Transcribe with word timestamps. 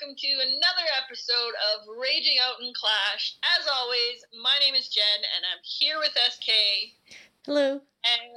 welcome 0.00 0.16
to 0.16 0.32
another 0.48 0.86
episode 1.04 1.52
of 1.72 1.84
Raging 2.00 2.36
Out 2.40 2.56
in 2.64 2.72
Clash. 2.72 3.36
As 3.60 3.68
always, 3.68 4.24
my 4.40 4.56
name 4.60 4.72
is 4.72 4.88
Jen, 4.88 5.20
and 5.36 5.44
I'm 5.44 5.60
here 5.60 5.98
with 5.98 6.16
SK. 6.16 6.48
Hello. 7.44 7.76
And 7.76 8.32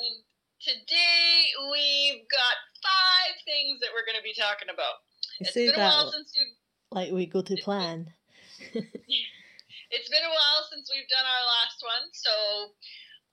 today 0.60 1.32
we've 1.72 2.28
got 2.28 2.58
five 2.84 3.36
things 3.48 3.80
that 3.80 3.96
we're 3.96 4.04
going 4.04 4.20
to 4.20 4.26
be 4.26 4.36
talking 4.36 4.68
about. 4.68 5.08
You 5.40 5.48
It's 5.48 5.56
been 5.56 5.72
a 5.72 5.80
while 5.80 6.12
since 6.12 6.36
we've 6.36 6.56
like 6.92 7.12
we 7.16 7.26
go 7.28 7.42
to 7.42 7.56
plan. 7.64 8.12
it's 8.60 10.10
been 10.12 10.26
a 10.28 10.36
while 10.36 10.62
since 10.68 10.92
we've 10.92 11.08
done 11.08 11.28
our 11.28 11.46
last 11.48 11.80
one, 11.80 12.12
so 12.12 12.76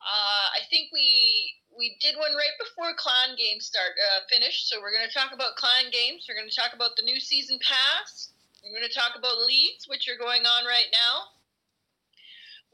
uh, 0.07 0.47
I 0.55 0.63
think 0.71 0.95
we 0.95 1.51
we 1.81 1.97
did 1.97 2.21
one 2.21 2.37
right 2.37 2.57
before 2.61 2.93
Clan 2.93 3.41
Games 3.41 3.65
start 3.65 3.97
uh, 3.97 4.29
finished. 4.29 4.69
So 4.69 4.85
we're 4.85 4.93
going 4.93 5.09
to 5.09 5.17
talk 5.17 5.33
about 5.33 5.57
Clan 5.57 5.89
Games. 5.89 6.29
We're 6.29 6.37
going 6.37 6.53
to 6.53 6.53
talk 6.53 6.77
about 6.77 6.93
the 7.01 7.09
new 7.09 7.17
season 7.17 7.57
pass. 7.65 8.37
We're 8.61 8.77
going 8.77 8.85
to 8.85 8.93
talk 8.93 9.17
about 9.17 9.49
leagues, 9.49 9.89
which 9.89 10.05
are 10.13 10.21
going 10.21 10.45
on 10.45 10.69
right 10.69 10.93
now. 10.93 11.33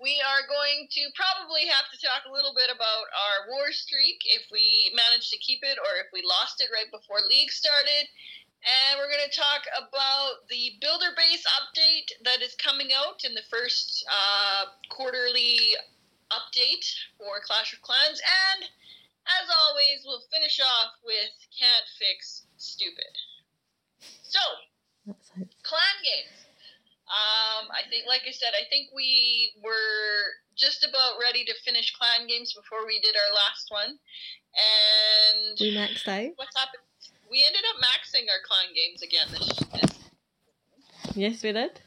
We 0.03 0.19
are 0.27 0.43
going 0.51 0.91
to 0.91 1.03
probably 1.15 1.71
have 1.71 1.87
to 1.95 2.03
talk 2.03 2.27
a 2.27 2.35
little 2.35 2.51
bit 2.51 2.67
about 2.67 3.07
our 3.15 3.47
war 3.55 3.71
streak 3.71 4.27
if 4.27 4.51
we 4.51 4.91
managed 4.93 5.31
to 5.31 5.39
keep 5.39 5.63
it 5.63 5.79
or 5.79 6.03
if 6.03 6.11
we 6.11 6.27
lost 6.27 6.59
it 6.59 6.75
right 6.75 6.91
before 6.91 7.23
league 7.31 7.55
started. 7.55 8.11
And 8.67 8.99
we're 8.99 9.09
going 9.09 9.23
to 9.23 9.39
talk 9.39 9.63
about 9.79 10.51
the 10.51 10.75
builder 10.83 11.15
base 11.15 11.47
update 11.63 12.11
that 12.27 12.43
is 12.43 12.59
coming 12.59 12.91
out 12.91 13.23
in 13.23 13.39
the 13.39 13.47
first 13.47 14.03
uh, 14.11 14.75
quarterly 14.91 15.79
update 16.35 16.91
for 17.17 17.39
Clash 17.47 17.71
of 17.71 17.81
Clans. 17.87 18.19
And 18.19 18.67
as 19.27 19.47
always, 19.51 20.03
we'll 20.05 20.23
finish 20.33 20.61
off 20.61 20.93
with 21.05 21.35
Can't 21.59 21.87
Fix 21.99 22.47
Stupid. 22.57 23.13
So, 24.23 24.41
clan 25.63 25.97
games. 26.03 26.47
Um, 27.07 27.71
I 27.71 27.87
think, 27.89 28.07
like 28.09 28.23
I 28.27 28.33
said, 28.33 28.51
I 28.59 28.67
think 28.69 28.91
we 28.95 29.55
were 29.63 30.35
just 30.57 30.83
about 30.83 31.23
ready 31.23 31.45
to 31.45 31.55
finish 31.65 31.95
clan 31.95 32.27
games 32.27 32.53
before 32.53 32.87
we 32.87 32.99
did 33.01 33.15
our 33.15 33.33
last 33.35 33.71
one. 33.71 33.95
And 34.57 35.55
We 35.61 35.77
maxed 35.77 36.09
out. 36.09 36.33
what's 36.37 36.57
happened? 36.57 36.83
We 37.31 37.45
ended 37.47 37.63
up 37.71 37.79
maxing 37.83 38.27
our 38.31 38.43
clan 38.43 38.75
games 38.75 39.03
again 39.03 39.29
this, 39.31 39.47
this 39.81 39.99
Yes, 41.15 41.43
we 41.43 41.53
did. 41.53 41.81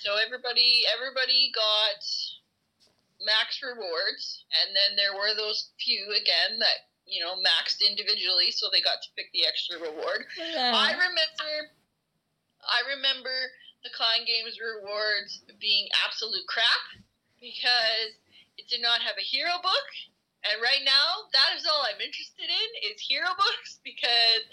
So 0.00 0.16
everybody 0.16 0.84
everybody 0.96 1.52
got 1.54 2.00
max 3.24 3.60
rewards, 3.62 4.44
and 4.50 4.74
then 4.74 4.96
there 4.96 5.14
were 5.14 5.36
those 5.36 5.70
few 5.78 6.10
again 6.16 6.58
that 6.58 6.88
you 7.06 7.20
know 7.20 7.36
maxed 7.40 7.84
individually, 7.84 8.50
so 8.50 8.68
they 8.72 8.80
got 8.80 9.00
to 9.02 9.14
pick 9.16 9.32
the 9.32 9.46
extra 9.46 9.78
reward. 9.78 10.24
I 10.74 10.92
remember, 10.92 11.52
I 12.64 12.80
remember 12.96 13.36
the 13.84 13.92
Clan 13.96 14.24
Games 14.28 14.60
rewards 14.60 15.44
being 15.60 15.88
absolute 16.04 16.46
crap 16.48 17.00
because 17.40 18.12
it 18.60 18.68
did 18.68 18.84
not 18.84 19.00
have 19.00 19.16
a 19.16 19.24
hero 19.24 19.56
book. 19.62 19.88
And 20.40 20.56
right 20.60 20.80
now, 20.84 21.28
that 21.36 21.52
is 21.56 21.68
all 21.68 21.84
I'm 21.84 22.00
interested 22.00 22.48
in 22.48 22.68
is 22.88 23.00
hero 23.00 23.28
books 23.36 23.80
because 23.84 24.44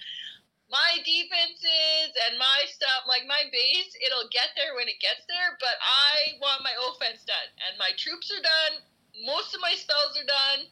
my 0.67 0.99
defenses 1.03 2.11
and 2.27 2.35
my 2.35 2.67
stuff, 2.67 3.07
like 3.07 3.23
my 3.23 3.47
base, 3.51 3.91
it'll 4.03 4.27
get 4.31 4.51
there 4.59 4.75
when 4.75 4.91
it 4.91 4.99
gets 4.99 5.23
there. 5.27 5.55
But 5.63 5.79
I 5.79 6.35
want 6.43 6.63
my 6.63 6.75
offense 6.91 7.23
done, 7.23 7.49
and 7.67 7.79
my 7.79 7.95
troops 7.95 8.27
are 8.31 8.43
done. 8.43 8.83
Most 9.23 9.55
of 9.55 9.63
my 9.63 9.73
spells 9.79 10.19
are 10.19 10.27
done. 10.27 10.67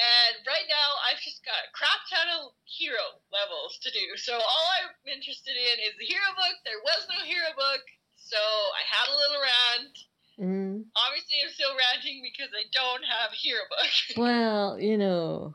And 0.00 0.40
right 0.48 0.64
now, 0.64 0.88
I've 1.04 1.20
just 1.20 1.44
got 1.44 1.60
a 1.60 1.74
crap 1.76 2.00
ton 2.08 2.28
of 2.40 2.56
hero 2.64 3.20
levels 3.28 3.76
to 3.84 3.92
do. 3.92 4.16
So 4.16 4.32
all 4.32 4.66
I'm 4.80 4.96
interested 5.04 5.52
in 5.52 5.76
is 5.84 5.92
the 6.00 6.08
hero 6.08 6.30
book. 6.32 6.56
There 6.64 6.80
was 6.80 7.04
no 7.12 7.20
hero 7.20 7.52
book, 7.52 7.84
so 8.16 8.40
I 8.40 8.82
had 8.88 9.06
a 9.12 9.18
little 9.20 9.40
rant. 9.44 9.96
Mm. 10.40 10.88
Obviously, 10.96 11.36
I'm 11.44 11.52
still 11.52 11.76
ranting 11.76 12.24
because 12.24 12.48
I 12.56 12.64
don't 12.72 13.04
have 13.04 13.36
a 13.36 13.36
hero 13.36 13.60
book. 13.68 13.92
Well, 14.16 14.80
you 14.80 14.96
know, 14.96 15.54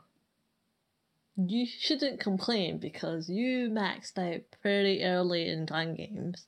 you 1.36 1.66
shouldn't 1.66 2.20
complain 2.20 2.78
because 2.78 3.28
you 3.28 3.68
maxed 3.70 4.18
out 4.18 4.42
pretty 4.62 5.04
early 5.04 5.48
in 5.48 5.66
clan 5.66 5.94
games 5.94 6.46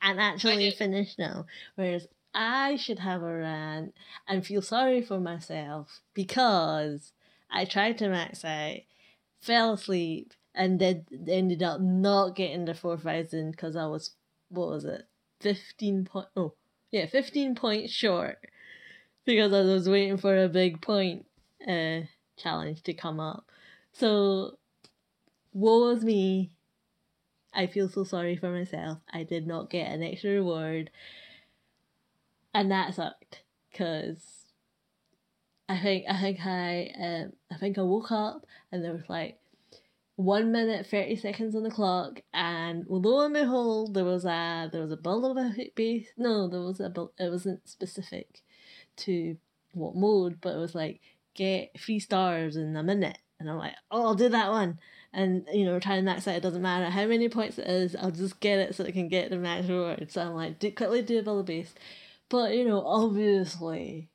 and 0.00 0.20
actually 0.20 0.70
finished 0.70 1.18
now. 1.18 1.46
Whereas 1.74 2.06
I 2.34 2.76
should 2.76 3.00
have 3.00 3.22
a 3.22 3.38
rant 3.38 3.94
and 4.26 4.46
feel 4.46 4.62
sorry 4.62 5.02
for 5.02 5.20
myself 5.20 6.00
because 6.14 7.12
I 7.50 7.64
tried 7.64 7.98
to 7.98 8.08
max 8.08 8.44
out, 8.44 8.78
fell 9.40 9.74
asleep, 9.74 10.32
and 10.54 10.78
then 10.78 11.04
ended 11.28 11.62
up 11.62 11.80
not 11.80 12.36
getting 12.36 12.64
the 12.64 12.74
4000 12.74 13.50
because 13.50 13.76
I 13.76 13.86
was, 13.86 14.12
what 14.48 14.68
was 14.68 14.84
it, 14.84 15.06
15 15.40 16.04
point, 16.04 16.26
oh, 16.36 16.54
yeah, 16.90 17.06
15 17.06 17.54
points 17.54 17.92
short 17.92 18.38
because 19.24 19.52
I 19.52 19.60
was 19.60 19.88
waiting 19.88 20.16
for 20.16 20.36
a 20.36 20.48
big 20.48 20.80
point 20.80 21.26
uh, 21.66 22.00
challenge 22.36 22.82
to 22.84 22.94
come 22.94 23.20
up. 23.20 23.44
So, 24.00 24.56
woe 25.52 25.90
is 25.90 26.02
me. 26.02 26.52
I 27.52 27.66
feel 27.66 27.86
so 27.86 28.02
sorry 28.02 28.34
for 28.34 28.48
myself. 28.50 28.96
I 29.12 29.24
did 29.24 29.46
not 29.46 29.68
get 29.68 29.92
an 29.92 30.02
extra 30.02 30.30
reward. 30.30 30.90
And 32.54 32.70
that 32.70 32.94
sucked 32.94 33.42
because 33.70 34.46
I 35.68 35.78
think 35.78 36.06
I 36.08 36.18
think 36.18 36.38
I 36.46 36.90
um 36.98 37.32
I 37.52 37.58
think 37.58 37.76
I 37.76 37.82
woke 37.82 38.10
up 38.10 38.46
and 38.72 38.82
there 38.82 38.94
was 38.94 39.06
like 39.10 39.38
one 40.16 40.50
minute 40.50 40.86
thirty 40.86 41.16
seconds 41.16 41.54
on 41.54 41.62
the 41.62 41.70
clock 41.70 42.22
and 42.32 42.86
lo 42.88 43.22
and 43.26 43.34
behold 43.34 43.92
there 43.92 44.04
was 44.06 44.24
a 44.24 44.70
there 44.72 44.80
was 44.80 44.92
a 44.92 44.96
build 44.96 45.26
of 45.26 45.36
a 45.36 45.70
base 45.76 46.08
no 46.16 46.48
there 46.48 46.60
was 46.60 46.80
a 46.80 46.88
build 46.88 47.10
it 47.18 47.30
wasn't 47.30 47.68
specific 47.68 48.40
to 48.96 49.36
what 49.72 49.94
mode 49.94 50.40
but 50.40 50.54
it 50.54 50.58
was 50.58 50.74
like 50.74 51.00
get 51.34 51.70
three 51.78 52.00
stars 52.00 52.56
in 52.56 52.74
a 52.76 52.82
minute 52.82 53.18
and 53.40 53.50
I'm 53.50 53.58
like 53.58 53.74
oh 53.90 54.02
I'll 54.02 54.14
do 54.14 54.28
that 54.28 54.50
one 54.50 54.78
and 55.12 55.44
you 55.52 55.64
know 55.64 55.80
trying 55.80 55.98
to 55.98 56.02
max 56.02 56.28
out 56.28 56.36
it 56.36 56.42
doesn't 56.42 56.62
matter 56.62 56.88
how 56.90 57.06
many 57.06 57.28
points 57.28 57.58
it 57.58 57.66
is 57.66 57.96
I'll 57.96 58.12
just 58.12 58.38
get 58.38 58.60
it 58.60 58.76
so 58.76 58.84
I 58.84 58.92
can 58.92 59.08
get 59.08 59.30
the 59.30 59.36
max 59.36 59.66
reward 59.66 60.12
so 60.12 60.22
I'm 60.22 60.34
like 60.34 60.60
do, 60.60 60.70
quickly 60.70 61.02
do 61.02 61.18
a 61.18 61.22
build 61.22 61.46
base 61.46 61.74
but 62.28 62.54
you 62.54 62.64
know 62.64 62.86
obviously 62.86 64.10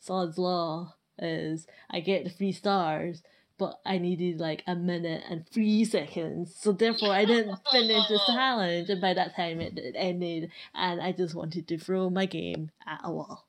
Sod's 0.00 0.38
Law 0.38 0.94
is 1.18 1.66
I 1.90 2.00
get 2.00 2.24
the 2.24 2.30
three 2.30 2.52
stars, 2.52 3.22
but 3.58 3.80
I 3.84 3.98
needed 3.98 4.40
like 4.40 4.62
a 4.66 4.74
minute 4.74 5.24
and 5.28 5.46
three 5.48 5.84
seconds. 5.84 6.54
So 6.58 6.72
therefore 6.72 7.10
I 7.10 7.24
didn't 7.24 7.58
finish 7.72 8.08
the 8.08 8.20
challenge 8.26 8.88
and 8.88 9.00
by 9.00 9.14
that 9.14 9.34
time 9.36 9.60
it, 9.60 9.78
it 9.78 9.94
ended 9.96 10.50
and 10.74 11.00
I 11.00 11.12
just 11.12 11.34
wanted 11.34 11.66
to 11.68 11.78
throw 11.78 12.10
my 12.10 12.26
game 12.26 12.70
at 12.86 13.00
a 13.04 13.12
wall. 13.12 13.46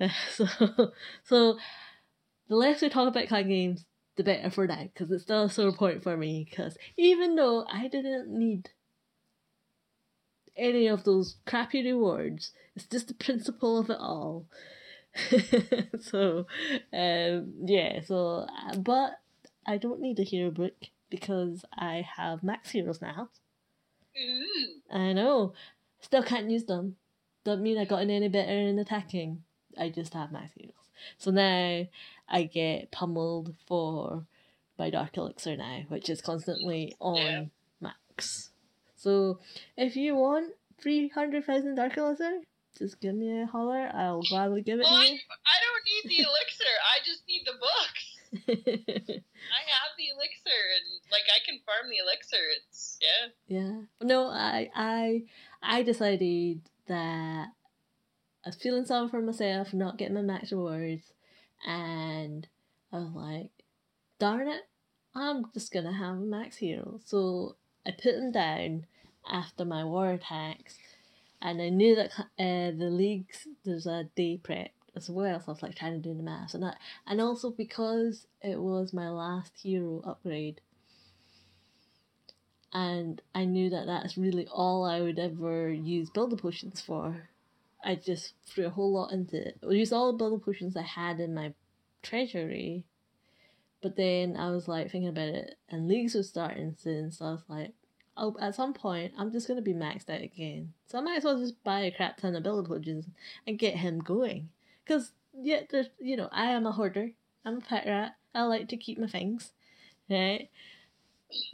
So 0.32 0.46
so 1.24 1.58
the 2.48 2.56
less 2.56 2.80
we 2.80 2.88
talk 2.88 3.08
about 3.08 3.28
card 3.28 3.48
games, 3.48 3.84
the 4.20 4.24
better 4.24 4.50
for 4.50 4.66
that 4.66 4.92
because 4.92 5.10
it's 5.10 5.22
still 5.22 5.44
a 5.44 5.50
sore 5.50 5.72
point 5.72 6.02
for 6.02 6.14
me, 6.14 6.46
because 6.48 6.76
even 6.98 7.36
though 7.36 7.64
I 7.72 7.88
didn't 7.88 8.28
need 8.28 8.68
any 10.56 10.88
of 10.88 11.04
those 11.04 11.36
crappy 11.46 11.82
rewards, 11.82 12.52
it's 12.76 12.84
just 12.84 13.08
the 13.08 13.14
principle 13.14 13.78
of 13.78 13.88
it 13.88 13.96
all. 13.98 14.46
so 16.00 16.46
um 16.92 17.52
yeah 17.64 18.00
so 18.00 18.46
uh, 18.48 18.76
but 18.76 19.18
i 19.66 19.76
don't 19.76 20.00
need 20.00 20.16
a 20.20 20.22
hero 20.22 20.52
book 20.52 20.76
because 21.10 21.64
i 21.76 22.06
have 22.16 22.44
max 22.44 22.70
heroes 22.70 23.02
now. 23.02 23.28
Ooh. 24.16 24.96
i 24.96 25.12
know. 25.12 25.54
Still 26.00 26.22
can't 26.22 26.48
use 26.50 26.64
them. 26.64 26.96
Doesn't 27.44 27.62
mean 27.62 27.78
i 27.78 27.86
gotten 27.86 28.10
any 28.10 28.28
better 28.28 28.52
in 28.52 28.78
attacking. 28.78 29.42
I 29.78 29.88
just 29.88 30.14
have 30.14 30.30
max 30.30 30.52
heroes. 30.54 30.74
So 31.18 31.30
now 31.30 31.86
i 32.30 32.44
get 32.44 32.90
pummeled 32.90 33.54
for 33.66 34.24
my 34.78 34.88
dark 34.90 35.16
elixir 35.16 35.56
now 35.56 35.80
which 35.88 36.08
is 36.08 36.20
constantly 36.22 36.94
on 37.00 37.16
Yeah. 37.16 37.44
max 37.80 38.50
so 38.96 39.40
if 39.76 39.96
you 39.96 40.14
want 40.14 40.52
300000 40.80 41.74
dark 41.74 41.96
elixir 41.96 42.40
just 42.78 43.00
give 43.00 43.14
me 43.14 43.42
a 43.42 43.46
holler 43.46 43.90
i'll 43.94 44.22
gladly 44.22 44.62
give 44.62 44.78
it 44.80 44.84
Well, 44.84 44.94
to 44.94 45.00
I, 45.00 45.04
you 45.10 45.18
I 45.44 45.56
don't 45.64 45.84
need 46.08 46.16
the 46.16 46.22
elixir. 46.28 46.74
I 46.94 47.04
just 47.04 47.22
need 47.28 47.42
the 47.44 47.58
books. 47.58 48.06
I 48.48 49.60
have 49.66 49.92
the 49.98 50.08
elixir, 50.14 50.60
and 50.76 51.00
like 51.10 51.24
I 51.28 51.44
can 51.44 51.58
farm 51.66 51.90
the 51.90 51.98
elixir. 51.98 52.36
It's 52.56 52.98
yeah. 53.02 53.58
yeah. 53.58 53.80
No, 54.00 54.28
I 54.28 54.70
I 54.74 55.22
I 55.62 55.82
decided 55.82 56.60
that 56.86 57.48
I 58.44 58.48
was 58.48 58.54
feeling 58.56 58.86
sorry 58.86 59.08
for 59.08 59.20
myself 59.20 59.74
not 59.74 59.98
getting 59.98 60.14
my 60.14 60.22
max 60.22 60.52
rewards 60.52 61.12
and 61.66 62.46
I 62.92 62.98
was 62.98 63.12
like, 63.14 63.50
darn 64.18 64.48
it, 64.48 64.62
I'm 65.14 65.46
just 65.52 65.72
gonna 65.72 65.92
have 65.92 66.16
a 66.16 66.20
max 66.20 66.56
hero. 66.56 67.00
So 67.04 67.56
I 67.86 67.92
put 67.92 68.16
them 68.16 68.32
down 68.32 68.86
after 69.30 69.64
my 69.64 69.84
war 69.84 70.10
attacks 70.10 70.78
and 71.42 71.60
I 71.60 71.68
knew 71.68 71.94
that 71.96 72.10
uh, 72.18 72.76
the 72.76 72.90
leagues 72.90 73.46
there's 73.64 73.86
a 73.86 74.04
day 74.14 74.38
prep 74.42 74.70
as 74.96 75.08
well, 75.08 75.38
so 75.40 75.46
I 75.48 75.50
was 75.52 75.62
like 75.62 75.76
trying 75.76 76.00
to 76.00 76.08
do 76.08 76.14
the 76.14 76.22
maths 76.22 76.54
and 76.54 76.62
that 76.62 76.78
and 77.06 77.20
also 77.20 77.50
because 77.50 78.26
it 78.42 78.58
was 78.58 78.92
my 78.92 79.08
last 79.08 79.52
hero 79.62 80.02
upgrade 80.04 80.60
and 82.72 83.20
I 83.34 83.44
knew 83.44 83.70
that 83.70 83.86
that's 83.86 84.16
really 84.16 84.46
all 84.46 84.84
I 84.84 85.00
would 85.00 85.18
ever 85.18 85.70
use 85.70 86.10
builder 86.10 86.36
potions 86.36 86.80
for. 86.80 87.28
I 87.84 87.94
just 87.94 88.34
threw 88.46 88.66
a 88.66 88.70
whole 88.70 88.92
lot 88.92 89.12
into 89.12 89.36
it. 89.36 89.58
I 89.66 89.72
used 89.72 89.92
all 89.92 90.12
the 90.12 90.18
builder 90.18 90.42
potions 90.42 90.76
I 90.76 90.82
had 90.82 91.20
in 91.20 91.34
my 91.34 91.54
treasury, 92.02 92.84
but 93.82 93.96
then 93.96 94.36
I 94.36 94.50
was 94.50 94.68
like 94.68 94.90
thinking 94.90 95.08
about 95.08 95.28
it, 95.28 95.56
and 95.68 95.88
leagues 95.88 96.14
were 96.14 96.22
starting 96.22 96.76
soon, 96.78 97.10
so 97.10 97.24
I 97.26 97.30
was 97.32 97.44
like, 97.48 97.72
oh, 98.16 98.36
at 98.40 98.54
some 98.54 98.74
point, 98.74 99.12
I'm 99.18 99.32
just 99.32 99.48
gonna 99.48 99.62
be 99.62 99.74
maxed 99.74 100.10
out 100.10 100.22
again. 100.22 100.72
So 100.86 100.98
I 100.98 101.00
might 101.00 101.18
as 101.18 101.24
well 101.24 101.38
just 101.38 101.62
buy 101.64 101.80
a 101.80 101.90
crap 101.90 102.18
ton 102.18 102.36
of 102.36 102.42
builder 102.42 102.68
potions 102.68 103.06
and 103.46 103.58
get 103.58 103.76
him 103.76 104.00
going. 104.00 104.50
Cause 104.86 105.12
yeah, 105.34 105.60
there's 105.70 105.88
you 105.98 106.16
know 106.16 106.28
I 106.32 106.46
am 106.52 106.66
a 106.66 106.72
hoarder. 106.72 107.12
I'm 107.44 107.58
a 107.58 107.60
pet 107.60 107.86
rat. 107.86 108.16
I 108.34 108.42
like 108.42 108.68
to 108.68 108.76
keep 108.76 108.98
my 108.98 109.06
things, 109.06 109.52
right? 110.08 110.50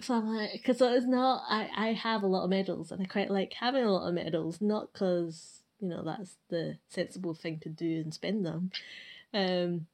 So 0.01 0.15
I'm 0.15 0.35
like, 0.35 0.53
because 0.53 0.81
it's 0.81 1.07
not, 1.07 1.45
I, 1.49 1.69
I 1.77 1.93
have 1.93 2.23
a 2.23 2.27
lot 2.27 2.45
of 2.45 2.51
medals 2.51 2.91
and 2.91 3.03
I 3.03 3.05
quite 3.05 3.31
like 3.31 3.53
having 3.53 3.85
a 3.85 3.93
lot 3.93 4.09
of 4.09 4.15
medals, 4.15 4.61
not 4.61 4.93
because, 4.93 5.61
you 5.81 5.89
know, 5.89 6.03
that's 6.05 6.37
the 6.49 6.79
sensible 6.89 7.35
thing 7.35 7.59
to 7.61 7.69
do 7.69 8.03
and 8.05 8.15
spend 8.15 8.45
them. 8.45 8.71
Um, 9.35 9.87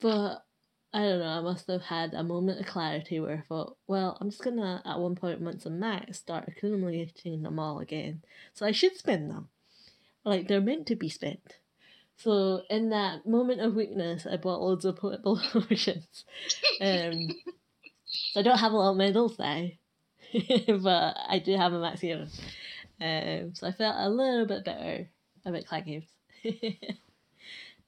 but 0.00 0.44
I 0.92 1.00
don't 1.00 1.18
know, 1.18 1.26
I 1.26 1.40
must 1.40 1.66
have 1.66 1.82
had 1.82 2.14
a 2.14 2.22
moment 2.22 2.60
of 2.60 2.66
clarity 2.66 3.18
where 3.18 3.38
I 3.38 3.48
thought, 3.48 3.76
well, 3.86 4.16
I'm 4.20 4.30
just 4.30 4.44
gonna, 4.44 4.82
at 4.84 5.00
one 5.00 5.16
point, 5.16 5.40
once 5.40 5.66
I'm 5.66 5.80
max, 5.80 6.18
start 6.18 6.44
accumulating 6.46 7.42
them 7.42 7.58
all 7.58 7.80
again. 7.80 8.22
So 8.52 8.64
I 8.64 8.72
should 8.72 8.96
spend 8.96 9.30
them. 9.30 9.48
Like, 10.24 10.46
they're 10.46 10.60
meant 10.60 10.86
to 10.86 10.96
be 10.96 11.08
spent. 11.08 11.58
So 12.16 12.62
in 12.70 12.90
that 12.90 13.26
moment 13.26 13.60
of 13.60 13.74
weakness, 13.74 14.26
I 14.30 14.36
bought 14.36 14.62
loads 14.62 14.84
of 14.84 14.96
potable 14.96 15.40
potions. 15.52 16.24
Um, 16.80 17.28
so 18.06 18.40
I 18.40 18.42
don't 18.42 18.58
have 18.58 18.72
a 18.72 18.76
lot 18.76 18.92
of 18.92 18.96
medals 18.96 19.38
now, 19.38 19.66
but 20.68 21.16
I 21.28 21.42
do 21.44 21.56
have 21.56 21.72
a 21.72 21.80
max 21.80 22.00
hero. 22.00 22.26
Um, 23.00 23.54
so 23.54 23.66
I 23.66 23.72
felt 23.72 23.96
a 23.98 24.08
little 24.08 24.46
bit 24.46 24.64
better 24.64 25.08
about 25.44 25.66
clan 25.66 25.84
games. 25.84 26.08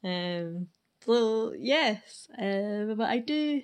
um, 0.04 0.68
so 1.04 1.54
yes, 1.56 2.28
um, 2.38 2.94
but 2.96 3.08
I 3.08 3.18
do, 3.18 3.62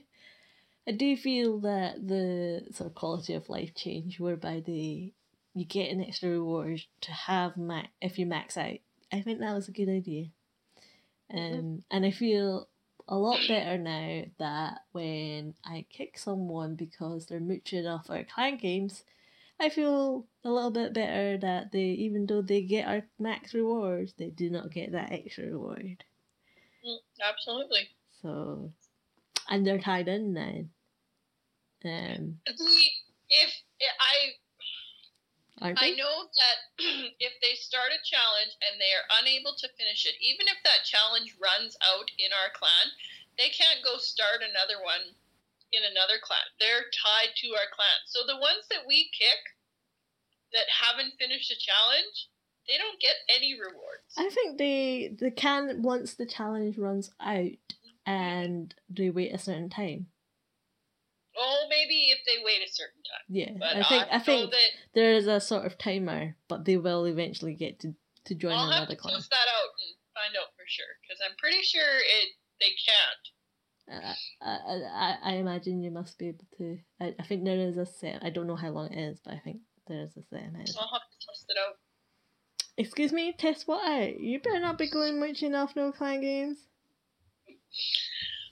I 0.87 0.93
do 0.93 1.17
feel 1.17 1.59
that 1.61 2.07
the 2.07 2.67
sort 2.73 2.91
of 2.91 2.95
quality 2.95 3.35
of 3.35 3.49
life 3.49 3.75
change, 3.75 4.21
whereby 4.21 4.63
the 4.65 5.13
you 5.55 5.65
get 5.67 5.91
an 5.91 6.03
extra 6.03 6.31
reward 6.31 6.83
to 7.03 7.13
have 7.13 7.57
max 7.57 7.89
if 8.01 8.19
you 8.19 8.27
max 8.27 8.57
out. 8.57 8.79
I 9.13 9.21
think 9.21 9.41
that 9.41 9.55
was 9.55 9.69
a 9.69 9.73
good 9.73 9.89
idea. 9.89 10.27
Um, 11.33 11.83
and 11.91 12.05
I 12.05 12.11
feel 12.11 12.69
a 13.09 13.17
lot 13.17 13.39
better 13.49 13.77
now 13.79 14.25
that 14.39 14.81
when 14.93 15.55
I 15.65 15.85
kick 15.91 16.19
someone 16.19 16.75
because 16.75 17.27
they're 17.27 17.41
mooching 17.41 17.87
off 17.87 18.11
our 18.11 18.25
clan 18.25 18.57
games, 18.57 19.05
I 19.63 19.69
feel 19.69 20.27
a 20.43 20.51
little 20.51 20.73
bit 20.73 20.93
better 20.93 21.39
that 21.39 21.71
they, 21.71 21.95
even 22.03 22.27
though 22.27 22.43
they 22.43 22.63
get 22.63 22.89
our 22.89 23.07
max 23.21 23.55
rewards, 23.55 24.13
they 24.19 24.31
do 24.31 24.51
not 24.51 24.73
get 24.73 24.91
that 24.91 25.13
extra 25.13 25.45
reward. 25.45 26.03
Mm, 26.85 26.99
absolutely. 27.23 27.89
So, 28.21 28.73
and 29.49 29.65
they're 29.65 29.79
tied 29.79 30.09
in 30.09 30.33
now. 30.33 30.67
Um, 31.85 32.39
if 33.31 33.51
I 34.01 34.35
I 35.63 35.95
know 35.95 36.27
that 36.27 36.59
if 37.23 37.35
they 37.39 37.55
start 37.55 37.95
a 37.95 38.03
challenge 38.03 38.59
and 38.67 38.83
they 38.83 38.91
are 38.99 39.07
unable 39.23 39.55
to 39.63 39.69
finish 39.79 40.07
it, 40.07 40.19
even 40.19 40.51
if 40.51 40.59
that 40.67 40.83
challenge 40.83 41.37
runs 41.39 41.77
out 41.87 42.11
in 42.19 42.35
our 42.35 42.51
clan, 42.51 42.91
they 43.39 43.49
can't 43.51 43.79
go 43.85 43.99
start 43.99 44.43
another 44.43 44.83
one 44.83 45.15
in 45.73 45.83
another 45.83 46.21
clan. 46.23 46.45
They're 46.61 46.87
tied 46.93 47.33
to 47.43 47.49
our 47.57 47.69
clan. 47.73 47.99
So 48.07 48.21
the 48.27 48.37
ones 48.37 48.69
that 48.71 48.85
we 48.87 49.11
kick 49.17 49.41
that 50.53 50.69
haven't 50.69 51.17
finished 51.19 51.51
a 51.51 51.57
challenge, 51.57 52.29
they 52.69 52.77
don't 52.77 53.01
get 53.01 53.17
any 53.29 53.55
rewards. 53.55 54.13
I 54.17 54.29
think 54.29 54.59
they 54.59 55.17
they 55.19 55.31
can 55.31 55.83
once 55.83 56.15
the 56.15 56.27
challenge 56.27 56.79
runs 56.79 57.11
out 57.21 57.57
and 58.07 58.75
they 58.89 59.11
wait 59.11 59.35
a 59.35 59.39
certain 59.39 59.71
time. 59.71 60.07
Oh, 61.37 61.65
maybe 61.71 62.13
if 62.13 62.19
they 62.27 62.45
wait 62.45 62.61
a 62.61 62.71
certain 62.71 63.01
time. 63.09 63.25
Yeah, 63.29 63.53
but 63.59 63.77
I 63.77 63.89
think 63.89 64.05
I, 64.13 64.17
I 64.17 64.19
think 64.21 64.51
that 64.51 64.71
there 64.95 65.13
is 65.15 65.27
a 65.27 65.41
sort 65.41 65.65
of 65.65 65.79
timer, 65.79 66.37
but 66.49 66.67
they 66.67 66.77
will 66.77 67.07
eventually 67.07 67.55
get 67.55 67.81
to 67.81 67.95
to 68.27 68.35
join 68.35 68.53
I'll 68.53 68.67
another 68.69 68.81
have 68.81 68.89
to 68.91 68.97
class. 68.97 69.15
test 69.15 69.31
that 69.31 69.49
out 69.49 69.73
and 69.81 69.97
find 70.15 70.37
out 70.37 70.53
for 70.55 70.69
sure 70.69 70.93
because 71.03 71.19
I'm 71.25 71.35
pretty 71.41 71.63
sure 71.65 71.99
it 71.99 72.37
they 72.61 72.77
can't. 72.85 73.25
I, 73.91 74.15
I 74.43 75.17
I 75.25 75.33
imagine 75.35 75.83
you 75.83 75.91
must 75.91 76.19
be 76.19 76.29
able 76.29 76.47
to. 76.59 76.79
I, 77.01 77.15
I 77.19 77.23
think 77.25 77.45
there 77.45 77.59
is 77.59 77.77
a 77.77 77.87
set. 77.87 78.23
I 78.23 78.31
don't 78.31 78.47
know 78.47 78.57
how 78.57 78.71
long 78.71 78.93
it 78.93 78.99
is, 78.99 79.21
but 79.25 79.35
I 79.35 79.39
think 79.39 79.59
there 79.89 80.03
is 80.03 80.17
a 80.17 80.23
set 80.23 80.49
amount. 80.49 80.71
I'll 80.79 80.89
have 80.93 81.03
to 81.03 81.27
test 81.27 81.47
it 81.49 81.57
out. 81.59 81.77
Excuse 82.79 83.13
me, 83.13 83.35
test 83.37 83.69
what 83.69 83.87
out? 83.87 84.19
You 84.19 84.41
better 84.41 84.61
not 84.61 84.79
be 84.79 84.91
going 84.91 85.21
much 85.21 85.43
enough 85.43 85.77
no 85.77 85.93
clan 85.93 86.21
games. 86.21 86.59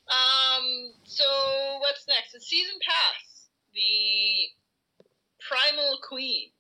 Um. 0.09 0.93
So 1.05 1.25
what's 1.81 2.07
next? 2.09 2.33
The 2.33 2.41
season 2.41 2.75
pass. 2.85 3.49
The 3.73 4.51
primal 5.49 5.99
queen. 6.07 6.51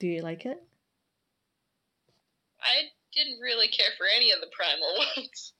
Do 0.00 0.08
you 0.08 0.22
like 0.22 0.44
it? 0.46 0.62
I 2.60 2.90
didn't 3.14 3.40
really 3.40 3.68
care 3.68 3.92
for 3.96 4.06
any 4.06 4.32
of 4.32 4.40
the 4.40 4.50
primal 4.54 4.94
ones, 5.16 5.52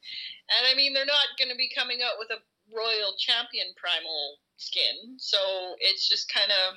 and 0.56 0.66
I 0.66 0.74
mean 0.74 0.94
they're 0.94 1.06
not 1.06 1.38
going 1.38 1.50
to 1.50 1.56
be 1.56 1.70
coming 1.74 2.00
out 2.02 2.18
with 2.18 2.30
a 2.30 2.40
royal 2.74 3.14
champion 3.18 3.66
primal 3.76 4.38
skin, 4.56 5.16
so 5.18 5.38
it's 5.80 6.08
just 6.08 6.32
kind 6.32 6.50
of 6.50 6.76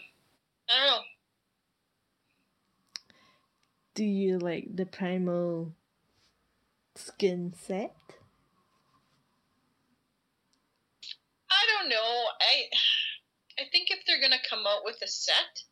I 0.69 0.86
don't 0.86 0.95
know. 0.95 1.04
Do 3.94 4.04
you 4.04 4.39
like 4.39 4.75
the 4.75 4.86
primal 4.86 5.74
skin 6.95 7.54
set? 7.56 7.95
I 11.50 11.63
don't 11.80 11.89
know. 11.89 12.25
I 12.42 13.62
I 13.62 13.63
think 13.71 13.89
if 13.92 14.00
they're 14.06 14.21
gonna 14.21 14.42
come 14.50 14.66
out 14.68 14.83
with 14.83 14.98
a 15.01 15.07
set, 15.07 15.63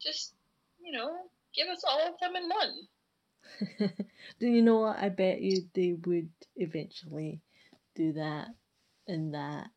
just 0.00 0.34
you 0.82 0.92
know, 0.92 1.30
give 1.54 1.68
us 1.68 1.82
all 1.88 2.00
of 2.06 2.20
them 2.20 2.36
in 2.36 2.48
one. 2.48 2.88
Do 3.78 3.88
you 4.46 4.62
know 4.62 4.80
what? 4.80 4.98
I 4.98 5.08
bet 5.08 5.40
you 5.40 5.64
they 5.74 5.92
would 5.94 6.30
eventually 6.56 7.40
do 7.94 8.12
that, 8.14 8.48
and 9.06 9.34
that 9.34 9.68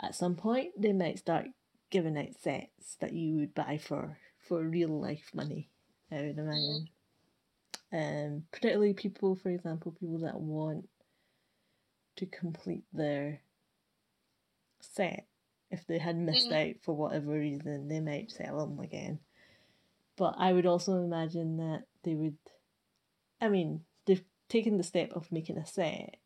at 0.00 0.14
some 0.14 0.34
point 0.36 0.72
they 0.80 0.92
might 0.92 1.18
start 1.18 1.46
giving 1.90 2.16
out 2.18 2.34
sets 2.40 2.96
that 3.00 3.12
you 3.12 3.36
would 3.36 3.54
buy 3.54 3.78
for 3.78 4.18
for 4.38 4.62
real 4.62 5.00
life 5.00 5.30
money. 5.34 5.70
I 6.10 6.22
would 6.22 6.38
imagine. 6.38 6.88
Um, 7.92 8.44
particularly 8.52 8.94
people, 8.94 9.34
for 9.34 9.50
example, 9.50 9.92
people 9.92 10.18
that 10.20 10.40
want 10.40 10.88
to 12.16 12.26
complete 12.26 12.84
their 12.92 13.40
set. 14.80 15.26
If 15.70 15.86
they 15.86 15.98
had 15.98 16.16
missed 16.16 16.50
Mhm. 16.50 16.70
out 16.70 16.80
for 16.82 16.94
whatever 16.96 17.32
reason, 17.38 17.88
they 17.88 18.00
might 18.00 18.30
sell 18.30 18.58
them 18.66 18.80
again. 18.80 19.20
But 20.18 20.34
I 20.36 20.52
would 20.52 20.66
also 20.66 20.96
imagine 21.04 21.58
that 21.58 21.84
they 22.02 22.14
would. 22.16 22.36
I 23.40 23.48
mean, 23.48 23.82
they've 24.04 24.24
taken 24.48 24.76
the 24.76 24.82
step 24.82 25.12
of 25.12 25.30
making 25.30 25.58
a 25.58 25.64
set. 25.66 26.16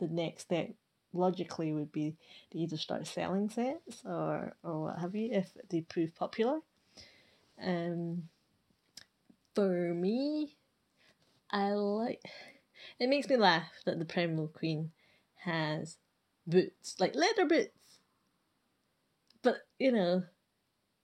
The 0.00 0.08
next 0.08 0.44
step, 0.44 0.70
logically, 1.12 1.72
would 1.72 1.92
be 1.92 2.16
to 2.50 2.58
either 2.58 2.78
start 2.78 3.06
selling 3.06 3.50
sets 3.50 4.02
or 4.04 4.56
or 4.64 4.82
what 4.84 4.98
have 4.98 5.14
you 5.14 5.28
if 5.30 5.50
they 5.68 5.82
prove 5.82 6.14
popular. 6.14 6.60
Um, 7.62 8.24
for 9.54 9.94
me, 9.94 10.56
I 11.50 11.72
like. 11.72 12.22
It 12.98 13.08
makes 13.08 13.28
me 13.28 13.36
laugh 13.36 13.70
that 13.84 13.98
the 13.98 14.04
Primal 14.04 14.48
Queen 14.48 14.90
has 15.36 15.98
boots, 16.46 16.96
like 16.98 17.14
leather 17.14 17.46
boots. 17.46 17.98
But 19.42 19.58
you 19.78 19.92
know, 19.92 20.24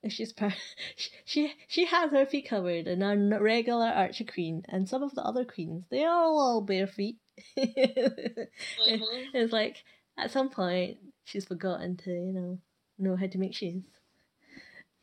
she's 0.09 0.33
par- 0.33 0.53
she 1.25 1.53
she 1.67 1.85
has 1.85 2.11
her 2.11 2.25
feet 2.25 2.47
covered, 2.49 2.87
and 2.87 3.03
our 3.03 3.15
regular 3.41 3.87
Archer 3.87 4.23
Queen 4.25 4.63
and 4.69 4.87
some 4.89 5.03
of 5.03 5.13
the 5.15 5.23
other 5.23 5.45
queens, 5.45 5.85
they 5.89 6.03
are 6.03 6.23
all 6.23 6.61
bare 6.61 6.87
feet. 6.87 7.17
Mhm. 7.57 8.47
it's 9.33 9.53
like 9.53 9.83
at 10.17 10.31
some 10.31 10.49
point 10.49 10.97
she's 11.23 11.45
forgotten 11.45 11.97
to 11.97 12.11
you 12.11 12.33
know 12.33 12.59
know 12.99 13.15
how 13.15 13.27
to 13.27 13.37
make 13.37 13.55
shoes. 13.55 13.83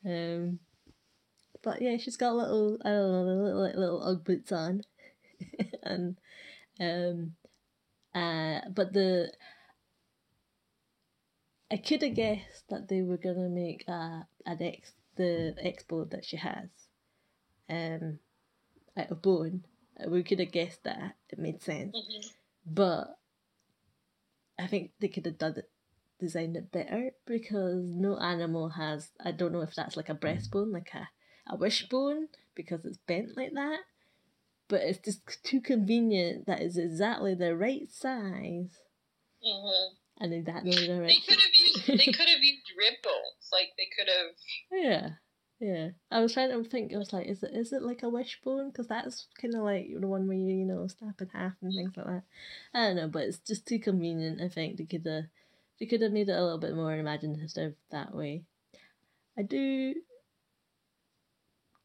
Um, 0.05 0.59
but 1.63 1.83
yeah, 1.83 1.97
she's 1.97 2.17
got 2.17 2.35
little 2.37 2.79
I 2.85 2.91
don't 2.91 3.13
know 3.13 3.43
little 3.45 3.61
like 3.63 3.75
little 3.75 4.03
UGG 4.03 4.25
boots 4.25 4.53
on, 4.53 4.83
and 5.83 6.19
um, 6.81 7.35
uh, 8.15 8.61
but 8.71 8.93
the 8.93 9.33
I 11.71 11.77
could 11.77 12.03
have 12.03 12.15
guessed 12.15 12.69
that 12.71 12.89
they 12.89 13.03
were 13.03 13.19
gonna 13.19 13.49
make 13.49 13.87
a 13.89 14.27
an 14.47 14.63
ex 14.63 14.93
the 15.17 15.55
X-bow 15.61 16.05
that 16.07 16.25
she 16.25 16.37
has, 16.37 16.69
um, 17.69 18.21
out 18.97 19.11
of 19.11 19.21
bone. 19.23 19.65
We 20.07 20.23
could 20.23 20.39
have 20.39 20.53
guessed 20.53 20.85
that. 20.85 21.17
It 21.29 21.39
made 21.41 21.61
sense 21.63 21.97
Mhm. 21.97 22.33
but 22.65 23.19
I 24.59 24.67
think 24.67 24.93
they 25.01 25.09
could 25.09 25.27
have 25.27 25.39
done 25.39 25.57
it 25.57 25.71
designed 26.19 26.57
it 26.57 26.73
better 26.73 27.13
because 27.27 27.85
no 27.91 28.19
animal 28.19 28.71
has. 28.71 29.13
I 29.21 29.31
don't 29.33 29.53
know 29.53 29.61
if 29.63 29.75
that's 29.75 29.97
like 29.97 30.09
a 30.09 30.15
breastbone, 30.15 30.73
like 30.73 30.93
a 30.95 31.09
a 31.51 31.57
wishbone, 31.57 32.29
because 32.55 32.85
it's 32.85 32.99
bent 32.99 33.37
like 33.37 33.53
that. 33.55 33.81
But 34.69 34.83
it's 34.83 34.99
just 34.99 35.43
too 35.45 35.61
convenient 35.61 36.47
that 36.47 36.61
it's 36.61 36.77
exactly 36.77 37.35
the 37.35 37.57
right 37.57 37.91
size 37.91 38.79
hmm 39.43 39.95
and 40.21 40.35
exactly 40.35 40.73
the 40.73 41.01
They 41.01 41.21
could 41.27 41.41
have 41.41 41.53
they 41.97 42.07
could 42.13 42.29
have 42.29 42.43
used 42.43 42.73
rib 42.77 42.95
bones. 43.03 43.49
Like 43.53 43.69
they 43.77 43.89
could 43.97 44.09
have. 44.09 44.35
Yeah, 44.71 45.11
yeah. 45.61 45.89
I 46.11 46.21
was 46.21 46.33
trying 46.33 46.51
to 46.51 46.69
think. 46.69 46.93
I 46.95 46.99
was 46.99 47.13
like, 47.13 47.27
is 47.27 47.43
it 47.43 47.53
is 47.55 47.73
it 47.73 47.83
like 47.83 48.03
a 48.03 48.09
wishbone? 48.09 48.71
Because 48.71 48.89
that's 48.89 49.27
kind 49.41 49.55
of 49.55 49.63
like 49.63 49.89
the 49.99 50.07
one 50.07 50.29
where 50.29 50.37
you 50.37 50.55
you 50.55 50.65
know 50.65 50.87
snap 50.87 51.21
in 51.21 51.29
half 51.29 51.55
and 51.63 51.73
things 51.73 51.97
like 51.97 52.07
that. 52.07 52.23
I 52.75 52.87
don't 52.87 52.97
know, 52.97 53.09
but 53.09 53.25
it's 53.25 53.39
just 53.39 53.67
too 53.67 53.79
convenient. 53.79 54.41
I 54.41 54.49
think 54.49 54.77
they 54.77 54.85
could 54.85 55.07
have 55.07 55.25
they 55.81 55.87
could 55.87 56.03
have 56.03 56.13
made 56.13 56.29
it 56.29 56.37
a 56.37 56.43
little 56.43 56.59
bit 56.59 56.75
more 56.75 56.95
imaginative 56.95 57.75
that 57.91 58.15
way. 58.15 58.45
I 59.39 59.43
do 59.43 59.95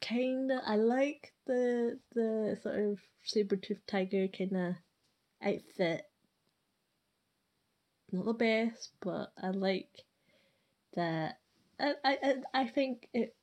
kind 0.01 0.51
of 0.51 0.59
I 0.65 0.75
like 0.75 1.33
the 1.45 1.99
the 2.13 2.57
sort 2.61 2.79
of 2.79 2.99
saber 3.23 3.55
tooth 3.55 3.85
tiger 3.87 4.27
kind 4.27 4.57
of 4.57 4.75
outfit. 5.41 6.05
Not 8.13 8.25
the 8.25 8.33
best, 8.33 8.91
but 9.01 9.33
I 9.37 9.49
like 9.49 10.05
that. 10.95 11.39
I 11.79 11.95
I 12.03 12.35
I- 12.53 12.67
think 12.67 13.09
it 13.13 13.35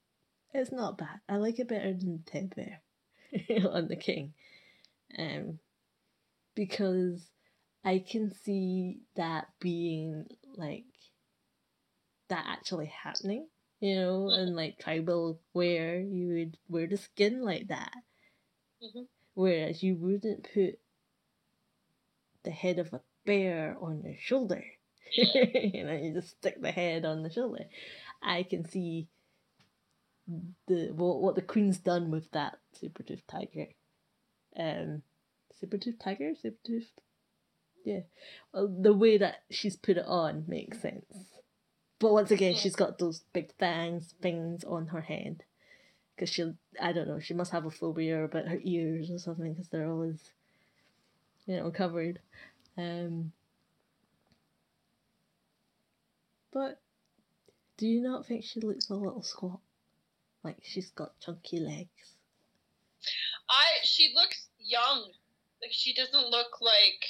it's 0.55 0.73
not 0.73 0.99
bad. 0.99 1.21
I 1.29 1.37
like 1.37 1.59
it 1.61 1.69
better 1.69 1.93
than 1.95 2.23
Ted 2.27 2.55
Bear 2.57 2.83
on 3.71 3.89
the 3.89 3.97
King, 3.97 4.35
um, 5.19 5.61
because 6.55 7.31
I 7.85 8.01
can 8.01 8.33
see 8.35 9.01
that 9.17 9.49
being 9.61 10.27
like 10.57 10.87
that 12.29 12.45
actually 12.49 12.87
happening. 12.87 13.47
You 13.81 13.95
know, 13.97 14.29
and 14.31 14.55
like 14.55 14.79
tribal 14.79 15.41
wear, 15.55 16.01
you 16.01 16.29
would 16.35 16.59
wear 16.69 16.87
the 16.87 16.99
skin 16.99 17.43
like 17.43 17.69
that, 17.69 17.93
Mhm. 18.83 19.09
whereas 19.35 19.83
you 19.83 19.97
wouldn't 19.97 20.45
put 20.53 20.79
the 22.43 22.51
head 22.51 22.79
of 22.79 22.93
a 22.93 23.01
bear 23.31 23.77
on 23.81 24.03
your 24.03 24.17
shoulder. 24.19 24.65
you 25.13 25.85
know, 25.85 25.93
you 25.93 26.13
just 26.15 26.31
stick 26.31 26.61
the 26.61 26.73
head 26.73 27.05
on 27.05 27.23
the 27.23 27.31
shoulder. 27.31 27.65
I 28.21 28.43
can 28.43 28.69
see 28.69 29.07
the 30.67 30.91
what 30.93 31.21
what 31.21 31.35
the 31.37 31.43
queen's 31.43 31.79
done 31.79 32.11
with 32.11 32.31
that 32.33 32.59
saber 32.73 33.05
tooth 33.05 33.23
tiger. 33.29 33.67
Um, 34.57 35.03
saber 35.61 35.79
tooth 35.79 35.99
tiger, 36.03 36.33
saber 36.41 36.57
tooth. 36.67 36.91
Yeah, 37.85 38.01
well, 38.53 38.69
the 38.69 38.93
way 38.93 39.17
that 39.19 39.43
she's 39.49 39.77
put 39.77 39.97
it 39.97 40.07
on 40.07 40.45
makes 40.49 40.81
sense. 40.81 41.15
But 42.01 42.13
once 42.13 42.31
again, 42.31 42.55
she's 42.55 42.77
got 42.77 42.99
those 42.99 43.23
big 43.33 43.53
fangs 43.59 44.15
things 44.21 44.65
on 44.65 44.89
her 44.89 45.03
head. 45.03 45.45
Because 46.15 46.31
she, 46.31 46.53
I 46.81 46.93
don't 46.93 47.09
know, 47.09 47.21
she 47.21 47.33
must 47.33 47.53
have 47.53 47.65
a 47.65 47.71
phobia 47.71 48.25
about 48.25 48.49
her 48.49 48.59
ears 48.63 49.11
or 49.11 49.19
something 49.19 49.53
because 49.53 49.69
they're 49.69 49.91
always, 49.91 50.19
you 51.47 51.57
know, 51.57 51.71
covered. 51.71 52.19
Um, 52.81 53.33
but 56.53 56.81
do 57.77 57.87
you 57.87 58.01
not 58.01 58.27
think 58.27 58.45
she 58.45 58.61
looks 58.61 58.91
a 58.91 58.95
little 58.95 59.23
squat? 59.23 59.61
Like 60.43 60.59
she's 60.63 60.91
got 60.91 61.19
chunky 61.21 61.61
legs. 61.61 62.17
I 63.49 63.85
she 63.85 64.13
looks 64.15 64.49
young. 64.59 65.11
Like 65.63 65.73
she 65.73 65.93
doesn't 65.95 66.29
look 66.29 66.61
like 66.61 67.05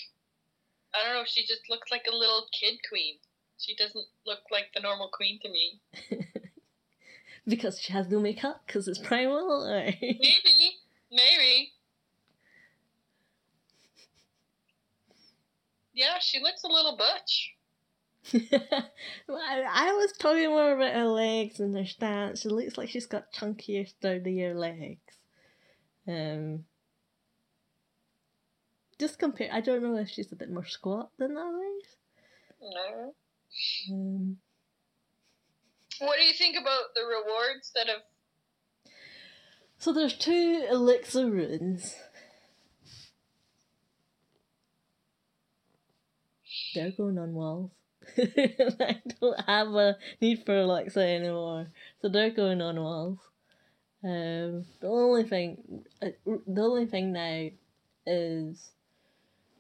I 0.95 1.07
don't 1.07 1.15
know, 1.15 1.25
she 1.27 1.47
just 1.47 1.71
looks 1.71 1.91
like 1.91 2.07
a 2.11 2.17
little 2.17 2.47
kid 2.59 2.81
queen. 2.89 3.17
She 3.59 3.77
doesn't 3.77 4.07
look 4.27 4.41
like 4.51 4.73
the 4.75 4.81
normal 4.81 5.11
queen 5.13 5.39
to 5.43 5.49
me. 5.49 5.81
because 7.47 7.81
she 7.81 7.93
has 7.93 8.09
no 8.09 8.19
makeup 8.19 8.63
because 8.67 8.89
it's 8.89 8.99
primal 8.99 9.67
or 9.67 9.85
Maybe. 10.01 10.79
Maybe. 11.13 11.73
Yeah, 16.01 16.19
she 16.19 16.41
looks 16.41 16.65
a 16.65 16.69
little 16.69 16.97
butch. 16.97 17.53
Well, 19.29 19.39
I, 19.39 19.65
I 19.89 19.93
was 19.93 20.13
talking 20.13 20.49
more 20.49 20.73
about 20.73 20.95
her 20.95 21.05
legs 21.05 21.61
and 21.61 21.77
her 21.77 21.85
stance. 21.85 22.41
She 22.41 22.49
looks 22.49 22.79
like 22.79 22.89
she's 22.89 23.05
got 23.05 23.35
chunkier, 23.35 23.87
sturdier 23.87 24.55
legs. 24.55 25.19
Um, 26.09 26.65
just 28.99 29.19
compare. 29.19 29.51
I 29.53 29.61
don't 29.61 29.83
know 29.83 29.97
if 29.97 30.09
she's 30.09 30.33
a 30.33 30.37
bit 30.37 30.51
more 30.51 30.65
squat 30.65 31.11
than 31.19 31.37
others. 31.37 31.85
No. 32.63 33.15
Um, 33.91 34.39
What 35.99 36.17
do 36.19 36.25
you 36.25 36.33
think 36.33 36.57
about 36.57 36.95
the 36.95 37.03
rewards 37.03 37.73
that 37.75 37.89
have 37.89 38.03
so 39.79 39.93
there's 39.95 40.17
two 40.17 40.67
elixir 40.71 41.31
runes. 41.31 41.95
They're 46.75 46.93
going 46.93 47.19
on 47.19 47.35
walls. 47.35 47.71
I 48.19 49.01
don't 49.21 49.41
have 49.47 49.69
a 49.69 49.97
need 50.21 50.45
for 50.45 50.57
elixir 50.57 51.01
anymore, 51.01 51.69
so 52.01 52.09
they're 52.09 52.31
going 52.31 52.61
on 52.61 52.81
walls. 52.81 53.19
Um, 54.03 54.65
the 54.81 54.89
only 54.89 55.25
thing, 55.25 55.85
uh, 56.01 56.09
the 56.25 56.63
only 56.63 56.87
thing 56.87 57.13
now 57.13 57.49
is 58.07 58.71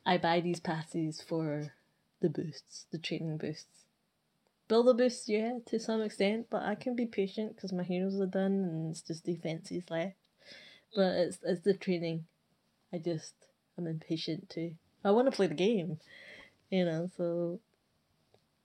I 0.06 0.16
buy 0.18 0.40
these 0.40 0.60
passes 0.60 1.20
for 1.20 1.72
the 2.20 2.30
boosts, 2.30 2.86
the 2.90 2.98
training 2.98 3.36
boosts. 3.36 3.84
Build 4.68 4.86
the 4.86 4.94
boosts, 4.94 5.28
yeah, 5.28 5.58
to 5.66 5.78
some 5.78 6.00
extent, 6.00 6.46
but 6.50 6.62
I 6.62 6.74
can 6.76 6.94
be 6.94 7.06
patient 7.06 7.56
because 7.56 7.72
my 7.72 7.82
heroes 7.82 8.20
are 8.20 8.26
done 8.26 8.52
and 8.52 8.90
it's 8.90 9.02
just 9.02 9.24
defenses 9.24 9.82
left. 9.90 10.16
But 10.94 11.14
it's 11.16 11.38
it's 11.44 11.62
the 11.62 11.74
training. 11.74 12.24
I 12.92 12.98
just 12.98 13.34
I'm 13.76 13.86
impatient 13.86 14.48
too. 14.48 14.72
I 15.04 15.10
want 15.10 15.26
to 15.26 15.36
play 15.36 15.46
the 15.48 15.54
game, 15.54 15.98
you 16.70 16.84
know. 16.84 17.10
So 17.16 17.60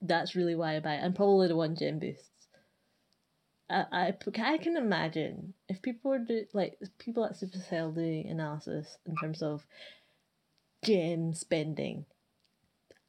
that's 0.01 0.35
really 0.35 0.55
why 0.55 0.75
I 0.75 0.79
buy 0.79 0.95
it. 0.95 1.03
And 1.03 1.15
probably 1.15 1.47
the 1.47 1.55
one 1.55 1.75
gem 1.75 1.99
boosts. 1.99 2.29
I, 3.69 3.85
I, 3.91 4.13
I 4.43 4.57
can 4.59 4.77
imagine 4.77 5.53
if 5.67 5.81
people 5.81 6.11
were 6.11 6.19
do 6.19 6.45
like 6.53 6.77
people 6.99 7.25
at 7.25 7.39
Supercell 7.39 7.95
doing 7.95 8.27
analysis 8.29 8.97
in 9.05 9.15
terms 9.15 9.41
of 9.41 9.65
gem 10.83 11.33
spending. 11.33 12.05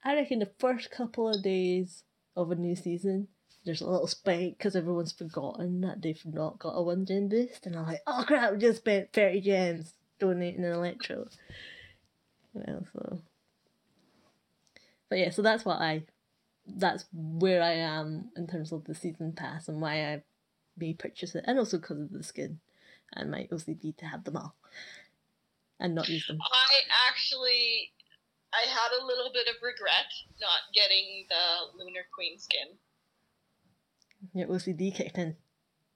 I 0.03 0.15
reckon 0.15 0.39
the 0.39 0.51
first 0.59 0.91
couple 0.91 1.29
of 1.29 1.43
days 1.43 2.05
of 2.37 2.51
a 2.51 2.55
new 2.55 2.77
season, 2.77 3.29
there's 3.65 3.81
a 3.81 3.91
little 3.91 4.07
spike 4.07 4.55
because 4.57 4.77
everyone's 4.77 5.13
forgotten 5.13 5.81
that 5.81 6.01
they've 6.01 6.25
not 6.25 6.59
got 6.59 6.71
a 6.71 6.83
one 6.83 7.05
gem 7.05 7.29
boost, 7.29 7.67
and 7.67 7.77
I'm 7.77 7.87
like, 7.87 8.03
oh 8.07 8.25
crap, 8.27 8.53
we 8.53 8.59
just 8.59 8.79
spent 8.79 9.13
thirty 9.13 9.41
gems 9.41 9.93
donating 10.19 10.65
an 10.65 10.73
electro. 10.73 11.27
You 12.55 12.63
know, 12.67 12.85
so. 12.93 13.19
But 15.09 15.19
yeah, 15.19 15.31
so 15.31 15.43
that's 15.43 15.65
what 15.65 15.81
I, 15.81 16.05
that's 16.67 17.05
where 17.13 17.63
I 17.63 17.73
am 17.73 18.31
in 18.37 18.47
terms 18.47 18.73
of 18.73 18.85
the 18.85 18.95
season 18.95 19.33
pass 19.33 19.69
and 19.69 19.81
why 19.81 20.05
I 20.05 20.23
may 20.77 20.95
purchase 20.95 21.35
it, 21.35 21.45
and 21.47 21.59
also 21.59 21.79
because 21.79 22.01
of 22.01 22.13
the 22.13 22.23
skin 22.23 22.61
and 23.15 23.31
my 23.31 23.49
OCD 23.53 23.97
to 23.99 24.07
have 24.07 24.25
them 24.25 24.37
all 24.37 24.57
and 25.79 25.95
not 25.95 26.09
use 26.09 26.27
them. 26.27 26.39
I 26.41 26.81
actually 27.09 27.93
I 28.57 28.65
had 28.65 28.91
a 28.97 29.05
little 29.05 29.31
bit 29.33 29.49
of 29.53 29.61
regret 29.61 30.09
not 30.41 30.73
getting 30.73 31.29
the 31.29 31.77
Lunar 31.77 32.09
Queen 32.15 32.39
skin. 32.39 32.73
Your 34.33 34.49
OCD 34.49 34.95
kicked 34.95 35.19
in. 35.19 35.37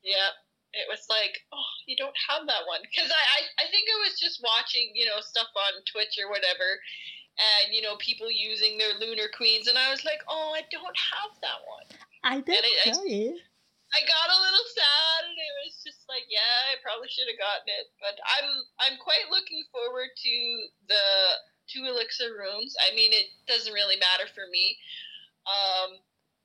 Yeah. 0.04 0.36
It 0.70 0.86
was 0.86 1.02
like, 1.10 1.34
oh, 1.50 1.72
you 1.86 1.96
don't 1.96 2.14
have 2.30 2.46
that 2.46 2.68
one. 2.68 2.84
Because 2.86 3.10
I, 3.10 3.18
I, 3.18 3.40
I 3.64 3.70
think 3.74 3.90
I 3.90 3.98
was 4.06 4.20
just 4.20 4.38
watching, 4.38 4.94
you 4.94 5.02
know, 5.08 5.18
stuff 5.18 5.50
on 5.56 5.82
Twitch 5.88 6.14
or 6.20 6.30
whatever, 6.30 6.78
and, 7.40 7.72
you 7.72 7.80
know, 7.80 7.96
people 7.96 8.30
using 8.30 8.76
their 8.76 8.94
Lunar 9.00 9.32
Queens, 9.32 9.66
and 9.66 9.78
I 9.80 9.90
was 9.90 10.04
like, 10.04 10.20
oh, 10.28 10.52
I 10.52 10.62
don't 10.68 10.96
have 11.16 11.32
that 11.40 11.60
one. 11.64 11.88
I 12.22 12.40
did 12.44 12.60
I- 12.60 12.88
I- 12.88 12.92
tell 12.92 13.06
you. 13.08 13.40
I 13.90 14.06
got 14.06 14.30
a 14.30 14.38
little 14.38 14.66
sad, 14.70 15.26
and 15.26 15.34
it 15.34 15.54
was 15.66 15.82
just 15.82 16.06
like, 16.06 16.22
yeah, 16.30 16.70
I 16.70 16.78
probably 16.78 17.10
should 17.10 17.26
have 17.26 17.42
gotten 17.42 17.66
it. 17.74 17.90
But 17.98 18.14
I'm 18.22 18.48
I'm 18.78 18.96
quite 19.02 19.26
looking 19.34 19.66
forward 19.74 20.14
to 20.14 20.34
the 20.86 21.06
two 21.66 21.82
elixir 21.90 22.38
runes. 22.38 22.70
I 22.86 22.94
mean, 22.94 23.10
it 23.10 23.34
doesn't 23.50 23.74
really 23.74 23.98
matter 23.98 24.30
for 24.30 24.46
me, 24.46 24.78
um, 25.42 25.98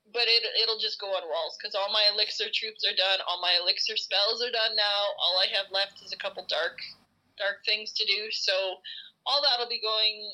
but 0.10 0.26
it 0.26 0.42
it'll 0.58 0.82
just 0.82 0.98
go 0.98 1.14
on 1.14 1.22
walls 1.30 1.54
because 1.62 1.78
all 1.78 1.94
my 1.94 2.10
elixir 2.10 2.50
troops 2.50 2.82
are 2.82 2.98
done. 2.98 3.22
All 3.30 3.38
my 3.38 3.54
elixir 3.62 3.94
spells 3.94 4.42
are 4.42 4.50
done 4.50 4.74
now. 4.74 5.02
All 5.22 5.38
I 5.38 5.46
have 5.54 5.70
left 5.70 6.02
is 6.02 6.14
a 6.14 6.18
couple 6.18 6.50
dark 6.50 6.82
dark 7.38 7.62
things 7.62 7.94
to 7.94 8.10
do. 8.10 8.34
So 8.34 8.82
all 9.30 9.46
that'll 9.46 9.70
be 9.70 9.82
going. 9.86 10.34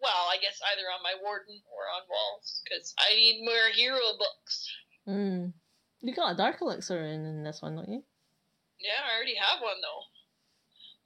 Well, 0.00 0.32
I 0.32 0.36
guess 0.40 0.60
either 0.72 0.88
on 0.88 1.02
my 1.02 1.14
warden 1.22 1.60
or 1.68 1.84
on 1.92 2.08
walls 2.08 2.62
because 2.64 2.94
I 2.98 3.14
need 3.14 3.44
more 3.44 3.68
hero 3.74 4.16
books. 4.18 4.68
Mm. 5.06 5.52
You 6.00 6.14
got 6.14 6.32
a 6.32 6.36
dark 6.36 6.62
elixir 6.62 7.04
in, 7.04 7.24
in 7.26 7.44
this 7.44 7.60
one, 7.60 7.76
don't 7.76 7.88
you? 7.88 8.02
Yeah, 8.80 9.04
I 9.04 9.16
already 9.16 9.36
have 9.36 9.60
one 9.60 9.76
though. 9.82 10.02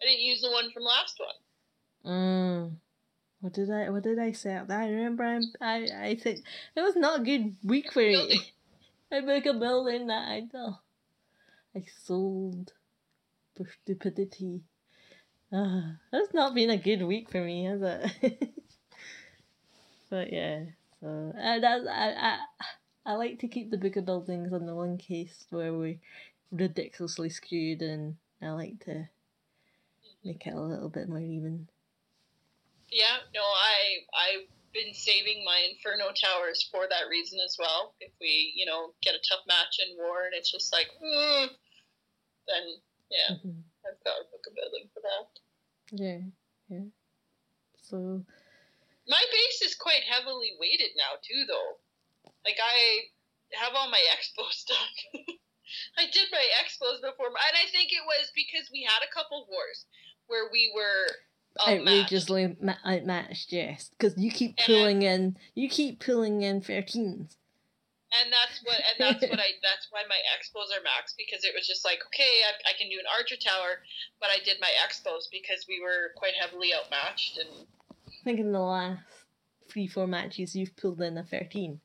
I 0.00 0.10
didn't 0.10 0.24
use 0.24 0.42
the 0.42 0.50
one 0.50 0.70
from 0.70 0.84
last 0.84 1.18
one. 1.18 2.12
Mm. 2.12 2.76
What 3.40 3.52
did 3.52 3.70
I 3.70 3.90
what 3.90 4.04
did 4.04 4.18
I 4.18 4.32
say? 4.32 4.54
I 4.54 4.88
remember 4.88 5.24
I'm, 5.24 5.42
I 5.60 5.88
I 6.00 6.14
think 6.14 6.40
it 6.76 6.80
was 6.80 6.96
not 6.96 7.20
a 7.20 7.24
good 7.24 7.56
week 7.64 7.92
for 7.92 8.00
me. 8.00 8.40
I 9.12 9.20
make 9.20 9.46
a 9.46 9.54
building 9.54 10.06
that 10.06 10.28
I 10.28 10.42
know. 10.52 10.78
I 11.76 11.84
sold 12.04 12.72
for 13.56 13.66
stupidity. 13.82 14.62
Ah, 15.52 15.96
that's 16.10 16.32
not 16.32 16.54
been 16.54 16.70
a 16.70 16.76
good 16.76 17.02
week 17.02 17.30
for 17.30 17.40
me, 17.40 17.64
has 17.64 17.82
it? 17.82 18.54
but 20.14 20.32
yeah, 20.32 20.62
so 21.00 21.32
that's 21.34 21.86
I, 21.90 22.14
I 22.14 22.38
I 23.04 23.14
like 23.14 23.40
to 23.40 23.48
keep 23.48 23.72
the 23.72 23.76
bigger 23.76 24.00
buildings 24.00 24.52
on 24.52 24.64
the 24.64 24.74
one 24.74 24.96
case 24.96 25.44
where 25.50 25.74
we 25.74 25.98
ridiculously 26.52 27.30
skewed, 27.30 27.82
and 27.82 28.14
I 28.40 28.50
like 28.50 28.78
to 28.84 29.08
make 30.22 30.46
it 30.46 30.54
a 30.54 30.60
little 30.60 30.88
bit 30.88 31.08
more 31.08 31.18
even. 31.18 31.66
Yeah, 32.92 33.26
no, 33.34 33.42
I 33.42 34.06
I've 34.14 34.46
been 34.72 34.94
saving 34.94 35.42
my 35.44 35.66
Inferno 35.74 36.12
towers 36.14 36.62
for 36.70 36.86
that 36.88 37.10
reason 37.10 37.40
as 37.44 37.56
well. 37.58 37.94
If 37.98 38.12
we, 38.20 38.52
you 38.54 38.66
know, 38.66 38.94
get 39.02 39.16
a 39.16 39.22
tough 39.28 39.42
match 39.48 39.82
in 39.82 39.96
war 39.96 40.26
and 40.26 40.34
it's 40.34 40.52
just 40.52 40.72
like, 40.72 40.86
mm, 41.02 41.48
then 42.46 42.62
yeah, 43.10 43.34
Mhm. 43.34 43.64
I've 43.82 44.04
got 44.04 44.20
a 44.20 44.30
book 44.30 44.46
of 44.46 44.54
building 44.54 44.88
for 44.94 45.02
that. 45.02 45.26
Yeah, 45.90 46.20
yeah. 46.68 46.86
So 47.82 48.24
My 49.08 49.22
base 49.30 49.60
is 49.70 49.74
quite 49.74 50.02
heavily 50.08 50.52
weighted 50.58 50.90
now 50.96 51.16
too, 51.22 51.44
though. 51.48 51.78
Like 52.44 52.56
I 52.62 53.08
have 53.60 53.74
all 53.74 53.90
my 53.90 54.00
X-bow 54.12 54.48
stuff. 54.50 54.88
I 55.98 56.06
did 56.12 56.28
my 56.30 56.44
X-bows 56.64 57.00
before, 57.00 57.26
and 57.28 57.56
I 57.56 57.66
think 57.72 57.90
it 57.92 58.04
was 58.06 58.30
because 58.34 58.68
we 58.72 58.82
had 58.88 59.02
a 59.02 59.12
couple 59.12 59.46
wars 59.50 59.86
where 60.26 60.48
we 60.52 60.72
were 60.74 61.08
outrageously 61.66 62.56
ma- 62.60 62.80
outmatched, 62.86 63.52
yes, 63.52 63.90
because 63.90 64.16
you 64.16 64.30
keep 64.30 64.54
And- 64.58 64.66
pulling 64.66 65.02
in, 65.02 65.36
you 65.54 65.68
keep 65.68 66.00
pulling 66.00 66.42
in 66.42 66.60
thirteens. 66.60 67.36
and 68.14 68.30
that's 68.30 68.62
what 68.62 68.78
and 68.78 68.96
that's 69.00 69.22
what 69.26 69.40
I 69.40 69.50
that's 69.62 69.88
why 69.90 70.02
my 70.08 70.18
X-bows 70.38 70.70
are 70.70 70.82
max 70.84 71.14
because 71.18 71.42
it 71.44 71.50
was 71.54 71.66
just 71.66 71.84
like 71.84 71.98
okay 72.14 72.46
I, 72.46 72.70
I 72.70 72.72
can 72.78 72.88
do 72.88 72.98
an 73.00 73.10
archer 73.10 73.36
tower, 73.36 73.82
but 74.20 74.30
I 74.30 74.38
did 74.44 74.58
my 74.60 74.70
expos 74.86 75.26
because 75.32 75.66
we 75.68 75.80
were 75.82 76.12
quite 76.16 76.34
heavily 76.38 76.70
outmatched 76.74 77.38
and 77.38 77.66
think 78.24 78.40
in 78.40 78.52
the 78.52 78.58
last 78.60 79.02
three, 79.70 79.86
four 79.86 80.06
matches 80.06 80.56
you've 80.56 80.76
pulled 80.76 81.00
in 81.00 81.16
a 81.18 81.24
thirteen, 81.24 81.80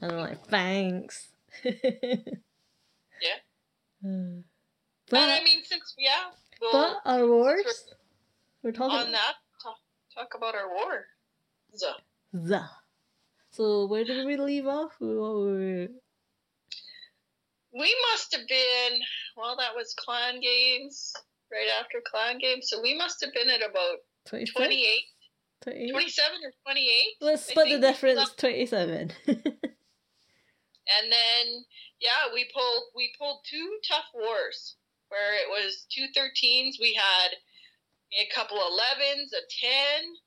and 0.00 0.12
I'm 0.12 0.18
like, 0.18 0.46
thanks. 0.46 1.28
Yeah. 1.64 1.72
Uh, 4.04 4.42
but 5.10 5.28
I 5.28 5.44
mean 5.44 5.62
since 5.62 5.94
yeah 5.96 6.30
but 6.60 6.96
our 7.04 7.24
wars, 7.24 7.84
we're 8.64 8.72
talking 8.72 8.98
on 8.98 9.12
that 9.12 9.34
talk, 9.62 9.76
talk 10.12 10.34
about 10.36 10.56
our 10.56 10.68
war. 10.74 11.04
So, 11.74 11.92
the. 12.32 12.64
So 13.52 13.86
where 13.86 14.02
did 14.04 14.26
we 14.26 14.36
leave 14.36 14.66
off? 14.66 14.92
What 14.98 15.14
were 15.14 15.58
we- 15.58 15.88
we 17.72 17.96
must 18.10 18.34
have 18.36 18.46
been 18.48 19.00
well 19.36 19.56
that 19.56 19.74
was 19.76 19.94
clan 19.94 20.40
games 20.40 21.12
right 21.50 21.68
after 21.80 22.02
clan 22.04 22.38
games 22.38 22.68
so 22.68 22.82
we 22.82 22.96
must 22.96 23.20
have 23.24 23.32
been 23.32 23.48
at 23.50 23.60
about 23.62 23.98
26? 24.26 24.52
28 24.56 25.04
28? 25.62 25.90
27 25.90 26.30
or 26.44 26.52
28 26.64 27.16
Let's 27.20 27.46
split 27.46 27.68
the 27.68 27.80
difference. 27.80 28.30
Twenty-seven. 28.36 29.12
and 30.90 31.06
then 31.10 31.64
yeah 32.00 32.26
we 32.34 32.48
pulled 32.52 32.90
we 32.94 33.12
pulled 33.18 33.40
two 33.48 33.78
tough 33.86 34.10
wars 34.14 34.76
where 35.08 35.34
it 35.36 35.48
was 35.48 35.86
two 35.90 36.06
13s 36.16 36.80
we 36.80 36.94
had 36.94 37.38
a 38.18 38.26
couple 38.34 38.58
11s 38.58 39.30
a 39.32 39.44
10 39.46 40.18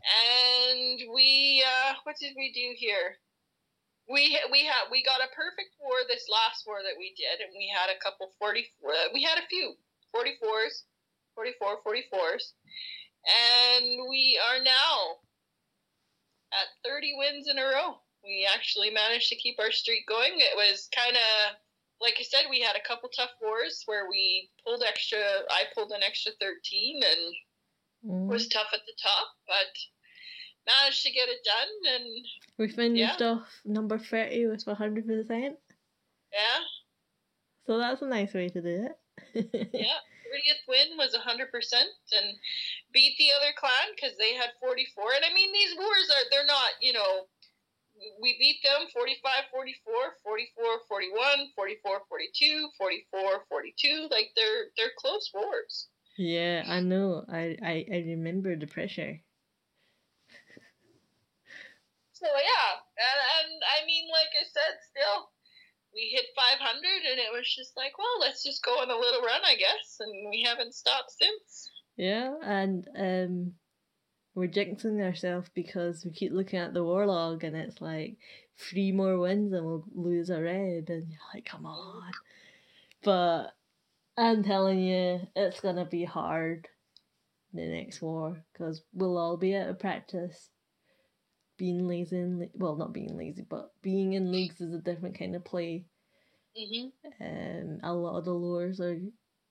and 0.00 1.00
we 1.12 1.64
uh 1.66 1.94
what 2.04 2.16
did 2.20 2.34
we 2.36 2.52
do 2.52 2.72
here 2.76 3.18
we 4.08 4.38
we 4.50 4.64
had 4.64 4.86
we 4.90 5.02
got 5.02 5.20
a 5.20 5.34
perfect 5.34 5.74
war 5.80 5.98
this 6.08 6.26
last 6.30 6.64
war 6.66 6.80
that 6.82 6.96
we 6.98 7.12
did 7.18 7.42
and 7.42 7.52
we 7.56 7.68
had 7.68 7.90
a 7.90 7.98
couple 7.98 8.30
40 8.38 8.64
uh, 8.86 9.10
we 9.12 9.22
had 9.22 9.38
a 9.38 9.46
few 9.50 9.74
44s 10.14 10.86
44 11.34 11.82
44s 11.82 12.54
and 13.26 13.84
we 14.08 14.40
are 14.50 14.62
now 14.62 15.16
at 16.52 16.66
30 16.84 17.14
wins 17.18 17.48
in 17.48 17.58
a 17.58 17.64
row 17.64 18.00
we 18.24 18.46
actually 18.52 18.90
managed 18.90 19.28
to 19.28 19.36
keep 19.36 19.58
our 19.58 19.70
streak 19.70 20.06
going 20.08 20.34
it 20.36 20.56
was 20.56 20.88
kind 20.94 21.16
of 21.16 21.56
like 22.00 22.16
i 22.18 22.22
said 22.22 22.42
we 22.50 22.60
had 22.60 22.76
a 22.76 22.86
couple 22.88 23.08
tough 23.10 23.30
wars 23.40 23.82
where 23.86 24.08
we 24.10 24.50
pulled 24.64 24.82
extra 24.86 25.18
i 25.50 25.64
pulled 25.74 25.92
an 25.92 26.02
extra 26.02 26.32
13 26.40 27.02
and 27.02 27.34
Mm. 28.02 28.28
was 28.28 28.48
tough 28.48 28.68
at 28.72 28.80
the 28.86 28.94
top, 29.02 29.28
but 29.46 29.66
managed 30.66 31.02
to 31.02 31.12
get 31.12 31.28
it 31.28 31.44
done. 31.44 31.94
And 31.94 32.26
We 32.56 32.68
finished 32.68 33.20
Yeah. 33.20 33.32
off 33.32 33.60
number 33.66 33.98
30 33.98 34.46
with 34.46 34.66
100%. 34.66 35.58
yeah, 36.32 36.60
So 37.66 37.76
that's 37.76 38.00
a 38.00 38.06
nice 38.06 38.32
way 38.32 38.48
to 38.48 38.62
do 38.62 38.88
it. 39.34 39.70
yeah, 39.74 39.98
30th 40.30 40.62
win 40.70 40.96
was 40.96 41.10
100% 41.10 41.50
and 41.50 42.38
beat 42.94 43.18
the 43.18 43.34
other 43.34 43.50
clan 43.58 43.90
because 43.94 44.14
they 44.16 44.34
had 44.34 44.54
44. 44.62 45.18
And 45.18 45.24
I 45.26 45.34
mean, 45.34 45.52
these 45.52 45.74
wars 45.76 46.08
are, 46.14 46.24
they're 46.30 46.46
not, 46.46 46.78
you 46.80 46.92
know, 46.94 47.26
we 48.22 48.38
beat 48.38 48.62
them 48.62 48.88
45 48.94 49.50
44, 49.50 49.92
44 50.22 50.64
41, 50.88 51.52
44 51.54 52.00
42, 52.08 52.68
44 52.78 53.44
42. 53.48 54.08
Like 54.10 54.30
they're, 54.36 54.70
they're 54.76 54.94
close 54.96 55.30
wars. 55.34 55.88
yeah, 56.16 56.64
I 56.68 56.80
know. 56.80 57.24
I, 57.28 57.56
I, 57.62 57.84
I 57.90 57.96
remember 58.06 58.56
the 58.56 58.66
pressure. 58.66 59.20
So 62.12 62.28
yeah, 62.28 62.70
and, 63.00 63.20
and 63.40 63.62
I 63.64 63.86
mean, 63.88 64.04
like 64.12 64.28
I 64.36 64.44
said, 64.44 64.76
still 64.84 65.32
we 65.94 66.10
hit 66.12 66.26
500, 66.36 66.76
and 67.10 67.18
it 67.18 67.32
was 67.32 67.52
just 67.52 67.76
like, 67.76 67.98
well, 67.98 68.20
let's 68.20 68.42
just 68.42 68.62
go 68.64 68.72
on 68.72 68.90
a 68.90 68.96
little 68.96 69.22
run, 69.22 69.40
I 69.44 69.56
guess, 69.56 69.96
and 70.00 70.30
we 70.30 70.42
haven't 70.42 70.74
stopped 70.74 71.12
since. 71.12 71.70
Yeah, 71.96 72.34
and 72.42 72.88
um, 72.96 73.52
we're 74.34 74.48
jinxing 74.48 75.02
ourselves 75.02 75.50
because 75.54 76.04
we 76.04 76.12
keep 76.12 76.32
looking 76.32 76.58
at 76.58 76.72
the 76.72 76.84
warlog 76.84 77.42
and 77.44 77.56
it's 77.56 77.80
like 77.80 78.16
three 78.56 78.92
more 78.92 79.18
wins 79.18 79.52
and 79.52 79.66
we'll 79.66 79.84
lose 79.94 80.30
a 80.30 80.40
red, 80.40 80.88
and 80.88 81.10
you're 81.10 81.28
like, 81.34 81.44
come 81.44 81.66
on. 81.66 82.10
But 83.02 83.52
I'm 84.16 84.42
telling 84.44 84.80
you, 84.80 85.20
it's 85.34 85.60
gonna 85.60 85.86
be 85.86 86.04
hard 86.04 86.68
the 87.52 87.66
next 87.66 88.00
war 88.00 88.44
because 88.52 88.82
we'll 88.92 89.18
all 89.18 89.36
be 89.36 89.56
out 89.56 89.68
of 89.68 89.78
practice. 89.78 90.50
Being 91.60 91.86
lazy, 91.86 92.16
in 92.16 92.48
well, 92.54 92.74
not 92.74 92.94
being 92.94 93.18
lazy, 93.18 93.42
but 93.42 93.74
being 93.82 94.14
in 94.14 94.32
leagues 94.32 94.62
is 94.62 94.72
a 94.72 94.78
different 94.78 95.18
kind 95.18 95.36
of 95.36 95.44
play. 95.44 95.84
hmm 96.56 96.88
Um, 97.20 97.80
a 97.82 97.92
lot 97.92 98.16
of 98.16 98.24
the 98.24 98.32
lures 98.32 98.80
are 98.80 98.98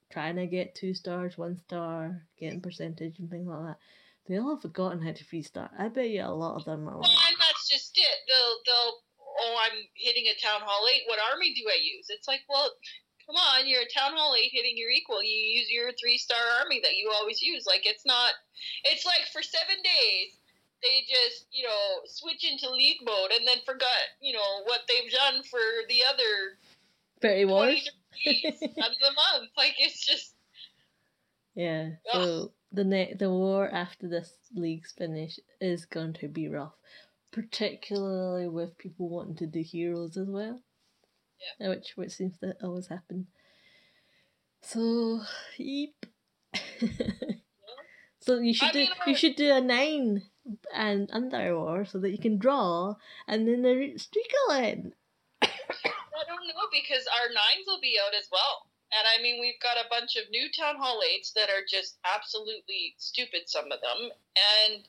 trying 0.10 0.38
to 0.38 0.48
get 0.48 0.74
two 0.74 0.96
stars, 0.96 1.38
one 1.38 1.56
star, 1.56 2.26
getting 2.40 2.62
percentage 2.62 3.20
and 3.20 3.30
things 3.30 3.46
like 3.46 3.62
that. 3.62 3.78
They 4.26 4.40
all 4.40 4.56
have 4.58 4.64
forgotten 4.64 5.06
how 5.06 5.12
to 5.12 5.24
free 5.24 5.44
freestyle. 5.44 5.70
I 5.78 5.90
bet 5.90 6.10
you 6.10 6.26
a 6.26 6.34
lot 6.34 6.58
of 6.58 6.66
them 6.66 6.90
are 6.90 6.98
Well, 6.98 7.14
like, 7.14 7.30
and 7.30 7.38
that's 7.38 7.70
just 7.70 7.94
it. 7.94 8.18
They'll, 8.26 8.58
they'll, 8.66 8.96
oh, 9.46 9.56
I'm 9.62 9.78
hitting 9.94 10.26
a 10.26 10.42
town 10.42 10.66
hall 10.66 10.88
eight. 10.90 11.06
What 11.06 11.20
army 11.32 11.54
do 11.54 11.70
I 11.70 11.78
use? 11.78 12.08
It's 12.10 12.28
like, 12.28 12.42
well, 12.50 12.74
come 13.28 13.38
on, 13.38 13.70
you're 13.70 13.86
a 13.86 13.94
town 13.94 14.18
hall 14.18 14.34
eight 14.34 14.50
hitting 14.52 14.74
your 14.78 14.90
equal. 14.90 15.22
You 15.22 15.62
use 15.62 15.70
your 15.70 15.92
three 15.94 16.18
star 16.18 16.42
army 16.58 16.82
that 16.82 16.98
you 16.98 17.14
always 17.14 17.40
use. 17.40 17.70
Like 17.70 17.86
it's 17.86 18.06
not. 18.06 18.34
It's 18.84 19.06
like 19.06 19.30
for 19.32 19.44
seven 19.44 19.78
days 19.86 20.40
they 20.82 21.06
just 21.08 21.48
you 21.52 21.64
know 21.64 22.00
switch 22.06 22.46
into 22.50 22.70
league 22.72 23.02
mode 23.04 23.32
and 23.38 23.48
then 23.48 23.58
forgot 23.66 23.88
you 24.22 24.34
know 24.34 24.62
what 24.66 24.82
they've 24.88 25.12
done 25.12 25.44
for 25.44 25.60
the 25.88 26.02
other 26.12 26.58
20 27.22 27.46
Wars. 27.46 27.90
of 28.28 28.34
the 28.34 29.12
month. 29.16 29.52
Like 29.58 29.76
it's 29.78 30.06
just 30.06 30.34
Yeah. 31.56 31.92
Ugh. 32.14 32.24
So 32.24 32.52
the 32.72 32.84
ne- 32.84 33.14
the 33.14 33.30
war 33.30 33.70
after 33.70 34.08
this 34.08 34.34
league's 34.54 34.92
finish 34.92 35.40
is 35.60 35.86
going 35.86 36.14
to 36.14 36.28
be 36.28 36.48
rough, 36.48 36.76
particularly 37.32 38.48
with 38.48 38.78
people 38.78 39.10
wanting 39.10 39.36
to 39.38 39.48
do 39.48 39.62
heroes 39.62 40.18
as 40.18 40.28
well. 40.28 40.62
Yeah. 41.60 41.68
Uh, 41.68 41.70
which 41.72 41.94
which 41.96 42.12
seems 42.12 42.38
to 42.40 42.56
always 42.64 42.88
happen. 42.88 43.28
So, 44.62 45.22
yep. 45.58 45.94
so 48.20 48.40
you 48.40 48.54
should 48.54 48.70
I 48.70 48.72
do 48.72 48.80
mean, 48.80 48.90
you 49.08 49.16
should 49.16 49.36
do 49.36 49.52
a 49.54 49.62
nine 49.62 50.24
and 50.74 51.10
under 51.12 51.58
war 51.58 51.86
so 51.86 52.00
that 52.00 52.12
you 52.12 52.18
can 52.18 52.38
draw 52.38 52.96
and 53.28 53.48
then 53.48 53.62
the 53.62 53.76
will 54.48 54.56
end. 54.56 54.94
I 55.42 56.24
don't 56.28 56.48
know 56.48 56.68
because 56.72 57.08
our 57.08 57.30
nines 57.30 57.68
will 57.68 57.82
be 57.82 57.98
out 58.00 58.14
as 58.18 58.28
well. 58.32 58.68
And 58.92 59.06
I 59.06 59.22
mean, 59.22 59.40
we've 59.40 59.62
got 59.62 59.78
a 59.78 59.90
bunch 59.90 60.16
of 60.16 60.30
new 60.32 60.50
town 60.50 60.78
hall 60.78 61.02
eights 61.06 61.32
that 61.34 61.50
are 61.50 61.62
just 61.62 61.98
absolutely 62.04 62.96
stupid, 62.98 63.46
some 63.46 63.72
of 63.72 63.82
them. 63.82 64.10
And 64.10 64.82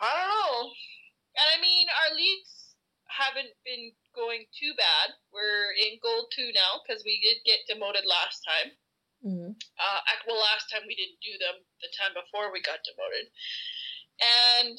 I 0.00 0.10
don't 0.10 0.34
know. 0.34 0.74
And 1.38 1.48
I 1.54 1.62
mean, 1.62 1.86
our 1.86 2.16
leagues 2.16 2.74
haven't 3.06 3.54
been 3.64 3.92
going 4.14 4.46
too 4.50 4.74
bad. 4.76 5.14
We're 5.30 5.70
in 5.78 6.02
gold 6.02 6.34
two 6.34 6.50
now 6.54 6.82
because 6.82 7.06
we 7.06 7.22
did 7.22 7.46
get 7.46 7.66
demoted 7.70 8.06
last 8.06 8.42
time. 8.42 8.74
Mm-hmm. 9.24 9.56
Uh, 9.56 10.00
well, 10.28 10.36
last 10.36 10.68
time 10.68 10.84
we 10.84 10.94
didn't 10.94 11.24
do 11.24 11.32
them. 11.40 11.64
The 11.80 11.88
time 11.96 12.12
before 12.12 12.52
we 12.52 12.60
got 12.60 12.84
demoted, 12.84 13.32
and 14.20 14.76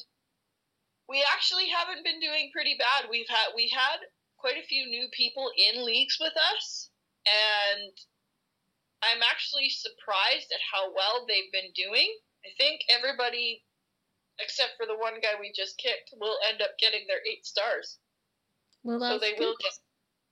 we 1.10 1.22
actually 1.34 1.66
haven't 1.66 2.06
been 2.06 2.22
doing 2.22 2.54
pretty 2.54 2.78
bad. 2.78 3.10
We've 3.10 3.28
had 3.28 3.50
we 3.58 3.66
had 3.74 4.06
quite 4.38 4.54
a 4.54 4.66
few 4.70 4.86
new 4.86 5.10
people 5.10 5.50
in 5.58 5.82
leagues 5.82 6.18
with 6.22 6.34
us, 6.38 6.90
and 7.26 7.90
I'm 9.02 9.22
actually 9.26 9.68
surprised 9.68 10.54
at 10.54 10.62
how 10.62 10.94
well 10.94 11.26
they've 11.26 11.50
been 11.50 11.74
doing. 11.74 12.10
I 12.46 12.54
think 12.54 12.86
everybody, 12.86 13.66
except 14.38 14.78
for 14.78 14.86
the 14.86 14.96
one 14.96 15.18
guy 15.18 15.34
we 15.38 15.50
just 15.50 15.78
kicked, 15.78 16.14
will 16.14 16.38
end 16.46 16.62
up 16.62 16.78
getting 16.78 17.06
their 17.10 17.22
eight 17.26 17.44
stars. 17.44 17.98
Well, 18.86 19.02
so 19.02 19.18
they 19.18 19.34
good. 19.34 19.42
will 19.42 19.58
get 19.58 19.74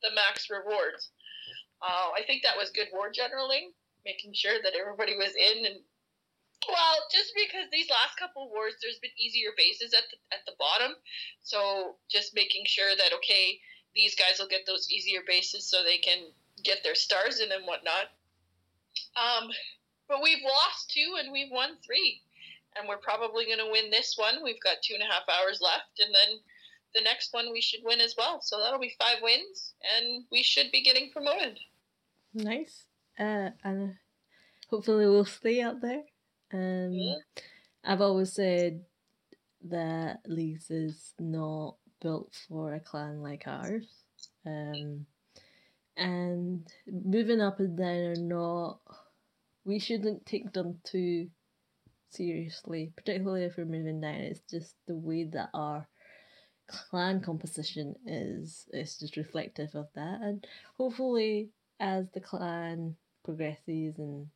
the 0.02 0.14
max 0.14 0.46
rewards. 0.50 1.10
Uh, 1.82 2.14
I 2.14 2.22
think 2.26 2.42
that 2.42 2.56
was 2.56 2.70
good 2.70 2.88
war 2.94 3.10
generaling, 3.10 3.74
making 4.04 4.32
sure 4.34 4.60
that 4.62 4.74
everybody 4.78 5.16
was 5.16 5.34
in 5.34 5.66
and. 5.66 5.80
Well, 6.66 6.96
just 7.12 7.34
because 7.36 7.68
these 7.70 7.90
last 7.90 8.16
couple 8.16 8.48
wars, 8.48 8.80
there's 8.80 8.98
been 8.98 9.12
easier 9.18 9.50
bases 9.56 9.92
at 9.92 10.08
the 10.08 10.16
at 10.32 10.46
the 10.46 10.56
bottom, 10.58 10.96
so 11.42 11.96
just 12.08 12.34
making 12.34 12.64
sure 12.64 12.96
that 12.96 13.12
okay, 13.20 13.60
these 13.94 14.14
guys 14.14 14.38
will 14.38 14.48
get 14.48 14.64
those 14.66 14.90
easier 14.90 15.20
bases 15.26 15.68
so 15.68 15.82
they 15.82 15.98
can 15.98 16.32
get 16.62 16.82
their 16.82 16.94
stars 16.94 17.40
in 17.40 17.52
and 17.52 17.66
whatnot. 17.66 18.16
Um, 19.16 19.50
but 20.08 20.22
we've 20.22 20.42
lost 20.42 20.90
two 20.90 21.16
and 21.18 21.32
we've 21.32 21.50
won 21.50 21.76
three, 21.84 22.22
and 22.76 22.88
we're 22.88 22.98
probably 22.98 23.46
going 23.46 23.58
to 23.58 23.70
win 23.70 23.90
this 23.90 24.14
one. 24.16 24.42
We've 24.42 24.62
got 24.62 24.82
two 24.82 24.94
and 24.94 25.02
a 25.02 25.12
half 25.12 25.28
hours 25.28 25.60
left, 25.60 26.00
and 26.00 26.14
then 26.14 26.38
the 26.94 27.02
next 27.02 27.32
one 27.32 27.52
we 27.52 27.60
should 27.60 27.80
win 27.82 28.00
as 28.00 28.14
well. 28.16 28.40
So 28.40 28.58
that'll 28.58 28.80
be 28.80 28.96
five 28.98 29.18
wins, 29.22 29.74
and 29.96 30.24
we 30.30 30.42
should 30.42 30.70
be 30.72 30.82
getting 30.82 31.10
promoted. 31.10 31.58
Nice. 32.32 32.84
Uh, 33.18 33.50
and 33.62 33.96
hopefully 34.68 35.06
we'll 35.06 35.24
stay 35.24 35.60
out 35.60 35.80
there. 35.80 36.02
Um, 36.52 36.92
Yeah. 36.92 37.14
I've 37.84 38.00
always 38.00 38.32
said 38.32 38.84
that 39.68 40.20
leagues 40.26 40.70
is 40.70 41.14
not 41.18 41.76
built 42.00 42.34
for 42.48 42.74
a 42.74 42.80
clan 42.80 43.22
like 43.22 43.46
ours. 43.46 43.86
Um, 44.46 45.06
and 45.96 46.66
moving 46.86 47.40
up 47.40 47.60
and 47.60 47.76
down 47.76 47.96
or 47.96 48.16
not, 48.16 48.80
we 49.64 49.78
shouldn't 49.78 50.26
take 50.26 50.52
them 50.52 50.80
too 50.84 51.30
seriously, 52.10 52.92
particularly 52.96 53.44
if 53.44 53.56
we're 53.56 53.64
moving 53.64 54.00
down. 54.00 54.14
It's 54.14 54.40
just 54.50 54.74
the 54.86 54.96
way 54.96 55.24
that 55.24 55.50
our 55.54 55.86
clan 56.66 57.20
composition 57.20 57.94
is. 58.06 58.66
It's 58.72 58.98
just 58.98 59.16
reflective 59.16 59.74
of 59.74 59.88
that, 59.94 60.20
and 60.20 60.46
hopefully, 60.76 61.50
as 61.80 62.06
the 62.12 62.20
clan 62.20 62.96
progresses 63.24 63.98
and 63.98 64.28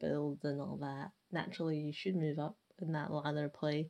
builds 0.00 0.44
and 0.44 0.60
all 0.60 0.78
that, 0.80 1.10
naturally 1.32 1.78
you 1.78 1.92
should 1.92 2.16
move 2.16 2.38
up 2.38 2.56
in 2.80 2.92
that 2.92 3.10
ladder 3.10 3.48
play. 3.48 3.88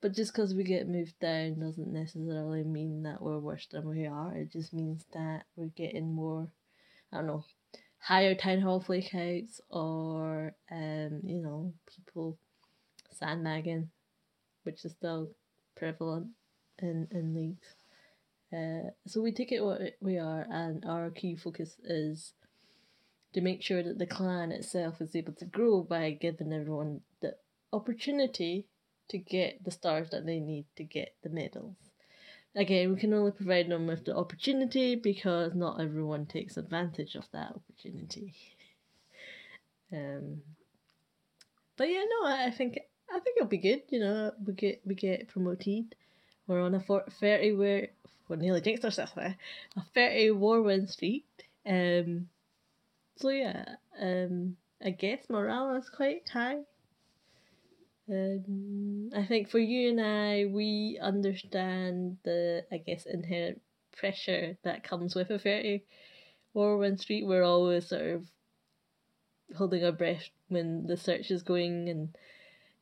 But 0.00 0.14
just 0.14 0.32
because 0.32 0.54
we 0.54 0.64
get 0.64 0.88
moved 0.88 1.18
down 1.20 1.60
doesn't 1.60 1.92
necessarily 1.92 2.64
mean 2.64 3.02
that 3.02 3.20
we're 3.20 3.38
worse 3.38 3.66
than 3.70 3.86
we 3.86 4.06
are. 4.06 4.34
It 4.34 4.50
just 4.50 4.72
means 4.72 5.04
that 5.12 5.44
we're 5.56 5.66
getting 5.66 6.14
more, 6.14 6.48
I 7.12 7.18
don't 7.18 7.26
know, 7.26 7.44
higher 7.98 8.34
town 8.34 8.60
hall 8.60 8.82
flakeouts 8.82 9.60
or, 9.68 10.54
um, 10.70 11.20
you 11.22 11.42
know, 11.42 11.74
people 12.06 12.38
sandbagging, 13.10 13.90
which 14.62 14.84
is 14.86 14.92
still 14.92 15.30
prevalent 15.76 16.28
in, 16.78 17.06
in 17.10 17.34
leagues. 17.34 17.74
Uh, 18.52 18.90
so 19.06 19.20
we 19.20 19.32
take 19.32 19.52
it 19.52 19.62
what 19.62 19.80
we 20.00 20.18
are, 20.18 20.46
and 20.50 20.84
our 20.86 21.10
key 21.10 21.36
focus 21.36 21.76
is 21.84 22.32
to 23.32 23.40
make 23.40 23.62
sure 23.62 23.82
that 23.82 23.98
the 23.98 24.06
clan 24.06 24.52
itself 24.52 25.00
is 25.00 25.14
able 25.14 25.32
to 25.34 25.44
grow 25.44 25.82
by 25.82 26.10
giving 26.10 26.52
everyone 26.52 27.00
the 27.20 27.36
opportunity 27.72 28.66
to 29.08 29.18
get 29.18 29.62
the 29.64 29.70
stars 29.70 30.10
that 30.10 30.26
they 30.26 30.40
need 30.40 30.66
to 30.76 30.84
get 30.84 31.14
the 31.22 31.28
medals. 31.28 31.76
Again, 32.56 32.92
we 32.92 32.98
can 32.98 33.14
only 33.14 33.30
provide 33.30 33.68
them 33.68 33.86
with 33.86 34.04
the 34.04 34.16
opportunity 34.16 34.96
because 34.96 35.54
not 35.54 35.80
everyone 35.80 36.26
takes 36.26 36.56
advantage 36.56 37.14
of 37.14 37.26
that 37.32 37.54
opportunity. 37.54 38.34
Um, 39.92 40.42
but 41.76 41.88
yeah, 41.88 42.04
no, 42.08 42.28
I 42.28 42.52
think 42.52 42.78
I 43.12 43.18
think 43.18 43.36
it'll 43.36 43.48
be 43.48 43.58
good. 43.58 43.82
You 43.88 43.98
know, 43.98 44.32
we 44.46 44.52
get 44.52 44.80
we 44.84 44.94
get 44.94 45.26
promoted. 45.26 45.96
We're 46.46 46.62
on 46.62 46.76
a 46.76 46.80
for- 46.80 47.06
thirty 47.18 47.52
where 47.52 47.88
we're 48.28 48.36
nearly 48.36 48.60
jinxed 48.60 48.84
ourselves 48.84 49.10
there. 49.16 49.36
A 49.76 49.82
thirty 49.92 50.30
war 50.30 50.62
win 50.62 50.86
streak. 50.86 51.26
Um, 51.66 52.28
so 53.20 53.28
yeah, 53.28 53.64
um, 54.00 54.56
I 54.82 54.90
guess 54.90 55.28
morale 55.28 55.76
is 55.76 55.90
quite 55.90 56.28
high. 56.28 56.60
Um, 58.08 59.10
I 59.14 59.24
think 59.24 59.50
for 59.50 59.58
you 59.58 59.90
and 59.90 60.00
I, 60.00 60.46
we 60.50 60.98
understand 61.00 62.16
the, 62.24 62.64
I 62.72 62.78
guess, 62.78 63.06
inherent 63.06 63.60
pressure 63.96 64.56
that 64.64 64.82
comes 64.82 65.14
with 65.14 65.30
a 65.30 65.38
30 65.38 65.82
Warwind 66.54 66.98
Street. 66.98 67.26
We're 67.26 67.44
always 67.44 67.88
sort 67.88 68.02
of 68.02 68.26
holding 69.56 69.84
our 69.84 69.92
breath 69.92 70.28
when 70.48 70.86
the 70.86 70.96
search 70.96 71.30
is 71.30 71.42
going, 71.42 71.88
and 71.88 72.16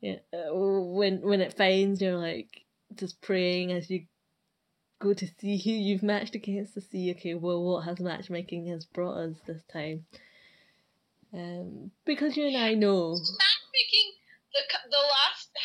yeah, 0.00 0.16
uh, 0.32 0.54
when 0.54 1.20
when 1.20 1.40
it 1.40 1.56
finds, 1.56 2.00
you're 2.00 2.16
like 2.16 2.64
just 2.94 3.20
praying 3.20 3.72
as 3.72 3.90
you 3.90 4.06
go 4.98 5.14
to 5.14 5.26
see 5.38 5.58
who 5.58 5.70
you've 5.70 6.02
matched 6.02 6.34
against 6.34 6.74
to 6.74 6.80
see, 6.80 7.10
okay, 7.12 7.34
well, 7.34 7.62
what 7.62 7.84
has 7.84 8.00
matchmaking 8.00 8.66
has 8.66 8.84
brought 8.84 9.16
us 9.16 9.36
this 9.46 9.62
time. 9.72 10.04
Um, 11.32 11.90
because 12.04 12.36
you 12.36 12.46
and 12.46 12.56
I 12.56 12.74
know 12.74 13.12
Matchmaking, 13.12 14.08
the 14.52 14.62
the 14.90 15.02
last. 15.02 15.50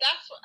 That's 0.00 0.32
what 0.32 0.40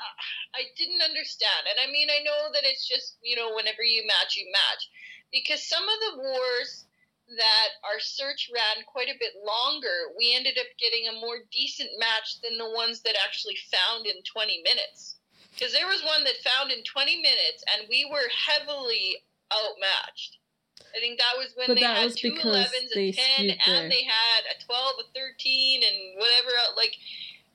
I 0.52 0.68
didn't 0.76 1.00
understand, 1.00 1.64
and 1.72 1.80
I 1.80 1.88
mean 1.88 2.12
I 2.12 2.20
know 2.28 2.52
that 2.52 2.68
it's 2.68 2.84
just 2.84 3.16
you 3.24 3.38
know 3.38 3.56
whenever 3.56 3.84
you 3.88 4.04
match, 4.04 4.36
you 4.36 4.52
match, 4.52 4.84
because 5.32 5.64
some 5.64 5.84
of 5.84 6.00
the 6.04 6.20
wars 6.20 6.86
that 7.30 7.70
our 7.82 8.00
search 8.00 8.52
ran 8.54 8.86
quite 8.86 9.10
a 9.10 9.18
bit 9.20 9.34
longer, 9.42 10.14
we 10.18 10.36
ended 10.36 10.58
up 10.60 10.70
getting 10.78 11.08
a 11.10 11.20
more 11.20 11.42
decent 11.52 11.90
match 11.98 12.42
than 12.42 12.58
the 12.58 12.70
ones 12.70 13.02
that 13.02 13.18
actually 13.18 13.58
found 13.74 14.06
in 14.06 14.22
20 14.22 14.62
minutes. 14.62 15.18
Because 15.54 15.74
there 15.74 15.88
was 15.88 16.04
one 16.04 16.24
that 16.26 16.46
found 16.46 16.72
in 16.72 16.84
20 16.84 17.18
minutes, 17.18 17.64
and 17.74 17.88
we 17.90 18.06
were 18.06 18.28
heavily 18.30 19.24
outmatched. 19.50 20.38
I 20.82 21.00
think 21.00 21.20
that 21.20 21.34
was 21.38 21.54
when 21.56 21.68
But 21.68 21.76
they 21.78 21.84
had 21.84 22.16
two 22.16 22.34
because 22.34 22.68
11s, 22.68 22.94
they 22.94 23.10
a 23.10 23.14
10, 23.14 23.24
skewed 23.36 23.60
their- 23.66 23.76
and 23.82 23.92
they 23.92 24.04
had 24.04 24.44
a 24.60 24.64
12, 24.66 24.96
a 25.00 25.04
13, 25.14 25.84
and 25.84 26.18
whatever. 26.20 26.50
else. 26.58 26.76
Like, 26.78 26.96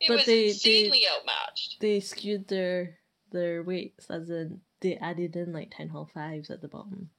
it 0.00 0.08
But 0.08 0.16
was 0.18 0.26
they- 0.26 0.42
they- 0.42 0.48
insanely 0.48 1.06
outmatched. 1.08 1.76
they 1.80 2.00
skewed 2.00 2.48
their 2.48 2.98
their 3.30 3.62
weights 3.62 4.10
as 4.10 4.28
in 4.28 4.60
they 4.80 4.96
added 4.96 5.36
in 5.36 5.52
like 5.52 5.70
ten 5.70 5.88
hall 5.90 6.06
fives 6.12 6.50
at 6.50 6.60
the 6.60 6.68
bottom 6.68 7.10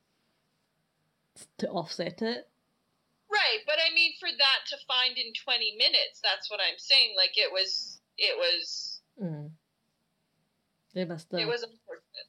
to 1.57 1.69
offset 1.69 2.21
it. 2.21 2.49
Right, 3.29 3.59
but 3.65 3.75
I 3.79 3.93
mean, 3.93 4.13
for 4.19 4.27
that 4.29 4.59
to 4.67 4.77
find 4.85 5.17
in 5.17 5.33
20 5.33 5.75
minutes, 5.77 6.19
that's 6.21 6.49
what 6.51 6.59
I'm 6.59 6.77
saying. 6.77 7.15
Like, 7.15 7.37
it 7.37 7.49
was, 7.51 8.01
it 8.17 8.35
was, 8.37 9.01
Mm. 9.21 9.51
They 10.93 11.05
must 11.05 11.31
have. 11.31 11.39
it 11.39 11.45
was 11.47 11.63
unfortunate. 11.63 12.27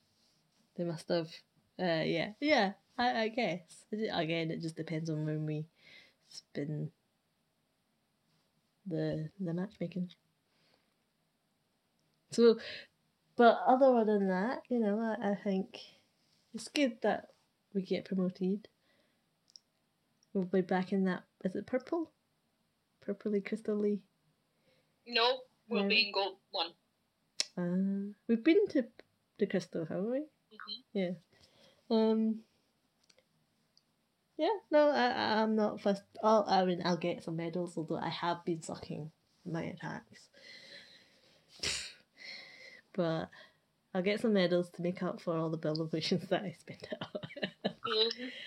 They 0.77 0.85
must 0.85 1.09
have. 1.09 1.29
Uh, 1.81 2.03
yeah, 2.05 2.33
yeah. 2.41 2.73
I, 2.99 3.23
I 3.23 3.29
guess. 3.29 3.85
Again, 3.93 4.51
it 4.51 4.61
just 4.61 4.77
depends 4.77 5.09
on 5.11 5.25
when 5.25 5.47
we 5.47 5.67
spin 6.29 6.91
the 8.87 9.29
the 9.41 9.55
matchmaking. 9.55 10.11
So, 12.31 12.59
but 13.37 13.61
other 13.67 14.05
than 14.05 14.29
that, 14.29 14.63
you 14.69 14.79
know, 14.79 14.99
I, 15.01 15.31
I 15.33 15.35
think 15.35 15.79
it's 16.55 16.69
good 16.69 16.99
that 17.03 17.29
we 17.75 17.83
get 17.83 18.05
promoted. 18.05 18.69
We'll 20.33 20.45
be 20.45 20.63
back 20.63 20.93
in 20.93 21.05
that. 21.05 21.25
Is 21.45 21.55
it 21.57 21.67
purple? 21.67 22.11
Purpley 23.07 23.43
crystally. 23.43 23.99
No, 25.07 25.41
we'll 25.69 25.83
Yeah. 25.83 25.89
be 25.89 26.07
in 26.07 26.13
gold 26.13 26.37
one. 26.53 26.71
Uh, 27.57 28.13
we've 28.29 28.43
been 28.45 28.67
to 28.69 28.87
the 29.39 29.47
crystal, 29.47 29.85
haven't 29.85 30.11
we? 30.11 30.19
Mhm. 30.21 30.83
Yeah. 30.95 31.11
Um. 31.93 32.43
Yeah, 34.37 34.55
no, 34.71 34.91
I, 34.91 35.07
I- 35.07 35.43
I'm 35.43 35.57
not 35.57 35.81
first. 35.81 36.03
I'll, 36.23 36.45
I 36.47 36.65
mean, 36.67 36.83
I'll 36.85 36.97
get 36.99 37.25
some 37.25 37.37
medals, 37.37 37.77
although 37.79 37.97
I 37.97 38.11
have 38.11 38.45
been 38.45 38.63
sucking 38.63 39.11
my 39.47 39.63
attacks. 39.65 40.29
But 42.95 43.29
I'll 43.95 44.03
get 44.03 44.21
some 44.21 44.35
medals 44.35 44.71
to 44.73 44.83
make 44.83 45.03
up 45.03 45.21
for 45.21 45.37
all 45.37 45.51
the 45.51 45.57
bill 45.59 45.89
potions 45.89 46.29
that 46.31 46.45
I 46.45 46.53
spent. 46.53 46.89
Mhm. 47.87 48.33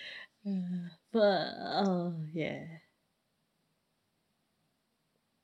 Uh, 0.46 0.88
but, 1.12 1.54
oh, 1.58 2.14
yeah. 2.32 2.64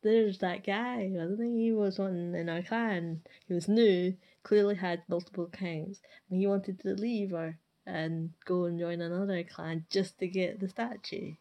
There's 0.03 0.39
that 0.39 0.65
guy, 0.65 1.09
wasn't 1.13 1.43
he? 1.57 1.63
He 1.65 1.73
was 1.73 1.99
one 1.99 2.35
in 2.35 2.49
our 2.49 2.63
clan. 2.63 3.23
He 3.49 3.55
was 3.55 3.69
new, 3.69 4.19
clearly 4.43 4.75
had 4.75 5.03
multiple 5.09 5.47
accounts, 5.47 6.03
and 6.29 6.39
he 6.39 6.47
wanted 6.47 6.79
to 6.81 6.95
leave 6.95 7.33
or 7.33 7.59
and 7.87 8.31
go 8.45 8.65
and 8.65 8.79
join 8.79 9.01
another 9.01 9.43
clan 9.45 9.85
just 9.91 10.19
to 10.19 10.29
get 10.29 10.61
the 10.61 10.69
statue. 10.69 11.35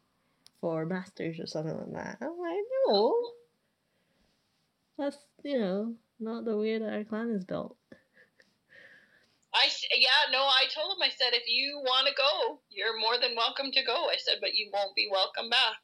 for 0.60 0.86
masters 0.86 1.40
or 1.40 1.48
something 1.48 1.76
like 1.76 1.94
that. 1.94 2.18
I'm 2.22 2.38
like, 2.38 2.66
no. 2.86 2.94
Oh. 2.94 3.32
That's, 4.98 5.18
you 5.44 5.58
know, 5.58 5.96
not 6.20 6.46
the 6.46 6.56
way 6.56 6.78
that 6.78 6.94
our 6.94 7.04
clan 7.04 7.32
is 7.32 7.44
built. 7.44 7.76
I 9.54 9.68
yeah 9.98 10.32
no 10.32 10.40
I 10.40 10.64
told 10.74 10.96
him 10.96 11.04
I 11.04 11.10
said 11.10 11.34
if 11.34 11.44
you 11.46 11.82
want 11.84 12.08
to 12.08 12.14
go 12.16 12.60
you're 12.70 12.98
more 12.98 13.18
than 13.20 13.36
welcome 13.36 13.70
to 13.74 13.84
go 13.84 14.08
I 14.10 14.16
said 14.18 14.36
but 14.40 14.54
you 14.54 14.70
won't 14.72 14.96
be 14.96 15.10
welcome 15.12 15.50
back 15.50 15.76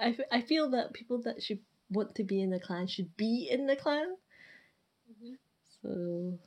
I, 0.00 0.08
f- 0.08 0.26
I 0.32 0.40
feel 0.40 0.70
that 0.70 0.92
people 0.92 1.22
that 1.22 1.42
should 1.42 1.60
want 1.90 2.14
to 2.16 2.24
be 2.24 2.40
in 2.40 2.50
the 2.50 2.60
clan 2.60 2.86
should 2.86 3.16
be 3.16 3.48
in 3.50 3.66
the 3.66 3.76
clan. 3.76 4.16
Mm-hmm. 5.10 5.34
So, 5.82 6.38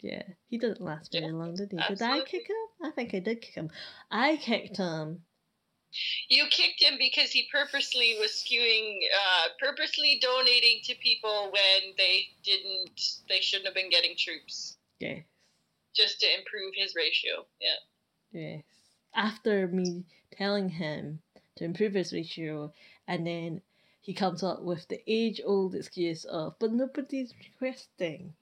yeah, 0.00 0.22
he 0.48 0.58
didn't 0.58 0.80
last 0.80 1.12
very 1.12 1.26
Yeah, 1.26 1.32
long, 1.32 1.54
did 1.54 1.72
he? 1.72 1.78
Did 1.88 2.02
I 2.02 2.20
kick 2.22 2.48
him? 2.48 2.56
I 2.82 2.90
think 2.90 3.14
I 3.14 3.18
did 3.20 3.40
kick 3.42 3.54
him. 3.54 3.70
I 4.10 4.36
kicked 4.36 4.76
him. 4.76 5.24
You 6.28 6.46
kicked 6.50 6.82
him 6.82 6.98
because 6.98 7.30
he 7.30 7.48
purposely 7.50 8.16
was 8.20 8.30
skewing, 8.32 9.00
uh, 9.16 9.48
purposely 9.58 10.18
donating 10.20 10.80
to 10.84 10.94
people 10.96 11.50
when 11.50 11.94
they 11.96 12.28
didn't, 12.42 13.00
they 13.28 13.40
shouldn't 13.40 13.66
have 13.66 13.74
been 13.74 13.90
getting 13.90 14.14
troops, 14.16 14.76
Yes, 15.00 15.24
just 15.94 16.20
to 16.20 16.26
improve 16.38 16.74
his 16.74 16.94
ratio. 16.94 17.46
Yeah. 17.60 17.80
yes. 18.32 18.64
After 19.14 19.66
me 19.66 20.04
telling 20.30 20.68
him 20.68 21.22
to 21.56 21.64
improve 21.64 21.94
his 21.94 22.12
ratio, 22.12 22.72
and 23.08 23.26
then 23.26 23.62
he 24.02 24.12
comes 24.12 24.42
up 24.42 24.62
with 24.62 24.86
the 24.88 25.00
age-old 25.10 25.74
excuse 25.74 26.24
of, 26.26 26.58
"But 26.58 26.72
nobody's 26.72 27.34
requesting." 27.38 28.34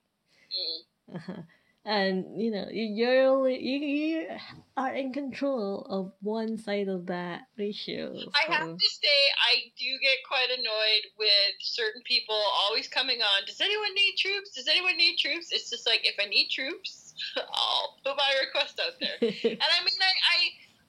Mm. 0.51 0.83
Uh-huh. 1.13 1.33
And 1.87 2.35
you 2.35 2.51
know, 2.51 2.67
you- 2.69 2.91
you're 2.99 3.27
only 3.31 3.63
you, 3.63 3.79
you 3.79 4.27
are 4.75 4.93
in 4.93 5.13
control 5.13 5.87
of 5.89 6.11
one 6.21 6.57
side 6.57 6.89
of 6.89 7.05
that 7.05 7.43
ratio. 7.57 8.11
I 8.11 8.51
have 8.51 8.67
to 8.77 8.89
say, 8.89 9.17
I 9.39 9.71
do 9.79 9.87
get 10.03 10.17
quite 10.27 10.49
annoyed 10.51 11.03
with 11.17 11.55
certain 11.61 12.01
people 12.03 12.35
always 12.35 12.89
coming 12.89 13.21
on. 13.21 13.45
Does 13.47 13.61
anyone 13.61 13.93
need 13.95 14.15
troops? 14.17 14.51
Does 14.51 14.67
anyone 14.67 14.97
need 14.97 15.15
troops? 15.15 15.53
It's 15.53 15.69
just 15.69 15.87
like 15.87 16.01
if 16.03 16.15
I 16.19 16.27
need 16.27 16.49
troops, 16.49 17.13
I'll 17.37 17.95
put 18.03 18.17
my 18.17 18.33
request 18.43 18.81
out 18.83 18.99
there. 18.99 19.15
And 19.21 19.71
I 19.71 19.79
mean, 19.79 19.99
I, 20.03 20.11
I 20.11 20.37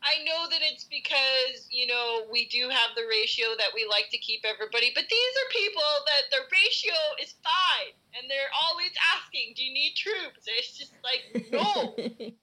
I 0.03 0.23
know 0.25 0.49
that 0.51 0.61
it's 0.63 0.85
because 0.85 1.67
you 1.71 1.87
know 1.87 2.27
we 2.31 2.47
do 2.49 2.69
have 2.69 2.95
the 2.95 3.07
ratio 3.09 3.55
that 3.59 3.75
we 3.75 3.87
like 3.89 4.11
to 4.11 4.19
keep 4.19 4.45
everybody, 4.45 4.93
but 4.95 5.05
these 5.09 5.35
are 5.39 5.49
people 5.53 5.91
that 6.07 6.25
the 6.31 6.43
ratio 6.53 6.99
is 7.23 7.35
five, 7.43 7.95
and 8.15 8.31
they're 8.31 8.53
always 8.69 8.93
asking, 9.17 9.55
"Do 9.57 9.65
you 9.65 9.73
need 9.73 9.95
troops?" 9.97 10.47
It's 10.47 10.79
just 10.79 10.95
like 11.03 11.51
no. 11.53 11.97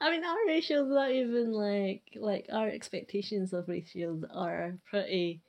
I 0.00 0.10
mean, 0.10 0.24
our 0.24 0.46
ratios 0.46 0.88
not 0.88 1.10
even 1.10 1.52
like 1.52 2.02
like 2.16 2.46
our 2.52 2.68
expectations 2.68 3.52
of 3.52 3.68
ratios 3.68 4.24
are 4.34 4.78
pretty, 4.88 5.42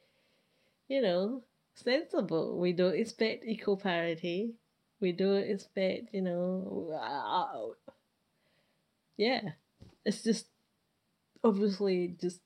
you 0.87 1.01
know, 1.01 1.43
sensible. 1.75 2.57
We 2.57 2.73
don't 2.73 2.95
expect 2.95 3.45
equal 3.45 3.77
parity. 3.77 4.53
We 4.99 5.13
don't 5.13 5.43
expect, 5.49 6.13
you 6.13 6.21
know, 6.21 6.91
uh, 6.93 7.91
yeah. 9.17 9.41
It's 10.05 10.23
just 10.23 10.47
obviously 11.43 12.15
just 12.19 12.39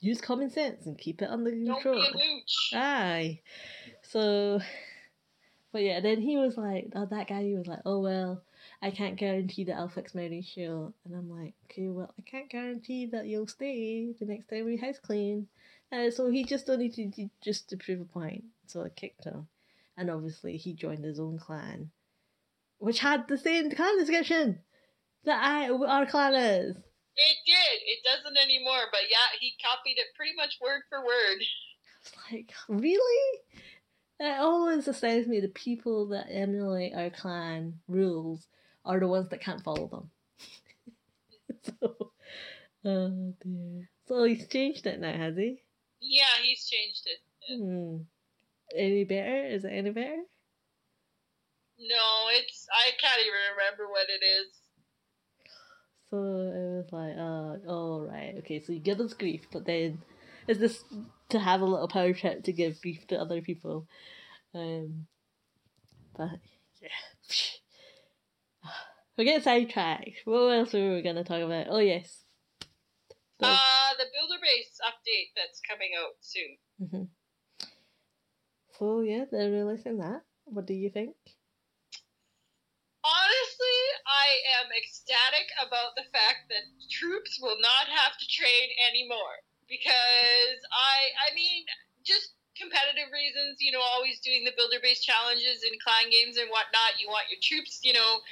use 0.00 0.20
common 0.20 0.50
sense 0.50 0.86
and 0.86 0.98
keep 0.98 1.22
it 1.22 1.30
under 1.30 1.50
control. 1.50 1.94
be 1.94 2.00
a 2.00 2.12
mooch. 2.12 2.70
Aye. 2.74 3.40
So, 4.02 4.60
but 5.72 5.82
yeah, 5.82 6.00
then 6.00 6.20
he 6.20 6.36
was 6.36 6.56
like, 6.56 6.88
oh, 6.94 7.06
that 7.06 7.28
guy, 7.28 7.42
he 7.42 7.54
was 7.54 7.66
like, 7.66 7.80
oh, 7.84 8.00
well, 8.00 8.42
I 8.82 8.90
can't 8.90 9.16
guarantee 9.16 9.64
that 9.64 9.76
I'll 9.76 9.88
fix 9.88 10.14
my 10.14 10.26
ratio. 10.26 10.92
And 11.04 11.14
I'm 11.14 11.30
like, 11.30 11.54
okay, 11.70 11.88
well, 11.88 12.12
I 12.18 12.22
can't 12.22 12.50
guarantee 12.50 13.06
that 13.06 13.26
you'll 13.26 13.46
stay 13.48 14.12
the 14.18 14.26
next 14.26 14.48
time 14.48 14.64
we 14.64 14.76
house 14.76 14.98
clean. 14.98 15.48
And 15.90 16.12
so 16.12 16.30
he 16.30 16.44
just 16.44 16.68
only 16.68 16.90
to- 16.90 17.30
just 17.40 17.70
to 17.70 17.76
prove 17.76 18.00
a 18.00 18.04
point. 18.04 18.44
So 18.66 18.82
I 18.84 18.88
kicked 18.90 19.24
him. 19.24 19.48
And 19.96 20.10
obviously 20.10 20.56
he 20.56 20.74
joined 20.74 21.04
his 21.04 21.18
own 21.18 21.38
clan, 21.38 21.90
which 22.78 23.00
had 23.00 23.26
the 23.26 23.38
same 23.38 23.70
clan 23.70 23.98
description 23.98 24.60
that 25.24 25.42
I 25.42 25.70
our 25.70 26.06
clan 26.06 26.34
is. 26.34 26.76
It 27.18 27.36
did. 27.44 27.78
It 27.84 27.98
doesn't 28.04 28.38
anymore. 28.38 28.86
But 28.90 29.10
yeah, 29.10 29.36
he 29.40 29.52
copied 29.62 29.98
it 29.98 30.14
pretty 30.16 30.34
much 30.36 30.58
word 30.62 30.82
for 30.88 31.04
word. 31.04 31.38
Like, 32.30 32.54
really? 32.68 33.40
It 34.20 34.38
always 34.38 34.88
astounds 34.88 35.28
me 35.28 35.40
the 35.40 35.48
people 35.48 36.06
that 36.08 36.28
emulate 36.30 36.94
our 36.94 37.10
clan 37.10 37.80
rules 37.86 38.46
are 38.84 38.98
the 38.98 39.08
ones 39.08 39.28
that 39.28 39.42
can't 39.42 39.62
follow 39.62 39.88
them. 39.88 40.10
so, 41.80 42.12
oh 42.84 43.34
dear. 43.42 43.90
So 44.06 44.24
he's 44.24 44.46
changed 44.48 44.86
it 44.86 45.00
now, 45.00 45.12
has 45.12 45.36
he? 45.36 45.62
Yeah, 46.00 46.24
he's 46.42 46.66
changed 46.66 47.06
it. 47.06 47.18
Hmm. 47.52 47.96
Any 48.74 49.04
better? 49.04 49.46
Is 49.46 49.64
it 49.64 49.72
any 49.72 49.90
better? 49.90 50.22
No, 51.78 52.04
it's 52.32 52.66
I 52.72 52.90
can't 53.00 53.20
even 53.20 53.54
remember 53.54 53.90
what 53.90 54.06
it 54.08 54.24
is. 54.24 54.48
So 56.10 56.16
it 56.16 56.74
was 56.76 56.88
like, 56.90 57.16
uh, 57.18 57.70
oh 57.70 58.06
right, 58.10 58.34
okay. 58.38 58.60
So 58.60 58.72
you 58.72 58.80
give 58.80 59.00
us 59.00 59.12
grief, 59.12 59.46
but 59.52 59.66
then 59.66 60.00
is 60.46 60.58
this 60.58 60.82
to 61.28 61.38
have 61.38 61.60
a 61.60 61.66
little 61.66 61.88
power 61.88 62.14
trip 62.14 62.44
to 62.44 62.52
give 62.52 62.80
grief 62.80 63.06
to 63.08 63.20
other 63.20 63.42
people? 63.42 63.86
Um, 64.54 65.06
but 66.16 66.30
yeah, 66.80 66.88
we're 69.18 69.24
getting 69.24 69.42
sidetracked. 69.42 70.22
What 70.24 70.48
else 70.48 70.72
were 70.72 70.94
we 70.94 71.02
gonna 71.02 71.24
talk 71.24 71.42
about? 71.42 71.66
Oh 71.68 71.78
yes, 71.78 72.24
The- 73.38 73.46
Uh, 73.48 73.92
the 73.98 74.06
Builder 74.14 74.40
Base 74.40 74.80
update 74.86 75.32
that's 75.36 75.60
coming 75.60 75.90
out 75.98 76.14
soon. 76.20 76.56
Mm-hmm. 76.82 77.04
So 78.78 79.00
yeah, 79.00 79.24
they're 79.30 79.50
releasing 79.50 79.98
that. 79.98 80.22
What 80.44 80.66
do 80.66 80.72
you 80.72 80.88
think? 80.88 81.16
I 84.08 84.28
am 84.64 84.72
ecstatic 84.72 85.52
about 85.60 85.92
the 85.92 86.08
fact 86.08 86.48
that 86.48 86.64
troops 86.88 87.36
will 87.40 87.60
not 87.60 87.92
have 87.92 88.16
to 88.16 88.26
train 88.26 88.72
anymore 88.88 89.44
because 89.68 90.58
I 90.72 91.12
I 91.28 91.34
mean 91.36 91.68
just 92.08 92.32
competitive 92.56 93.12
reasons, 93.12 93.60
you 93.60 93.70
know, 93.70 93.84
always 93.84 94.18
doing 94.20 94.42
the 94.48 94.56
builder 94.56 94.80
based 94.82 95.04
challenges 95.04 95.62
and 95.62 95.76
clan 95.84 96.10
games 96.10 96.40
and 96.40 96.48
whatnot. 96.50 96.98
You 96.98 97.06
want 97.08 97.28
your 97.30 97.38
troops, 97.38 97.84
you 97.84 97.92
know, 97.92 98.24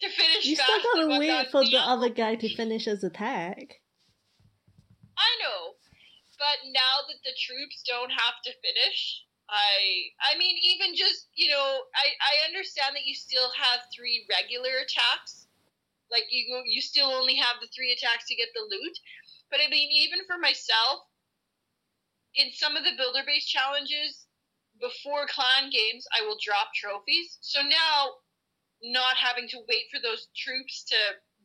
to 0.00 0.08
finish 0.08 0.46
You 0.46 0.56
still 0.56 0.80
gotta 0.94 1.18
wait 1.18 1.50
for 1.50 1.66
the 1.66 1.82
other 1.82 2.08
guy 2.08 2.36
to 2.36 2.48
finish 2.54 2.86
his 2.86 3.04
attack. 3.04 3.82
I 5.18 5.30
know, 5.42 5.76
but 6.38 6.64
now 6.72 7.04
that 7.10 7.20
the 7.26 7.36
troops 7.36 7.82
don't 7.84 8.10
have 8.10 8.40
to 8.46 8.52
finish, 8.62 9.26
I 9.50 10.14
I 10.22 10.38
mean 10.38 10.56
even 10.62 10.94
just 10.94 11.26
you 11.34 11.50
know 11.50 11.82
I 11.94 12.06
I 12.22 12.46
understand 12.46 12.94
that 12.94 13.04
you 13.04 13.14
still 13.14 13.50
have 13.58 13.80
three 13.94 14.26
regular 14.30 14.70
attacks, 14.78 15.46
like 16.10 16.30
you 16.30 16.62
you 16.66 16.80
still 16.80 17.10
only 17.10 17.34
have 17.36 17.58
the 17.60 17.68
three 17.74 17.92
attacks 17.92 18.26
to 18.28 18.36
get 18.36 18.48
the 18.54 18.62
loot, 18.62 18.96
but 19.50 19.60
I 19.60 19.68
mean 19.68 19.90
even 19.90 20.24
for 20.26 20.38
myself, 20.38 21.10
in 22.34 22.52
some 22.54 22.76
of 22.76 22.84
the 22.84 22.94
builder 22.96 23.22
based 23.26 23.50
challenges 23.50 24.26
before 24.80 25.26
clan 25.26 25.70
games, 25.70 26.06
I 26.16 26.24
will 26.24 26.38
drop 26.40 26.72
trophies. 26.74 27.38
So 27.42 27.60
now, 27.60 28.22
not 28.82 29.16
having 29.16 29.48
to 29.48 29.60
wait 29.68 29.92
for 29.92 30.00
those 30.00 30.28
troops 30.34 30.84
to 30.88 30.96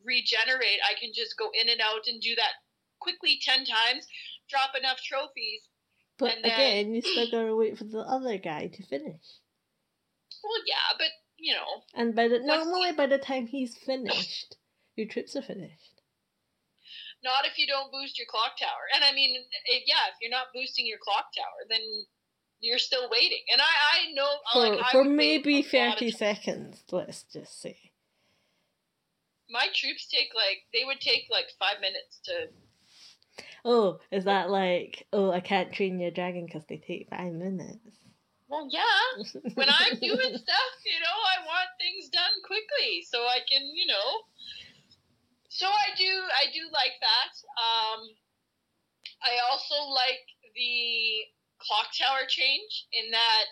regenerate, 0.04 0.80
I 0.88 0.98
can 0.98 1.12
just 1.12 1.36
go 1.36 1.50
in 1.52 1.68
and 1.68 1.80
out 1.80 2.06
and 2.06 2.20
do 2.20 2.34
that 2.36 2.64
quickly 2.98 3.38
10 3.42 3.66
times, 3.66 4.06
drop 4.48 4.72
enough 4.74 4.98
trophies. 5.04 5.68
But 6.18 6.36
And 6.36 6.44
then- 6.44 6.52
again, 6.52 6.94
you 6.94 7.02
still 7.02 7.30
gotta 7.30 7.54
wait 7.54 7.76
for 7.76 7.84
the 7.84 8.00
other 8.00 8.38
guy 8.38 8.68
to 8.68 8.82
finish. 8.86 9.24
Well, 10.42 10.62
yeah, 10.66 10.96
but 10.96 11.08
you 11.38 11.54
know, 11.54 11.82
And 11.94 12.14
by 12.14 12.28
the 12.28 12.38
normally 12.40 12.92
by 12.92 13.06
the 13.06 13.18
time 13.18 13.46
he's 13.46 13.76
finished, 13.76 14.56
your 14.94 15.06
trips 15.08 15.36
are 15.36 15.42
finished. 15.42 16.00
not 17.22 17.44
if 17.44 17.58
you 17.58 17.66
don't 17.66 17.90
boost 17.90 18.18
your 18.18 18.26
clock 18.30 18.56
tower. 18.58 18.86
And 18.94 19.02
I 19.04 19.12
mean, 19.12 19.44
it, 19.66 19.82
yeah, 19.86 20.06
if 20.08 20.14
you're 20.20 20.30
not 20.30 20.52
boosting 20.54 20.86
your 20.86 20.98
clock 21.02 21.32
tower, 21.34 21.66
then 21.68 21.80
you're 22.60 22.78
still 22.78 23.10
waiting. 23.10 23.42
And 23.52 23.60
I, 23.60 23.64
I 23.64 24.12
know, 24.12 24.30
For 24.52 24.58
like, 24.60 24.80
I 24.84 24.90
for 24.92 25.04
maybe 25.04 25.60
thirty 25.62 26.10
seconds, 26.10 26.84
let's 26.92 27.24
just 27.24 27.60
say. 27.60 27.90
My 29.50 29.66
troops 29.74 30.06
take 30.08 30.30
like 30.34 30.64
they 30.72 30.84
would 30.84 31.00
take 31.00 31.24
like 31.30 31.46
five 31.58 31.80
minutes 31.80 32.20
to. 32.24 32.48
Oh, 33.64 33.98
is 34.10 34.24
that 34.24 34.50
like 34.50 35.06
oh 35.12 35.30
I 35.30 35.40
can't 35.40 35.72
train 35.72 35.98
your 35.98 36.10
dragon 36.10 36.46
because 36.46 36.64
they 36.68 36.78
take 36.78 37.08
five 37.10 37.32
minutes? 37.32 37.78
Well, 38.48 38.68
yeah. 38.70 39.24
When 39.54 39.68
I'm 39.68 39.98
doing 39.98 40.38
stuff, 40.38 40.72
you 40.86 41.00
know, 41.02 41.18
I 41.18 41.44
want 41.44 41.68
things 41.80 42.08
done 42.10 42.30
quickly 42.44 43.02
so 43.02 43.18
I 43.26 43.38
can, 43.48 43.66
you 43.74 43.86
know. 43.86 44.22
So 45.48 45.66
I 45.66 45.96
do, 45.96 46.04
I 46.06 46.52
do 46.52 46.70
like 46.72 46.94
that. 47.00 47.32
Um, 47.58 48.00
I 49.22 49.34
also 49.50 49.74
like 49.90 50.22
the 50.54 51.26
clock 51.58 51.90
tower 51.96 52.28
change 52.28 52.86
in 52.92 53.10
that 53.10 53.44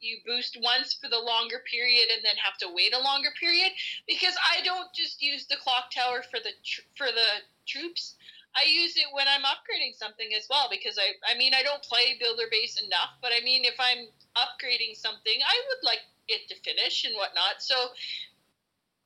you 0.00 0.18
boost 0.26 0.58
once 0.60 0.98
for 1.00 1.08
the 1.08 1.18
longer 1.18 1.62
period 1.70 2.10
and 2.12 2.24
then 2.24 2.34
have 2.36 2.58
to 2.58 2.74
wait 2.74 2.92
a 2.92 2.98
longer 2.98 3.30
period 3.38 3.70
because 4.08 4.34
I 4.42 4.64
don't 4.64 4.92
just 4.92 5.22
use 5.22 5.46
the 5.46 5.56
clock 5.62 5.92
tower 5.94 6.22
for 6.28 6.40
the 6.40 6.50
tr- 6.64 6.90
for 6.96 7.06
the 7.06 7.46
troops. 7.66 8.16
I 8.52 8.68
use 8.68 8.96
it 8.96 9.08
when 9.12 9.26
I'm 9.28 9.48
upgrading 9.48 9.96
something 9.96 10.28
as 10.36 10.46
well 10.48 10.68
because 10.70 10.98
I 10.98 11.16
I 11.24 11.36
mean 11.36 11.54
I 11.54 11.62
don't 11.62 11.82
play 11.82 12.16
builder 12.20 12.48
base 12.50 12.80
enough, 12.80 13.16
but 13.20 13.32
I 13.32 13.40
mean 13.44 13.64
if 13.64 13.78
I'm 13.80 14.08
upgrading 14.36 14.96
something, 14.96 15.38
I 15.40 15.56
would 15.68 15.82
like 15.84 16.04
it 16.28 16.48
to 16.48 16.56
finish 16.60 17.04
and 17.04 17.14
whatnot. 17.16 17.60
So 17.60 17.92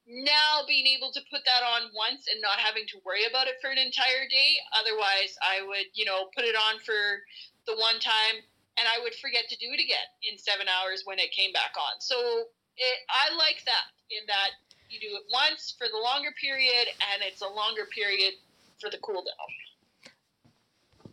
now 0.07 0.63
being 0.67 0.87
able 0.87 1.11
to 1.11 1.21
put 1.31 1.43
that 1.43 1.67
on 1.67 1.91
once 1.91 2.31
and 2.31 2.39
not 2.41 2.63
having 2.63 2.87
to 2.95 3.03
worry 3.03 3.27
about 3.27 3.51
it 3.51 3.59
for 3.61 3.71
an 3.71 3.79
entire 3.79 4.31
day. 4.31 4.59
Otherwise, 4.79 5.35
I 5.43 5.67
would, 5.67 5.91
you 5.95 6.07
know, 6.07 6.31
put 6.35 6.47
it 6.47 6.55
on 6.55 6.79
for 6.79 7.27
the 7.67 7.75
one 7.75 7.99
time 7.99 8.39
and 8.79 8.87
I 8.87 9.03
would 9.03 9.15
forget 9.19 9.51
to 9.51 9.57
do 9.59 9.75
it 9.75 9.83
again 9.83 10.07
in 10.23 10.39
seven 10.39 10.71
hours 10.71 11.03
when 11.05 11.19
it 11.19 11.35
came 11.35 11.51
back 11.51 11.75
on. 11.75 11.99
So 11.99 12.47
it, 12.79 12.97
I 13.11 13.35
like 13.35 13.67
that 13.67 13.91
in 14.15 14.23
that 14.31 14.55
you 14.87 15.03
do 15.03 15.19
it 15.19 15.27
once 15.35 15.75
for 15.75 15.91
the 15.91 15.99
longer 15.99 16.31
period 16.39 16.87
and 17.11 17.27
it's 17.27 17.43
a 17.43 17.51
longer 17.51 17.91
period 17.91 18.39
for 18.81 18.91
the 18.91 18.99
cooldown. 18.99 20.33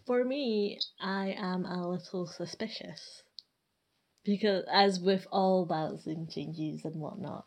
For 0.06 0.24
me, 0.24 0.80
I 1.00 1.36
am 1.38 1.66
a 1.66 1.88
little 1.88 2.28
suspicious 2.28 3.24
because, 4.26 4.66
as 4.72 5.00
with 5.00 5.26
all 5.32 5.66
balancing 5.66 6.28
changes 6.28 6.84
and 6.84 6.96
whatnot, 6.96 7.46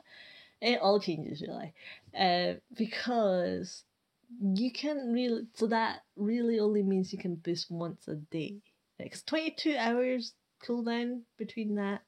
it 0.60 0.80
all 0.80 1.00
changes 1.00 1.42
really, 1.42 1.74
uh, 2.18 2.58
because 2.74 3.84
you 4.40 4.72
can 4.72 5.12
really 5.12 5.46
so 5.54 5.66
that 5.66 6.00
really 6.16 6.58
only 6.58 6.82
means 6.82 7.12
you 7.12 7.18
can 7.18 7.36
boost 7.36 7.70
once 7.70 8.08
a 8.08 8.14
day. 8.14 8.56
It's 8.98 9.22
twenty 9.22 9.50
two 9.50 9.76
hours 9.76 10.32
cooldown 10.66 11.20
between 11.36 11.74
that. 11.74 12.00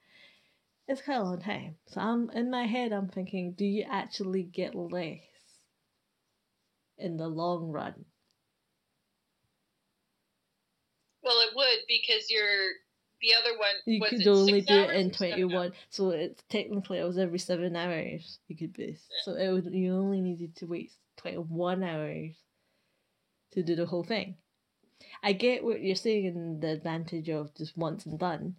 It's 0.88 1.02
quite 1.02 1.18
a 1.18 1.22
long 1.22 1.42
time. 1.42 1.76
So 1.88 2.00
I'm 2.00 2.30
in 2.30 2.50
my 2.50 2.64
head. 2.64 2.92
I'm 2.92 3.08
thinking, 3.08 3.52
do 3.52 3.66
you 3.66 3.84
actually 3.90 4.42
get 4.42 4.74
less 4.74 5.20
in 6.98 7.16
the 7.16 7.28
long 7.28 7.70
run? 7.70 8.04
Well, 11.22 11.40
it 11.40 11.54
would 11.54 11.78
because 11.88 12.30
you're 12.30 12.72
the 13.20 13.34
other 13.34 13.58
one. 13.58 13.74
You 13.86 14.00
was 14.00 14.10
could 14.10 14.26
only 14.26 14.60
do 14.60 14.74
it 14.74 14.90
in 14.90 15.10
twenty 15.10 15.44
one. 15.44 15.72
So 15.90 16.10
it's 16.10 16.42
technically 16.48 16.98
it 16.98 17.04
was 17.04 17.18
every 17.18 17.38
seven 17.38 17.76
hours 17.76 18.38
you 18.48 18.56
could 18.56 18.72
boost. 18.72 19.04
Yeah. 19.10 19.24
So 19.24 19.34
it 19.34 19.52
would 19.52 19.74
you 19.74 19.94
only 19.94 20.20
needed 20.20 20.56
to 20.56 20.66
wait 20.66 20.92
twenty 21.16 21.36
one 21.38 21.82
hours 21.82 22.36
to 23.52 23.62
do 23.62 23.74
the 23.74 23.86
whole 23.86 24.04
thing. 24.04 24.36
I 25.22 25.32
get 25.32 25.64
what 25.64 25.82
you're 25.82 25.96
saying 25.96 26.26
and 26.26 26.60
the 26.60 26.68
advantage 26.70 27.28
of 27.28 27.54
just 27.54 27.76
once 27.76 28.06
and 28.06 28.18
done. 28.18 28.56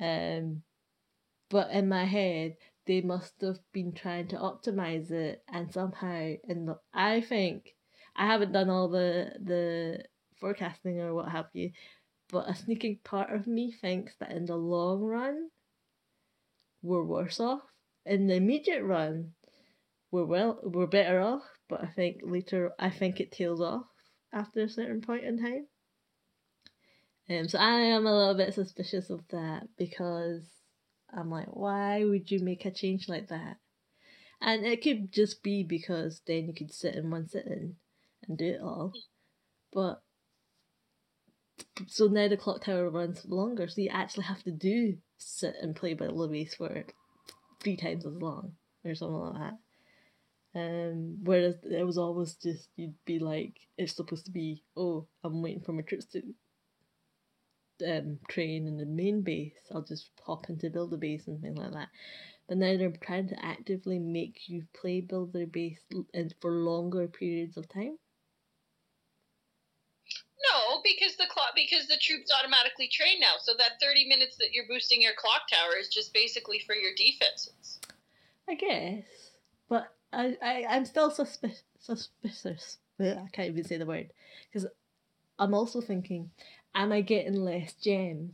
Um 0.00 0.62
but 1.48 1.70
in 1.70 1.88
my 1.88 2.04
head 2.04 2.56
they 2.86 3.00
must 3.00 3.40
have 3.40 3.58
been 3.72 3.92
trying 3.92 4.28
to 4.28 4.36
optimize 4.36 5.10
it 5.10 5.42
and 5.52 5.72
somehow 5.72 6.32
and 6.48 6.70
I 6.94 7.20
think 7.20 7.74
I 8.14 8.26
haven't 8.26 8.52
done 8.52 8.70
all 8.70 8.88
the 8.88 9.32
the 9.42 10.04
forecasting 10.40 11.00
or 11.00 11.14
what 11.14 11.30
have 11.30 11.46
you, 11.52 11.72
but 12.30 12.48
a 12.48 12.54
sneaking 12.54 13.00
part 13.04 13.32
of 13.32 13.46
me 13.46 13.72
thinks 13.72 14.14
that 14.20 14.32
in 14.32 14.46
the 14.46 14.56
long 14.56 15.02
run 15.02 15.50
we're 16.82 17.04
worse 17.04 17.40
off. 17.40 17.62
In 18.04 18.26
the 18.28 18.34
immediate 18.34 18.84
run 18.84 19.32
we're 20.10 20.24
well 20.24 20.60
we're 20.62 20.86
better 20.86 21.20
off, 21.20 21.42
but 21.68 21.82
I 21.82 21.88
think 21.88 22.20
later 22.22 22.72
I 22.78 22.90
think 22.90 23.20
it 23.20 23.32
tails 23.32 23.60
off 23.60 23.86
after 24.32 24.62
a 24.62 24.68
certain 24.68 25.00
point 25.00 25.24
in 25.24 25.38
time. 25.38 25.66
Um, 27.28 27.48
so 27.48 27.58
I 27.58 27.80
am 27.80 28.06
a 28.06 28.16
little 28.16 28.36
bit 28.36 28.54
suspicious 28.54 29.10
of 29.10 29.26
that 29.30 29.64
because 29.76 30.55
I'm 31.16 31.30
like, 31.30 31.48
why 31.48 32.04
would 32.04 32.30
you 32.30 32.40
make 32.40 32.64
a 32.64 32.70
change 32.70 33.08
like 33.08 33.28
that? 33.28 33.56
And 34.40 34.66
it 34.66 34.82
could 34.82 35.12
just 35.12 35.42
be 35.42 35.62
because 35.62 36.20
then 36.26 36.46
you 36.46 36.54
could 36.54 36.72
sit 36.72 36.94
in 36.94 37.10
one 37.10 37.26
sitting 37.28 37.76
and 38.28 38.36
do 38.36 38.46
it 38.46 38.60
all. 38.60 38.92
But 39.72 40.02
so 41.86 42.06
now 42.06 42.28
the 42.28 42.36
clock 42.36 42.64
tower 42.64 42.90
runs 42.90 43.24
longer, 43.26 43.66
so 43.66 43.80
you 43.80 43.88
actually 43.90 44.24
have 44.24 44.42
to 44.42 44.50
do 44.50 44.98
sit 45.16 45.54
and 45.60 45.74
play 45.74 45.94
by 45.94 46.06
the 46.06 46.28
base 46.30 46.54
for 46.54 46.84
three 47.60 47.76
times 47.76 48.04
as 48.04 48.12
long 48.12 48.52
or 48.84 48.94
something 48.94 49.16
like 49.16 49.40
that. 49.40 49.58
Um, 50.54 51.18
whereas 51.22 51.56
it 51.64 51.84
was 51.84 51.98
always 51.98 52.34
just 52.34 52.68
you'd 52.76 52.94
be 53.04 53.18
like, 53.18 53.54
it's 53.76 53.96
supposed 53.96 54.26
to 54.26 54.30
be, 54.30 54.62
oh, 54.76 55.06
I'm 55.24 55.42
waiting 55.42 55.62
for 55.62 55.72
my 55.72 55.82
troops 55.82 56.06
to 56.12 56.22
um 57.86 58.18
train 58.28 58.66
in 58.66 58.76
the 58.76 58.86
main 58.86 59.22
base. 59.22 59.58
I'll 59.74 59.82
just 59.82 60.10
pop 60.24 60.48
into 60.48 60.70
builder 60.70 60.96
base 60.96 61.26
and 61.26 61.40
things 61.40 61.58
like 61.58 61.72
that. 61.72 61.88
But 62.48 62.58
now 62.58 62.76
they're 62.76 62.92
trying 63.02 63.28
to 63.28 63.44
actively 63.44 63.98
make 63.98 64.48
you 64.48 64.64
play 64.80 65.00
builder 65.00 65.46
base 65.46 65.80
and 66.14 66.34
for 66.40 66.52
longer 66.52 67.08
periods 67.08 67.56
of 67.56 67.68
time. 67.68 67.98
No, 70.52 70.80
because 70.84 71.16
the 71.16 71.26
clock 71.28 71.52
because 71.56 71.88
the 71.88 71.96
troops 72.00 72.30
automatically 72.38 72.88
train 72.88 73.20
now. 73.20 73.34
So 73.40 73.52
that 73.58 73.80
thirty 73.82 74.06
minutes 74.06 74.36
that 74.36 74.52
you're 74.52 74.68
boosting 74.68 75.02
your 75.02 75.14
clock 75.16 75.48
tower 75.50 75.76
is 75.78 75.88
just 75.88 76.14
basically 76.14 76.60
for 76.60 76.74
your 76.74 76.92
defenses. 76.96 77.80
I 78.48 78.54
guess, 78.54 79.04
but 79.68 79.92
I, 80.12 80.36
I 80.42 80.64
I'm 80.68 80.84
still 80.84 81.10
suspicious. 81.10 81.64
Suspicious. 81.80 82.78
I 83.00 83.26
can't 83.32 83.50
even 83.50 83.64
say 83.64 83.76
the 83.76 83.86
word 83.86 84.12
because 84.50 84.66
I'm 85.38 85.54
also 85.54 85.80
thinking, 85.80 86.30
am 86.76 86.92
I 86.92 87.00
getting 87.00 87.34
less 87.42 87.72
gems? 87.74 88.32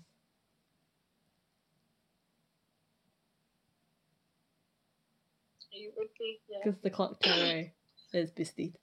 Because 6.63 6.79
the 6.83 6.91
clock 6.91 7.21
tower 7.21 7.73
is 8.13 8.31
boosted. 8.31 8.77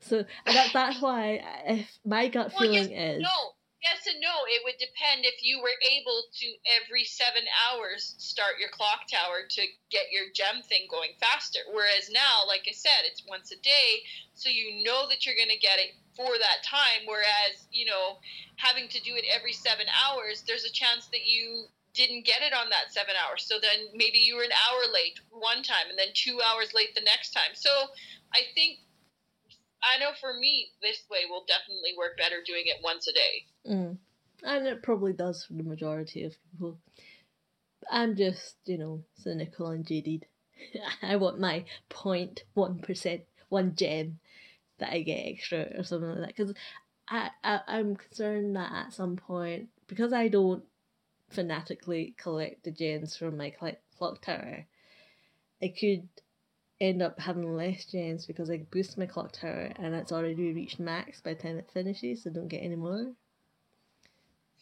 So 0.00 0.24
that 0.44 0.70
that's 0.72 1.00
why 1.00 1.40
if 1.66 1.98
my 2.04 2.28
gut 2.28 2.52
Well, 2.58 2.72
yes, 2.72 2.86
feeling 2.86 2.98
is 2.98 3.22
No, 3.22 3.54
yes 3.80 4.04
and 4.06 4.20
no. 4.20 4.34
It 4.48 4.60
would 4.64 4.76
depend 4.78 5.24
if 5.24 5.42
you 5.42 5.60
were 5.62 5.76
able 5.88 6.24
to 6.40 6.46
every 6.82 7.04
seven 7.04 7.42
hours 7.64 8.14
start 8.18 8.58
your 8.60 8.68
clock 8.70 9.08
tower 9.10 9.46
to 9.48 9.62
get 9.90 10.12
your 10.12 10.24
gem 10.34 10.62
thing 10.68 10.88
going 10.90 11.12
faster. 11.20 11.60
Whereas 11.72 12.10
now, 12.10 12.44
like 12.46 12.66
I 12.68 12.72
said, 12.72 13.06
it's 13.06 13.24
once 13.28 13.52
a 13.52 13.60
day, 13.62 14.02
so 14.34 14.48
you 14.48 14.84
know 14.84 15.08
that 15.08 15.24
you're 15.24 15.38
going 15.38 15.54
to 15.54 15.58
get 15.58 15.78
it 15.78 15.96
for 16.16 16.38
that 16.38 16.64
time. 16.64 17.04
Whereas, 17.06 17.68
you 17.70 17.86
know, 17.86 18.18
having 18.56 18.88
to 18.88 19.00
do 19.00 19.14
it 19.14 19.24
every 19.28 19.52
seven 19.52 19.86
hours, 19.92 20.42
there's 20.46 20.64
a 20.64 20.72
chance 20.72 21.06
that 21.12 21.26
you 21.26 21.66
didn't 21.94 22.26
get 22.26 22.42
it 22.42 22.52
on 22.52 22.68
that 22.70 22.92
seven 22.92 23.14
hours. 23.16 23.44
So 23.46 23.56
then 23.60 23.92
maybe 23.94 24.18
you 24.18 24.36
were 24.36 24.42
an 24.42 24.56
hour 24.68 24.92
late 24.92 25.20
one 25.30 25.62
time 25.62 25.88
and 25.88 25.98
then 25.98 26.12
two 26.14 26.40
hours 26.40 26.74
late 26.74 26.94
the 26.94 27.04
next 27.04 27.30
time. 27.30 27.54
So 27.54 27.70
I 28.34 28.40
think. 28.54 28.78
I 29.82 30.00
know 30.00 30.10
for 30.18 30.32
me, 30.32 30.70
this 30.82 31.04
way 31.10 31.28
will 31.28 31.44
definitely 31.46 31.92
work 31.96 32.16
better 32.16 32.36
doing 32.44 32.64
it 32.64 32.82
once 32.82 33.06
a 33.06 33.12
day. 33.12 33.44
Mm. 33.70 33.98
And 34.42 34.66
it 34.66 34.82
probably 34.82 35.12
does 35.12 35.44
for 35.44 35.52
the 35.52 35.62
majority 35.62 36.24
of 36.24 36.34
people. 36.50 36.78
I'm 37.90 38.16
just, 38.16 38.56
you 38.64 38.78
know, 38.78 39.04
cynical 39.14 39.68
and 39.68 39.86
jaded. 39.86 40.26
I 41.02 41.16
want 41.16 41.38
my 41.38 41.66
0.1%, 41.90 43.20
one 43.48 43.74
gem 43.76 44.18
that 44.78 44.92
I 44.92 45.02
get 45.02 45.26
extra 45.26 45.68
or 45.76 45.84
something 45.84 46.08
like 46.10 46.18
that. 46.18 46.36
Because 46.36 46.54
I, 47.08 47.30
I, 47.42 47.60
I'm 47.66 47.96
concerned 47.96 48.56
that 48.56 48.72
at 48.72 48.92
some 48.92 49.16
point, 49.16 49.68
because 49.86 50.12
I 50.12 50.28
don't 50.28 50.64
fanatically 51.30 52.14
collect 52.18 52.64
the 52.64 52.70
gems 52.70 53.16
from 53.16 53.36
my 53.36 53.50
clock 53.50 54.20
tower, 54.20 54.66
I 55.62 55.74
could 55.78 56.08
end 56.80 57.02
up 57.02 57.18
having 57.18 57.56
less 57.56 57.86
gems 57.86 58.26
because 58.26 58.50
I 58.50 58.58
boost 58.70 58.98
my 58.98 59.06
clock 59.06 59.32
tower 59.32 59.72
and 59.76 59.94
it's 59.94 60.12
already 60.12 60.52
reached 60.52 60.78
max 60.78 61.20
by 61.20 61.34
the 61.34 61.42
time 61.42 61.58
it 61.58 61.70
finishes, 61.72 62.22
so 62.22 62.30
don't 62.30 62.48
get 62.48 62.62
any 62.62 62.76
more. 62.76 63.12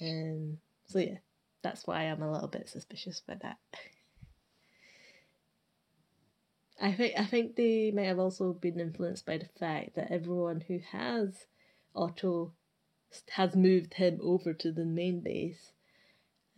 Um, 0.01 0.59
so 0.87 0.99
yeah, 0.99 1.19
that's 1.63 1.87
why 1.87 2.03
I'm 2.03 2.23
a 2.23 2.31
little 2.31 2.49
bit 2.49 2.69
suspicious 2.69 3.21
about 3.27 3.43
that. 3.43 3.57
I 6.81 6.93
think 6.93 7.19
I 7.19 7.25
think 7.27 7.57
they 7.57 7.91
might 7.91 8.05
have 8.07 8.19
also 8.21 8.53
been 8.53 8.79
influenced 8.81 9.27
by 9.27 9.39
the 9.39 9.49
fact 9.59 9.95
that 9.95 10.11
everyone 10.13 10.61
who 10.61 10.79
has 10.93 11.47
Otto 11.95 12.53
has 13.31 13.57
moved 13.57 13.95
him 13.95 14.21
over 14.23 14.53
to 14.55 14.73
the 14.73 14.85
main 14.85 15.21
base, 15.21 15.73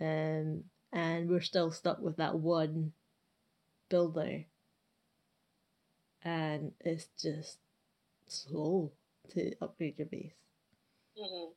um, 0.01 0.65
and 0.93 1.29
we're 1.29 1.41
still 1.43 1.71
stuck 1.71 2.01
with 2.01 2.17
that 2.17 2.39
one 2.39 2.93
builder, 3.89 4.47
and 6.23 6.73
it's 6.81 7.09
just 7.21 7.59
slow 8.27 8.93
to 9.31 9.55
upgrade 9.61 9.99
your 9.99 10.07
base. 10.09 10.35
hmm 11.17 11.53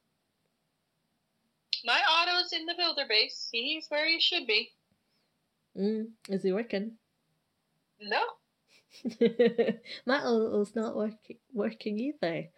My 1.85 2.01
Otto's 2.07 2.53
in 2.53 2.65
the 2.65 2.75
builder 2.75 3.05
base. 3.07 3.49
He's 3.51 3.87
where 3.89 4.07
he 4.07 4.19
should 4.19 4.47
be. 4.47 4.71
Mm, 5.75 6.11
is 6.29 6.43
he 6.43 6.51
working? 6.51 6.97
No. 8.01 8.38
My 10.05 10.19
Otto's 10.19 10.75
not 10.75 10.95
working 10.95 11.37
working 11.53 11.99
either. 11.99 12.49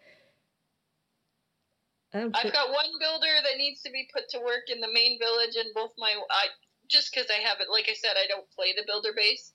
I've 2.14 2.52
got 2.52 2.68
one 2.68 2.92
builder 3.00 3.34
that 3.42 3.56
needs 3.56 3.80
to 3.82 3.90
be 3.90 4.08
put 4.12 4.28
to 4.30 4.38
work 4.38 4.68
in 4.68 4.80
the 4.80 4.92
main 4.92 5.18
village, 5.18 5.56
and 5.56 5.72
both 5.74 5.92
my 5.96 6.12
I 6.30 6.46
just 6.88 7.12
because 7.12 7.30
I 7.30 7.40
have 7.40 7.58
it. 7.60 7.68
like 7.70 7.88
I 7.88 7.94
said, 7.94 8.16
I 8.16 8.26
don't 8.28 8.50
play 8.50 8.74
the 8.76 8.84
builder 8.86 9.12
base, 9.16 9.52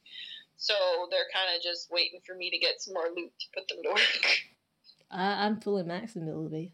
so 0.56 0.74
they're 1.12 1.30
kind 1.34 1.56
of 1.56 1.62
just 1.62 1.92
waiting 1.92 2.20
for 2.26 2.36
me 2.36 2.50
to 2.50 2.58
get 2.58 2.82
some 2.82 2.96
more 2.96 3.10
loot 3.16 3.32
to 3.40 3.46
put 3.54 3.68
them 3.68 3.84
to 3.84 3.90
work. 3.94 4.40
I, 5.12 5.46
I'm 5.46 5.62
fully 5.62 5.84
maxed 5.84 6.16
in 6.16 6.26
middle 6.26 6.50
base. 6.50 6.72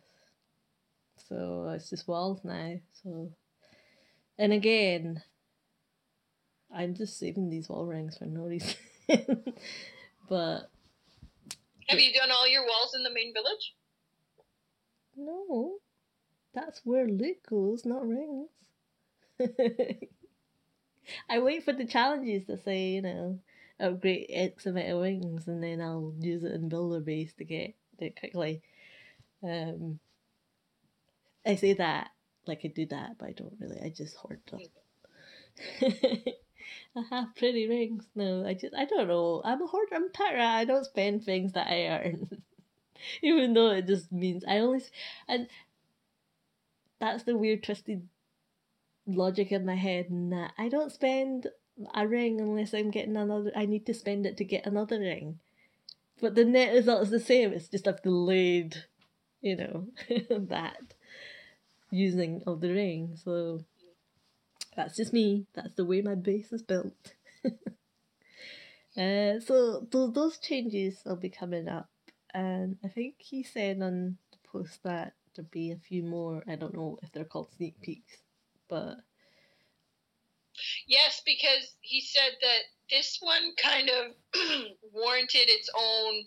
So 1.28 1.70
it's 1.76 1.90
just 1.90 2.08
walls 2.08 2.42
now. 2.44 2.76
So, 3.04 3.32
and 4.38 4.54
again, 4.54 5.22
I'm 6.74 6.96
just 6.96 7.20
saving 7.20 7.50
these 7.50 7.70
wall 7.70 7.86
rings 7.86 8.18
for 8.18 8.26
no 8.26 8.44
reason. 8.44 8.76
but 10.30 10.70
have 11.88 12.00
you 12.00 12.14
done 12.14 12.32
all 12.32 12.48
your 12.48 12.66
walls 12.66 12.94
in 12.96 13.04
the 13.04 13.14
main 13.14 13.34
village? 13.34 13.76
No, 15.16 15.76
that's 16.54 16.82
where 16.84 17.08
loot 17.08 17.38
goes, 17.48 17.86
not 17.86 18.08
rings. 18.08 18.50
I 21.30 21.40
wait 21.40 21.64
for 21.64 21.74
the 21.74 21.86
challenges 21.86 22.46
to 22.48 22.58
say, 22.58 22.92
you 22.92 23.02
know, 23.02 23.40
upgrade 23.80 24.28
X 24.30 24.66
amount 24.66 24.90
of 24.90 25.00
wings, 25.02 25.48
and 25.48 25.62
then 25.62 25.82
I'll 25.82 26.14
use 26.20 26.44
it 26.44 26.54
in 26.54 26.70
builder 26.70 27.02
base 27.02 27.34
to 27.34 27.44
get 27.44 27.76
it 28.00 28.20
quickly. 28.20 28.62
Um, 29.44 30.00
I 31.46 31.56
say 31.56 31.74
that 31.74 32.12
like 32.48 32.62
I 32.64 32.68
do 32.68 32.86
that, 32.88 33.18
but 33.18 33.30
I 33.30 33.32
don't 33.34 33.56
really. 33.60 33.80
I 33.84 33.90
just 33.90 34.16
hoard 34.16 34.42
them. 34.50 34.62
I 36.96 37.04
have 37.10 37.36
pretty 37.36 37.68
rings. 37.68 38.06
No, 38.16 38.46
I 38.46 38.54
just 38.54 38.76
I 38.76 38.86
don't 38.86 39.08
know. 39.08 39.42
I'm 39.44 39.62
a 39.62 39.68
hoarder. 39.68 39.96
I'm 39.96 40.12
Tara. 40.12 40.46
I 40.46 40.66
don't 40.66 40.86
spend 40.86 41.24
things 41.24 41.54
that 41.54 41.68
I 41.68 41.88
earn, 41.88 42.42
even 43.22 43.54
though 43.54 43.72
it 43.72 43.88
just 43.88 44.12
means 44.12 44.44
I 44.48 44.60
only 44.60 44.84
and 45.28 45.48
that's 47.00 47.24
the 47.24 47.38
weird 47.38 47.64
twisted 47.64 48.08
logic 49.06 49.52
in 49.52 49.66
my 49.66 49.76
head. 49.76 50.10
And 50.10 50.32
that 50.32 50.54
I 50.58 50.70
don't 50.70 50.92
spend 50.92 51.48
a 51.94 52.08
ring 52.08 52.40
unless 52.40 52.74
I'm 52.74 52.92
getting 52.92 53.18
another. 53.18 53.52
I 53.56 53.66
need 53.66 53.86
to 53.88 53.94
spend 53.94 54.26
it 54.26 54.38
to 54.38 54.44
get 54.44 54.66
another 54.66 55.00
ring, 55.00 55.40
but 56.22 56.36
the 56.36 56.46
net 56.46 56.74
result 56.74 57.04
is 57.04 57.10
the 57.10 57.20
same. 57.20 57.54
It's 57.54 57.68
just 57.68 57.88
I've 57.88 58.02
delayed, 58.02 58.86
you 59.42 59.56
know, 59.56 59.88
that 60.30 60.94
using 61.92 62.42
of 62.48 62.62
the 62.62 62.72
ring. 62.72 63.16
So 63.24 63.64
that's 64.76 64.96
just 64.96 65.14
me. 65.14 65.48
That's 65.54 65.76
the 65.76 65.86
way 65.86 66.02
my 66.02 66.16
base 66.16 66.52
is 66.52 66.62
built. 66.62 67.14
uh, 67.46 69.40
so 69.40 69.88
those 69.92 70.14
those 70.14 70.38
changes 70.40 71.02
will 71.06 71.16
be 71.16 71.30
coming 71.30 71.68
up, 71.68 71.90
and 72.34 72.78
I 72.84 72.88
think 72.88 73.16
he 73.18 73.44
said 73.44 73.82
on 73.82 74.18
the 74.32 74.38
post 74.50 74.84
that 74.84 75.14
there'll 75.36 75.50
be 75.52 75.72
a 75.72 75.78
few 75.78 76.04
more. 76.04 76.44
I 76.48 76.56
don't 76.56 76.74
know 76.74 77.00
if 77.02 77.12
they're 77.12 77.26
called 77.26 77.52
sneak 77.56 77.80
peeks, 77.82 78.18
but 78.70 78.98
yes, 80.88 81.22
because 81.26 81.76
he 81.82 82.02
said 82.02 82.32
that 82.42 82.60
this 82.90 83.18
one 83.22 83.54
kind 83.62 83.90
of 83.90 84.14
warranted 84.94 85.50
its 85.50 85.70
own 85.78 86.24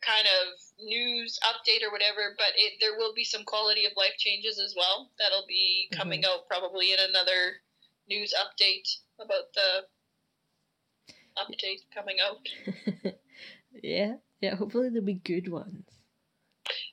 kind 0.00 0.26
of 0.26 0.58
news 0.84 1.38
update 1.44 1.86
or 1.86 1.92
whatever, 1.92 2.34
but 2.36 2.52
it, 2.56 2.74
there 2.80 2.96
will 2.96 3.14
be 3.14 3.24
some 3.24 3.44
quality 3.44 3.84
of 3.86 3.92
life 3.96 4.16
changes 4.18 4.58
as 4.58 4.74
well. 4.76 5.10
That'll 5.18 5.46
be 5.46 5.88
coming 5.92 6.22
mm-hmm. 6.22 6.40
out 6.40 6.48
probably 6.48 6.92
in 6.92 6.98
another 7.00 7.60
news 8.08 8.34
update 8.34 8.88
about 9.20 9.52
the 9.54 11.14
update 11.38 11.84
coming 11.94 12.16
out. 12.22 13.14
yeah, 13.82 14.14
yeah. 14.40 14.54
Hopefully 14.56 14.88
there'll 14.88 15.04
be 15.04 15.14
good 15.14 15.50
ones. 15.50 15.84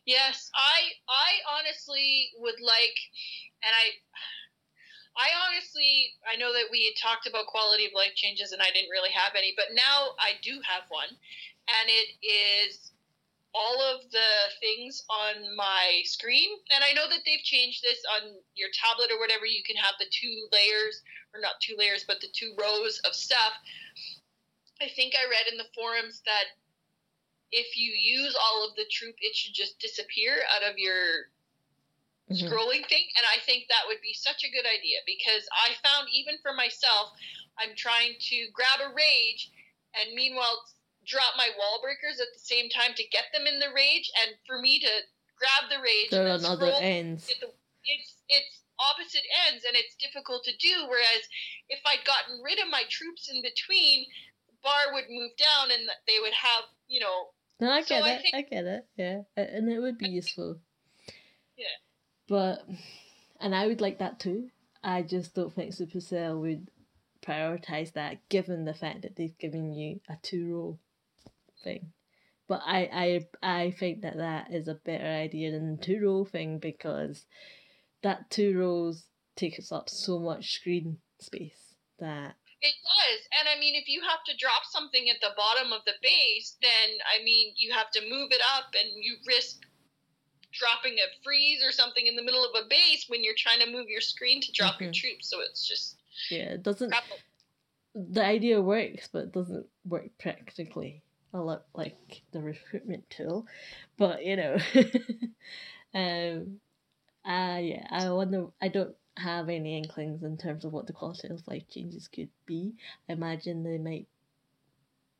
Yes, 0.05 0.49
I 0.55 0.79
I 1.09 1.59
honestly 1.59 2.29
would 2.39 2.59
like, 2.61 2.97
and 3.63 3.73
I. 3.73 3.89
I 5.17 5.33
honestly, 5.49 6.13
I 6.31 6.37
know 6.37 6.53
that 6.53 6.69
we 6.69 6.85
had 6.85 6.93
talked 7.01 7.25
about 7.25 7.47
quality 7.47 7.87
of 7.87 7.91
life 7.95 8.13
changes 8.13 8.51
and 8.51 8.61
I 8.61 8.69
didn't 8.69 8.93
really 8.93 9.09
have 9.09 9.33
any, 9.35 9.51
but 9.57 9.73
now 9.73 10.13
I 10.21 10.37
do 10.43 10.61
have 10.61 10.85
one. 10.93 11.09
And 11.09 11.89
it 11.89 12.13
is 12.21 12.91
all 13.53 13.81
of 13.95 14.01
the 14.11 14.31
things 14.59 15.03
on 15.09 15.55
my 15.55 16.01
screen. 16.03 16.49
And 16.73 16.83
I 16.83 16.93
know 16.93 17.09
that 17.09 17.23
they've 17.25 17.43
changed 17.43 17.83
this 17.83 17.99
on 18.17 18.35
your 18.55 18.69
tablet 18.73 19.11
or 19.11 19.19
whatever. 19.19 19.45
You 19.45 19.63
can 19.63 19.77
have 19.77 19.95
the 19.99 20.11
two 20.11 20.47
layers, 20.51 21.01
or 21.33 21.41
not 21.41 21.59
two 21.61 21.75
layers, 21.77 22.03
but 22.05 22.21
the 22.21 22.31
two 22.33 22.53
rows 22.59 22.99
of 23.05 23.15
stuff. 23.15 23.53
I 24.81 24.89
think 24.95 25.15
I 25.15 25.29
read 25.29 25.51
in 25.51 25.57
the 25.57 25.71
forums 25.73 26.21
that 26.25 26.53
if 27.51 27.77
you 27.77 27.91
use 27.95 28.35
all 28.35 28.67
of 28.67 28.75
the 28.75 28.85
troop, 28.91 29.15
it 29.19 29.35
should 29.35 29.53
just 29.53 29.79
disappear 29.79 30.35
out 30.53 30.69
of 30.69 30.77
your 30.77 31.31
mm-hmm. 32.29 32.35
scrolling 32.35 32.85
thing. 32.85 33.07
And 33.17 33.25
I 33.25 33.39
think 33.45 33.65
that 33.69 33.87
would 33.87 34.01
be 34.03 34.13
such 34.13 34.43
a 34.43 34.51
good 34.51 34.67
idea 34.67 34.99
because 35.07 35.47
I 35.55 35.73
found 35.81 36.09
even 36.13 36.35
for 36.43 36.53
myself, 36.53 37.15
I'm 37.57 37.73
trying 37.75 38.13
to 38.19 38.37
grab 38.53 38.85
a 38.85 38.93
rage, 38.93 39.49
and 39.97 40.13
meanwhile, 40.13 40.61
drop 41.07 41.33
my 41.37 41.49
wall 41.57 41.79
breakers 41.81 42.19
at 42.19 42.31
the 42.35 42.43
same 42.43 42.69
time 42.69 42.93
to 42.95 43.03
get 43.09 43.31
them 43.33 43.47
in 43.47 43.59
the 43.59 43.73
rage, 43.73 44.11
and 44.21 44.35
for 44.45 44.59
me 44.59 44.79
to 44.79 44.91
grab 45.39 45.71
the 45.71 45.81
rage 45.81 46.11
They're 46.11 46.27
on 46.27 46.45
other 46.45 46.71
ends. 46.77 47.27
The, 47.27 47.47
it's 47.87 48.19
it's 48.27 48.61
opposite 48.77 49.25
ends, 49.47 49.63
and 49.65 49.75
it's 49.75 49.95
difficult 49.95 50.43
to 50.45 50.55
do. 50.59 50.85
Whereas 50.85 51.23
if 51.69 51.79
I'd 51.85 52.05
gotten 52.05 52.43
rid 52.43 52.59
of 52.59 52.69
my 52.69 52.83
troops 52.89 53.31
in 53.31 53.41
between, 53.41 54.05
the 54.47 54.55
bar 54.61 54.93
would 54.93 55.09
move 55.09 55.31
down, 55.39 55.71
and 55.71 55.89
they 56.05 56.19
would 56.21 56.35
have 56.35 56.67
you 56.87 56.99
know. 56.99 57.31
No, 57.59 57.71
I 57.71 57.79
get 57.81 57.87
so 57.87 57.95
it. 57.95 58.03
I, 58.03 58.17
think, 58.21 58.35
I 58.35 58.41
get 58.43 58.65
it. 58.65 58.85
Yeah, 58.97 59.21
and 59.35 59.71
it 59.71 59.79
would 59.79 59.97
be 59.97 60.09
useful. 60.09 60.59
Yeah. 61.57 61.65
But, 62.27 62.67
and 63.39 63.55
I 63.55 63.65
would 63.65 63.81
like 63.81 63.97
that 63.99 64.19
too. 64.19 64.49
I 64.83 65.01
just 65.01 65.33
don't 65.33 65.51
think 65.53 65.71
Supercell 65.73 66.39
would 66.39 66.69
prioritize 67.25 67.93
that 67.93 68.29
given 68.29 68.65
the 68.65 68.73
fact 68.75 69.01
that 69.01 69.15
they've 69.15 69.37
given 69.39 69.73
you 69.73 69.99
a 70.07 70.17
two 70.21 70.53
row 70.53 70.79
thing. 71.67 71.91
But 72.47 72.61
I, 72.65 73.21
I 73.43 73.61
I 73.61 73.71
think 73.71 74.01
that 74.01 74.17
that 74.17 74.53
is 74.53 74.69
a 74.69 74.79
better 74.85 75.05
idea 75.05 75.51
than 75.51 75.75
the 75.75 75.83
two 75.83 75.99
row 76.01 76.23
thing 76.23 76.59
because 76.59 77.25
that 78.03 78.29
two 78.29 78.57
rows 78.57 79.03
takes 79.35 79.71
up 79.71 79.89
so 79.89 80.17
much 80.19 80.53
screen 80.53 80.97
space 81.19 81.75
that 81.99 82.35
it 82.61 82.73
does. 82.83 83.21
And 83.37 83.49
I 83.53 83.59
mean, 83.59 83.75
if 83.75 83.87
you 83.87 84.01
have 84.01 84.23
to 84.27 84.37
drop 84.37 84.63
something 84.63 85.09
at 85.09 85.19
the 85.21 85.35
bottom 85.35 85.73
of 85.73 85.81
the 85.85 85.99
base, 86.01 86.55
then 86.61 86.89
I 87.03 87.23
mean, 87.23 87.53
you 87.57 87.73
have 87.73 87.91
to 87.91 88.01
move 88.09 88.31
it 88.31 88.41
up 88.55 88.71
and 88.79 89.03
you 89.03 89.17
risk 89.27 89.63
dropping 90.53 90.93
a 90.93 91.07
freeze 91.23 91.59
or 91.63 91.73
something 91.73 92.07
in 92.07 92.15
the 92.15 92.23
middle 92.23 92.45
of 92.45 92.51
a 92.55 92.67
base 92.69 93.05
when 93.09 93.23
you're 93.23 93.37
trying 93.37 93.59
to 93.59 93.71
move 93.71 93.89
your 93.89 94.01
screen 94.01 94.41
to 94.41 94.51
drop 94.53 94.75
mm-hmm. 94.75 94.85
your 94.85 94.93
troops. 94.93 95.29
So 95.29 95.41
it's 95.41 95.67
just. 95.67 95.97
Yeah, 96.31 96.55
it 96.55 96.63
doesn't. 96.63 96.93
The 97.93 98.23
idea 98.23 98.61
works, 98.61 99.09
but 99.11 99.23
it 99.23 99.33
doesn't 99.33 99.65
work 99.85 100.09
practically 100.17 101.03
a 101.33 101.39
lot 101.39 101.65
like 101.73 102.21
the 102.31 102.41
recruitment 102.41 103.09
tool, 103.09 103.45
but 103.97 104.25
you 104.25 104.35
know, 104.35 104.57
um, 105.93 106.59
uh, 107.25 107.59
yeah, 107.59 107.87
I 107.91 108.09
wonder. 108.09 108.47
I 108.61 108.69
don't 108.69 108.95
have 109.17 109.49
any 109.49 109.77
inklings 109.77 110.23
in 110.23 110.37
terms 110.37 110.63
of 110.63 110.73
what 110.73 110.87
the 110.87 110.93
quality 110.93 111.27
of 111.29 111.47
life 111.47 111.67
changes 111.69 112.07
could 112.07 112.29
be. 112.45 112.73
I 113.09 113.13
imagine 113.13 113.63
they 113.63 113.77
might, 113.77 114.07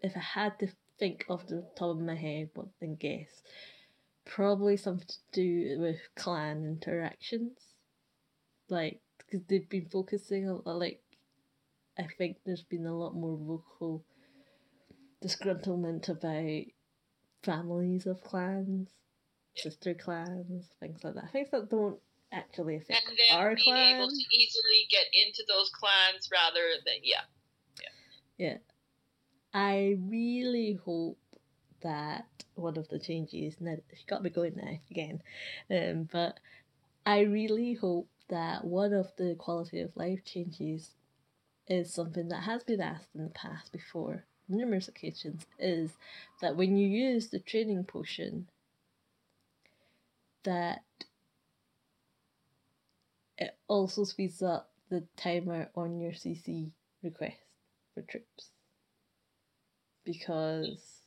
if 0.01 0.15
I 0.15 0.19
had 0.19 0.59
to 0.59 0.67
think 0.99 1.25
off 1.29 1.47
the 1.47 1.65
top 1.75 1.97
of 1.97 1.99
my 1.99 2.15
head, 2.15 2.49
what 2.53 2.67
then 2.79 2.95
guess, 2.95 3.43
probably 4.25 4.77
something 4.77 5.07
to 5.07 5.17
do 5.31 5.79
with 5.79 5.99
clan 6.15 6.65
interactions, 6.65 7.57
like 8.69 9.01
because 9.17 9.45
they've 9.47 9.69
been 9.69 9.89
focusing 9.89 10.49
on 10.49 10.61
like, 10.65 11.01
I 11.97 12.07
think 12.17 12.37
there's 12.45 12.63
been 12.63 12.85
a 12.85 12.97
lot 12.97 13.15
more 13.15 13.37
vocal 13.37 14.03
disgruntlement 15.23 16.09
about 16.09 16.65
families 17.43 18.05
of 18.05 18.21
clans, 18.23 18.89
sister 19.55 19.93
clans, 19.93 20.69
things 20.79 21.03
like 21.03 21.15
that. 21.15 21.31
Things 21.31 21.49
that 21.51 21.69
don't 21.69 21.99
actually 22.31 22.75
affect 22.75 23.07
and 23.07 23.17
then 23.17 23.37
our 23.37 23.55
being 23.55 23.73
clan. 23.73 23.95
able 23.95 24.09
to 24.09 24.23
easily 24.31 24.87
get 24.89 25.05
into 25.13 25.43
those 25.47 25.69
clans 25.69 26.29
rather 26.31 26.59
than 26.85 26.95
yeah. 27.03 27.21
Yeah. 28.37 28.47
Yeah. 28.47 28.57
I 29.53 29.97
really 30.07 30.73
hope 30.83 31.17
that 31.81 32.25
one 32.55 32.77
of 32.77 32.89
the 32.89 32.99
changes 32.99 33.55
now 33.59 33.75
she 33.93 34.05
got 34.07 34.23
me 34.23 34.29
going 34.29 34.55
now 34.55 34.77
again. 34.91 35.21
Um 35.71 36.09
but 36.11 36.39
I 37.05 37.21
really 37.21 37.73
hope 37.73 38.09
that 38.29 38.65
one 38.65 38.91
of 38.93 39.15
the 39.15 39.35
quality 39.35 39.79
of 39.79 39.95
life 39.95 40.25
changes 40.25 40.95
is 41.67 41.93
something 41.93 42.27
that 42.29 42.43
has 42.43 42.63
been 42.63 42.81
asked 42.81 43.15
in 43.15 43.23
the 43.23 43.29
past 43.29 43.71
before 43.71 44.25
numerous 44.49 44.87
occasions 44.87 45.45
is 45.59 45.91
that 46.41 46.55
when 46.55 46.77
you 46.77 46.87
use 46.87 47.27
the 47.27 47.39
training 47.39 47.83
potion 47.83 48.47
that 50.43 50.83
it 53.37 53.57
also 53.67 54.03
speeds 54.03 54.41
up 54.41 54.69
the 54.89 55.03
timer 55.17 55.69
on 55.75 55.99
your 55.99 56.13
CC 56.13 56.71
request 57.03 57.35
for 57.93 58.01
troops 58.01 58.51
because 60.05 61.01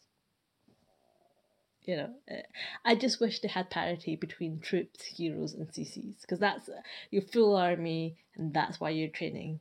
you 1.82 1.96
know 1.96 2.10
eh, 2.28 2.42
I 2.84 2.94
just 2.94 3.20
wish 3.20 3.40
they 3.40 3.48
had 3.48 3.70
parity 3.70 4.14
between 4.16 4.60
troops, 4.60 5.04
heroes, 5.04 5.54
and 5.54 5.66
CCs 5.68 6.20
because 6.20 6.38
that's 6.38 6.68
your 7.10 7.22
full 7.22 7.56
army 7.56 8.18
and 8.36 8.52
that's 8.52 8.78
why 8.78 8.90
you're 8.90 9.08
training 9.08 9.60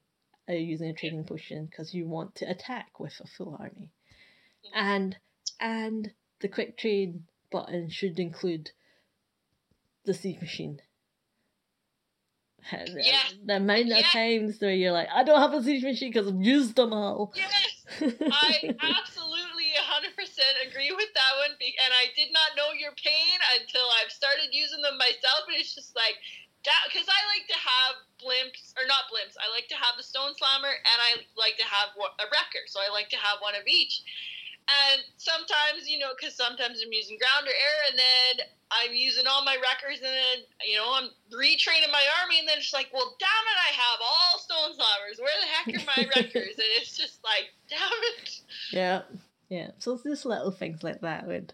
uh, 0.50 0.54
using 0.54 0.90
a 0.90 0.94
training 0.94 1.24
potion 1.26 1.66
because 1.66 1.94
you 1.94 2.08
want 2.08 2.36
to 2.36 2.50
attack 2.50 3.00
with 3.00 3.14
a 3.22 3.28
full 3.28 3.56
army, 3.60 3.92
and 4.74 5.18
and 5.60 6.12
the 6.40 6.48
quick 6.48 6.78
train 6.78 7.26
button 7.52 7.90
should 7.90 8.20
include 8.20 8.72
the 10.06 10.14
siege 10.14 10.42
machine. 10.42 10.80
Yes. 12.72 13.34
The 13.46 13.56
amount 13.56 13.92
of 13.92 14.04
Yes. 14.04 14.14
times 14.14 14.60
where 14.60 14.74
you're 14.74 14.92
like, 14.92 15.08
I 15.14 15.24
don't 15.24 15.40
have 15.40 15.54
a 15.54 15.64
siege 15.64 15.84
machine 15.84 16.12
because 16.12 16.28
I've 16.28 16.42
used 16.42 16.76
them 16.76 16.94
all. 16.94 17.34
Yes, 17.36 17.86
I 18.32 18.76
absolutely 18.82 19.72
100% 19.80 20.68
agree 20.68 20.92
with 20.92 21.10
that 21.16 21.34
one. 21.40 21.52
And 21.52 21.94
I 21.94 22.08
did 22.16 22.32
not 22.32 22.56
know 22.58 22.74
your 22.74 22.92
pain 23.04 23.40
until 23.60 23.86
I've 24.02 24.12
started 24.12 24.50
using 24.52 24.82
them 24.82 24.98
myself. 24.98 25.48
And 25.48 25.58
it's 25.58 25.74
just 25.74 25.96
like, 25.96 26.16
because 26.64 27.08
I 27.08 27.20
like 27.32 27.48
to 27.48 27.60
have 27.60 27.94
blimps, 28.20 28.76
or 28.76 28.84
not 28.88 29.08
blimps, 29.08 29.40
I 29.40 29.48
like 29.52 29.72
to 29.72 29.80
have 29.80 29.96
the 29.96 30.04
Stone 30.04 30.36
Slammer 30.36 30.72
and 30.72 31.00
I 31.00 31.24
like 31.40 31.56
to 31.58 31.68
have 31.68 31.96
a 31.96 32.28
wrecker. 32.28 32.68
So 32.68 32.84
I 32.84 32.92
like 32.92 33.10
to 33.16 33.20
have 33.20 33.40
one 33.40 33.56
of 33.56 33.64
each. 33.68 34.04
And 34.70 35.02
sometimes, 35.18 35.90
you 35.90 35.98
know, 35.98 36.14
because 36.14 36.38
sometimes 36.38 36.84
I'm 36.86 36.94
using 36.94 37.18
ground 37.18 37.50
or 37.50 37.56
air, 37.56 37.80
and 37.90 37.98
then 37.98 38.46
I'm 38.70 38.94
using 38.94 39.26
all 39.26 39.42
my 39.42 39.58
wreckers, 39.58 39.98
and 39.98 40.14
then, 40.14 40.38
you 40.62 40.78
know, 40.78 40.94
I'm 40.94 41.10
retraining 41.34 41.90
my 41.90 42.06
army, 42.22 42.38
and 42.38 42.46
then 42.46 42.62
it's 42.62 42.70
like, 42.70 42.94
well, 42.94 43.18
damn 43.18 43.46
it, 43.50 43.60
I 43.66 43.72
have 43.74 43.98
all 43.98 44.38
Stone 44.38 44.78
Slammers. 44.78 45.18
Where 45.18 45.38
the 45.42 45.50
heck 45.50 45.68
are 45.74 45.90
my 45.90 46.02
wreckers? 46.14 46.54
and 46.62 46.72
it's 46.78 46.96
just 46.96 47.18
like, 47.26 47.50
damn 47.70 48.02
it. 48.14 48.42
Yeah, 48.70 49.02
yeah. 49.50 49.72
So 49.80 49.98
just 50.06 50.26
little 50.26 50.52
things 50.52 50.84
like 50.84 51.02
that 51.02 51.26
would 51.26 51.54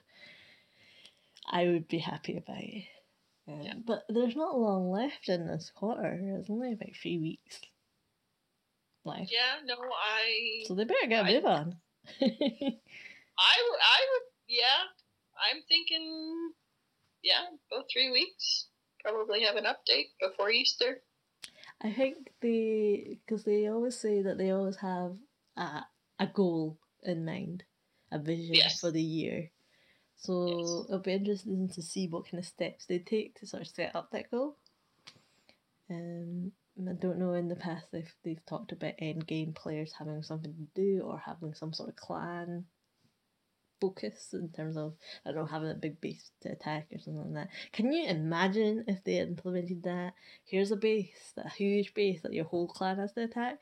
I 1.48 1.68
would 1.68 1.88
be 1.88 2.00
happy 2.00 2.38
about. 2.38 2.58
Um, 3.48 3.62
Yeah. 3.62 3.74
But 3.86 4.04
there's 4.10 4.36
not 4.36 4.58
long 4.58 4.90
left 4.92 5.30
in 5.30 5.48
this 5.48 5.72
quarter. 5.74 6.18
There's 6.22 6.50
only 6.50 6.74
about 6.74 6.96
three 7.02 7.20
weeks 7.20 7.62
left. 9.04 9.32
Yeah, 9.32 9.62
no, 9.66 9.76
I, 9.76 10.64
So 10.66 10.74
they 10.76 10.84
better 10.86 11.08
get 11.08 11.26
a 11.26 11.30
I- 11.30 11.34
move 11.34 11.46
on. 11.46 11.78
I, 12.22 12.26
would- 12.28 13.82
I 13.84 14.00
would, 14.12 14.28
yeah, 14.48 14.82
I'm 15.52 15.62
thinking, 15.68 16.52
yeah, 17.24 17.46
about 17.72 17.86
three 17.92 18.12
weeks. 18.12 18.68
Probably 19.04 19.44
have 19.44 19.56
an 19.56 19.66
update 19.66 20.10
before 20.20 20.50
Easter. 20.50 21.02
I 21.82 21.92
think 21.92 22.32
they, 22.42 23.20
because 23.26 23.44
they 23.44 23.68
always 23.68 23.96
say 23.98 24.22
that 24.24 24.38
they 24.40 24.50
always 24.52 24.78
have 24.78 25.18
a, 25.58 25.82
a 26.20 26.26
goal 26.28 26.80
in 27.04 27.26
mind, 27.26 27.64
a 28.12 28.18
vision 28.18 28.56
Yes. 28.56 28.80
for 28.80 28.90
the 28.92 29.02
year. 29.02 29.52
So 30.26 30.86
it'll 30.88 31.00
be 31.00 31.14
interesting 31.14 31.70
to 31.70 31.82
see 31.82 32.08
what 32.08 32.26
kind 32.30 32.40
of 32.40 32.46
steps 32.46 32.86
they 32.86 33.00
take 33.00 33.40
to 33.40 33.48
sort 33.48 33.62
of 33.62 33.68
set 33.68 33.96
up 33.96 34.12
that 34.12 34.32
goal. 34.32 34.58
Um, 35.90 36.52
I 36.90 36.94
don't 36.94 37.20
know 37.20 37.34
in 37.34 37.48
the 37.48 37.56
past 37.56 37.88
if 37.94 38.14
they've 38.24 38.46
talked 38.46 38.72
about 38.72 38.96
end 39.00 39.28
game 39.28 39.54
players 39.54 39.94
having 39.98 40.24
something 40.24 40.54
to 40.54 40.82
do 40.82 41.02
or 41.02 41.18
having 41.18 41.54
some 41.54 41.74
sort 41.74 41.90
of 41.90 41.96
clan 41.96 42.66
focus 43.80 44.34
in 44.34 44.50
terms 44.50 44.78
of 44.78 44.94
I 45.26 45.32
don't 45.32 45.42
know 45.42 45.46
having 45.46 45.70
a 45.70 45.76
big 45.76 46.02
base 46.02 46.32
to 46.42 46.52
attack 46.52 46.88
or 46.92 47.00
something 47.00 47.34
like 47.34 47.46
that. 47.46 47.50
Can 47.72 47.92
you 47.92 48.08
imagine 48.08 48.86
if 48.88 49.04
they 49.04 49.20
implemented 49.20 49.84
that? 49.84 50.14
Here's 50.46 50.72
a 50.72 50.76
base, 50.76 51.34
a 51.38 51.50
huge 51.50 51.94
base 51.94 52.22
that 52.22 52.34
your 52.34 52.46
whole 52.46 52.68
clan 52.68 52.98
has 52.98 53.14
to 53.14 53.24
attack. 53.24 53.60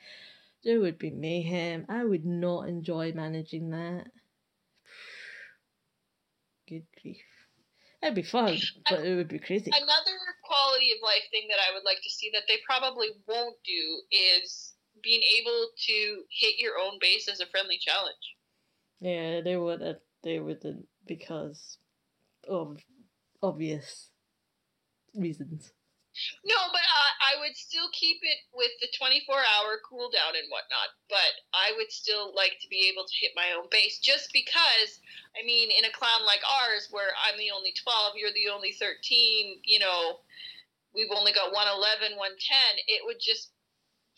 There 0.64 0.80
would 0.80 0.98
be 0.98 1.10
mayhem. 1.10 1.86
I 1.90 2.06
would 2.06 2.26
not 2.26 2.70
enjoy 2.70 3.12
managing 3.14 3.72
that. 3.72 4.08
Good 6.68 6.86
grief. 7.02 7.18
It'd 8.02 8.16
be 8.16 8.24
fun, 8.24 8.58
but 8.90 9.06
it 9.06 9.16
would 9.16 9.30
be 9.30 9.40
crazy. 9.40 9.72
Another 9.74 10.18
quality 10.44 10.92
of 10.92 10.98
life 11.02 11.24
thing 11.32 11.48
that 11.50 11.60
I 11.60 11.74
would 11.74 11.86
like 11.86 12.02
to 12.04 12.10
see 12.10 12.30
that 12.34 12.44
they 12.48 12.58
probably 12.66 13.08
won't 13.28 13.56
do 13.64 14.02
is 14.12 14.74
being 15.02 15.22
able 15.40 15.70
to 15.86 16.24
hit 16.30 16.60
your 16.60 16.74
own 16.78 16.98
base 17.00 17.30
as 17.30 17.40
a 17.40 17.46
friendly 17.46 17.78
challenge. 17.80 18.36
Yeah, 19.00 19.42
they 19.42 19.56
wouldn't. 19.58 20.00
They 20.24 20.40
wouldn't 20.40 20.88
because 21.06 21.78
of 22.48 22.78
obvious 23.42 24.10
reasons. 25.16 25.72
No, 26.44 26.60
but 26.72 26.84
I, 26.84 27.34
I 27.36 27.40
would 27.42 27.56
still 27.56 27.88
keep 27.92 28.20
it 28.22 28.40
with 28.54 28.72
the 28.80 28.92
24 28.96 29.36
hour 29.36 29.80
cooldown 29.84 30.36
and 30.36 30.48
whatnot. 30.52 30.92
But 31.10 31.34
I 31.54 31.74
would 31.76 31.92
still 31.92 32.36
like 32.36 32.60
to 32.62 32.68
be 32.70 32.92
able 32.92 33.06
to 33.06 33.20
hit 33.20 33.36
my 33.36 33.56
own 33.56 33.68
base 33.72 34.00
just 34.00 34.32
because, 34.32 35.00
I 35.36 35.46
mean, 35.46 35.72
in 35.72 35.86
a 35.86 35.94
clan 35.96 36.26
like 36.26 36.44
ours 36.44 36.88
where 36.92 37.12
I'm 37.28 37.38
the 37.40 37.52
only 37.52 37.74
12, 37.76 38.20
you're 38.20 38.36
the 38.36 38.52
only 38.52 38.74
13, 38.76 39.64
you 39.64 39.80
know, 39.80 40.24
we've 40.94 41.14
only 41.14 41.34
got 41.34 41.52
111, 41.52 42.16
110, 42.16 42.20
it 42.88 43.02
would 43.06 43.20
just, 43.20 43.52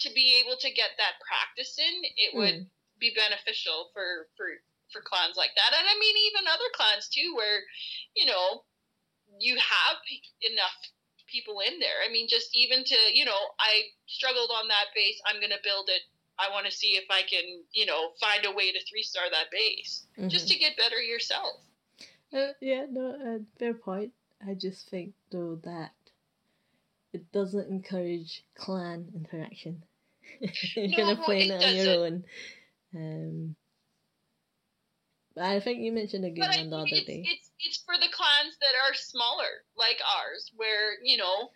to 0.03 0.11
be 0.11 0.43
able 0.43 0.59
to 0.59 0.75
get 0.75 0.97
that 0.99 1.23
practice 1.23 1.79
in, 1.79 1.95
it 2.19 2.35
would 2.35 2.67
hmm. 2.67 2.71
be 2.99 3.15
beneficial 3.15 3.95
for, 3.95 4.27
for, 4.35 4.59
for 4.91 4.99
clans 4.99 5.39
like 5.39 5.55
that. 5.55 5.71
And 5.71 5.87
I 5.87 5.95
mean, 5.95 6.15
even 6.27 6.51
other 6.51 6.69
clans 6.75 7.07
too, 7.07 7.31
where, 7.37 7.63
you 8.11 8.27
know, 8.27 8.67
you 9.39 9.55
have 9.55 9.97
enough 10.51 10.77
people 11.35 11.59
in 11.59 11.79
there. 11.79 11.99
I 12.07 12.11
mean, 12.11 12.27
just 12.29 12.49
even 12.55 12.83
to, 12.85 12.97
you 13.13 13.25
know, 13.25 13.41
I 13.59 13.73
struggled 14.07 14.51
on 14.55 14.67
that 14.69 14.87
base. 14.95 15.19
I'm 15.27 15.39
going 15.41 15.51
to 15.51 15.63
build 15.63 15.89
it. 15.89 16.01
I 16.39 16.49
want 16.51 16.65
to 16.65 16.71
see 16.71 16.95
if 16.95 17.05
I 17.09 17.21
can, 17.23 17.45
you 17.73 17.85
know, 17.85 18.11
find 18.19 18.45
a 18.45 18.51
way 18.51 18.71
to 18.71 18.79
three 18.89 19.03
star 19.03 19.23
that 19.31 19.51
base 19.51 20.05
just 20.27 20.47
to 20.49 20.59
get 20.59 20.77
better 20.77 21.01
yourself. 21.01 21.61
Uh, 22.33 22.51
yeah, 22.61 22.85
no, 22.89 23.05
uh, 23.11 23.39
fair 23.59 23.73
point. 23.73 24.11
I 24.45 24.53
just 24.53 24.89
think 24.89 25.13
though 25.31 25.59
that 25.63 25.91
it 27.13 27.31
doesn't 27.31 27.69
encourage 27.69 28.43
clan 28.57 29.07
interaction. 29.15 29.83
You're 30.75 30.87
No, 30.89 30.97
gonna 30.97 31.23
play 31.23 31.43
it 31.43 31.51
it 31.51 31.63
on 31.63 31.75
your 31.75 32.05
own. 32.05 32.23
Um, 32.95 33.55
I 35.37 35.59
think 35.59 35.79
you 35.79 35.91
mentioned 35.91 36.23
a 36.25 36.29
good 36.29 36.39
But 36.39 36.55
one 36.57 36.69
the 36.69 36.77
other 36.77 36.87
it's, 36.91 37.05
day. 37.07 37.23
it's 37.25 37.51
it's 37.59 37.77
for 37.85 37.95
the 37.95 38.11
clans 38.11 38.55
that 38.61 38.75
are 38.87 38.93
smaller, 38.93 39.63
like 39.77 39.99
ours, 40.17 40.51
where 40.55 40.93
you 41.03 41.17
know 41.17 41.51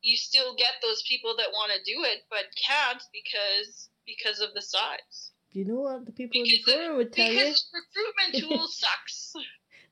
you 0.00 0.16
still 0.16 0.54
get 0.56 0.74
those 0.82 1.02
people 1.08 1.34
that 1.36 1.52
want 1.52 1.70
to 1.72 1.78
do 1.84 2.02
it 2.02 2.24
but 2.28 2.44
can't 2.66 3.02
because 3.12 3.88
because 4.04 4.40
of 4.40 4.52
the 4.54 4.60
size. 4.62 5.30
you 5.52 5.64
know 5.64 5.80
what 5.80 6.04
the 6.06 6.12
people 6.12 6.40
in 6.40 6.44
the 6.48 6.58
because 6.58 6.74
forum 6.74 6.96
would 6.96 7.12
tell 7.12 7.30
you? 7.30 7.38
Because 7.38 7.70
recruitment 7.94 8.50
tool 8.50 8.66
sucks. 8.68 9.32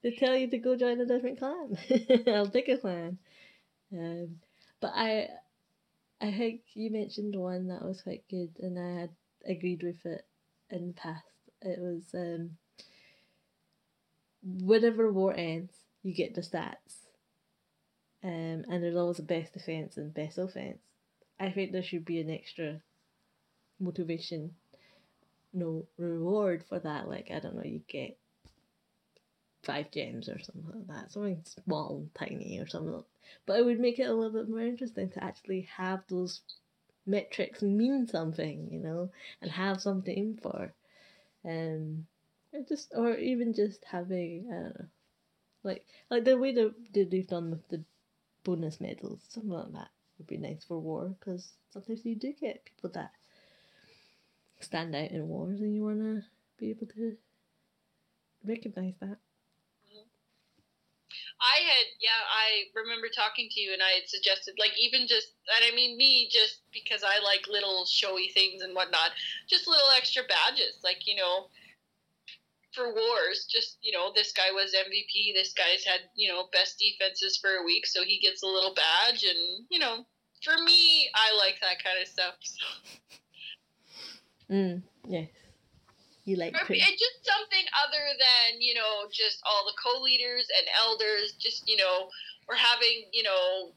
They 0.03 0.11
tell 0.13 0.35
you 0.37 0.49
to 0.51 0.59
go 0.59 0.75
join 0.77 1.01
a 1.01 1.07
different 1.07 1.39
clan. 1.39 1.79
I'll 2.27 2.49
pick 2.51 2.69
a 2.69 2.79
clan. 2.79 3.19
Um, 3.93 4.37
but 4.81 4.93
I, 4.97 5.29
I 6.21 6.33
think 6.33 6.63
you 6.75 6.91
mentioned 6.91 7.37
one 7.37 7.69
that 7.69 7.85
was 7.85 8.01
quite 8.03 8.25
good, 8.31 8.51
and 8.61 8.79
I 8.79 9.01
had 9.03 9.11
agreed 9.47 9.83
with 9.83 10.05
it 10.07 10.25
in 10.71 10.89
the 10.89 10.93
past. 10.95 11.25
It 11.61 11.79
was 11.79 12.03
um, 12.15 12.57
whenever 14.43 15.13
war 15.13 15.35
ends, 15.37 15.75
you 16.03 16.15
get 16.15 16.35
the 16.35 16.41
stats, 16.41 17.07
um, 18.23 18.65
and 18.69 18.83
there's 18.83 18.97
always 18.97 19.19
a 19.19 19.23
best 19.23 19.53
defense 19.53 19.97
and 19.97 20.13
best 20.13 20.39
offense. 20.39 20.79
I 21.39 21.51
think 21.51 21.73
there 21.73 21.83
should 21.83 22.05
be 22.05 22.21
an 22.21 22.31
extra 22.31 22.81
motivation, 23.79 24.55
no 25.53 25.87
reward 25.97 26.65
for 26.69 26.79
that. 26.79 27.09
Like 27.09 27.31
I 27.35 27.41
don't 27.41 27.57
know, 27.57 27.65
you 27.65 27.81
get 27.89 28.19
five 29.63 29.91
gems 29.91 30.29
or 30.29 30.39
something 30.39 30.73
like 30.75 30.87
that, 30.89 31.13
something 31.13 31.43
small 31.65 31.97
and 31.97 32.15
tiny 32.15 32.59
or 32.59 32.67
something. 32.67 33.05
But 33.47 33.59
it 33.59 33.65
would 33.65 33.81
make 33.81 33.99
it 33.99 34.09
a 34.09 34.15
little 34.15 34.33
bit 34.33 34.49
more 34.49 34.61
interesting 34.61 35.11
to 35.11 35.25
actually 35.25 35.69
have 35.77 36.01
those 36.09 36.41
metrics 37.07 37.63
mean 37.63 38.07
something, 38.07 38.69
you 38.71 38.81
know, 38.81 39.11
and 39.41 39.51
have 39.51 39.81
something 39.81 40.17
in 40.17 40.39
for. 40.43 40.73
Um, 41.45 42.07
or 42.53 42.61
just 42.69 42.93
or 42.95 43.15
even 43.15 43.55
just 43.55 43.85
having 43.85 44.49
I 44.51 44.55
don't 44.55 44.79
know, 44.79 44.89
like 45.63 45.85
like 46.11 46.25
the 46.25 46.39
way 46.39 46.53
that 46.55 46.75
they've 46.93 47.27
done 47.27 47.51
with 47.51 47.69
the 47.69 47.85
bonus 48.45 48.81
medals, 48.81 49.21
something 49.29 49.51
like 49.51 49.73
that 49.73 49.91
would 50.19 50.27
be 50.27 50.37
nice 50.39 50.65
for 50.65 50.79
war 50.79 51.15
because 51.19 51.53
sometimes 51.71 52.05
you 52.05 52.15
do 52.17 52.33
get 52.33 52.65
people 52.65 52.91
that 52.91 53.13
stand 54.61 54.95
out 54.95 55.11
in 55.11 55.29
wars 55.29 55.61
and 55.61 55.75
you 55.75 55.83
wanna 55.85 56.23
be 56.59 56.71
able 56.71 56.87
to 56.87 57.17
recognize 58.45 58.95
that. 59.01 59.19
Mm-hmm. 59.87 60.09
I 61.41 61.59
had, 61.65 61.87
yeah, 62.01 62.21
I 62.29 62.69
remember 62.75 63.09
talking 63.09 63.49
to 63.51 63.61
you, 63.61 63.73
and 63.73 63.83
I 63.83 64.01
had 64.01 64.09
suggested, 64.09 64.55
like, 64.59 64.73
even 64.79 65.07
just, 65.07 65.33
and 65.57 65.73
I 65.73 65.75
mean 65.75 65.97
me, 65.97 66.29
just 66.31 66.61
because 66.73 67.03
I 67.03 67.23
like 67.25 67.49
little 67.49 67.87
showy 67.87 68.29
things 68.29 68.63
and 68.63 68.75
whatnot, 68.75 69.13
just 69.49 69.67
little 69.67 69.89
extra 69.97 70.23
badges, 70.29 70.81
like, 70.85 71.07
you 71.07 71.17
know, 71.17 71.49
for 72.73 72.93
wars, 72.93 73.47
just, 73.51 73.79
you 73.83 73.93
know, 73.93 74.13
this 74.15 74.33
guy 74.33 74.53
was 74.53 74.75
MVP, 74.75 75.35
this 75.35 75.53
guy's 75.53 75.85
had, 75.85 76.01
you 76.15 76.29
know, 76.29 76.49
best 76.53 76.79
defenses 76.79 77.39
for 77.41 77.57
a 77.57 77.65
week, 77.65 77.87
so 77.87 78.03
he 78.05 78.19
gets 78.21 78.43
a 78.43 78.47
little 78.47 78.75
badge, 78.75 79.25
and, 79.25 79.67
you 79.71 79.79
know, 79.79 80.07
for 80.43 80.55
me, 80.63 81.11
I 81.15 81.37
like 81.37 81.61
that 81.61 81.83
kind 81.83 81.99
of 82.01 82.09
stuff. 82.09 82.35
So. 82.43 82.67
Mm, 84.51 84.83
yes. 85.07 85.29
You 86.25 86.37
like 86.37 86.55
it's 86.55 87.01
just 87.01 87.19
something 87.25 87.65
other 87.87 88.07
than 88.15 88.61
you 88.61 88.75
know 88.75 89.09
just 89.11 89.41
all 89.43 89.65
the 89.65 89.75
co-leaders 89.83 90.47
and 90.53 90.67
elders 90.79 91.33
just 91.41 91.67
you 91.67 91.77
know 91.77 92.07
we're 92.47 92.61
having 92.61 93.09
you 93.11 93.23
know 93.23 93.73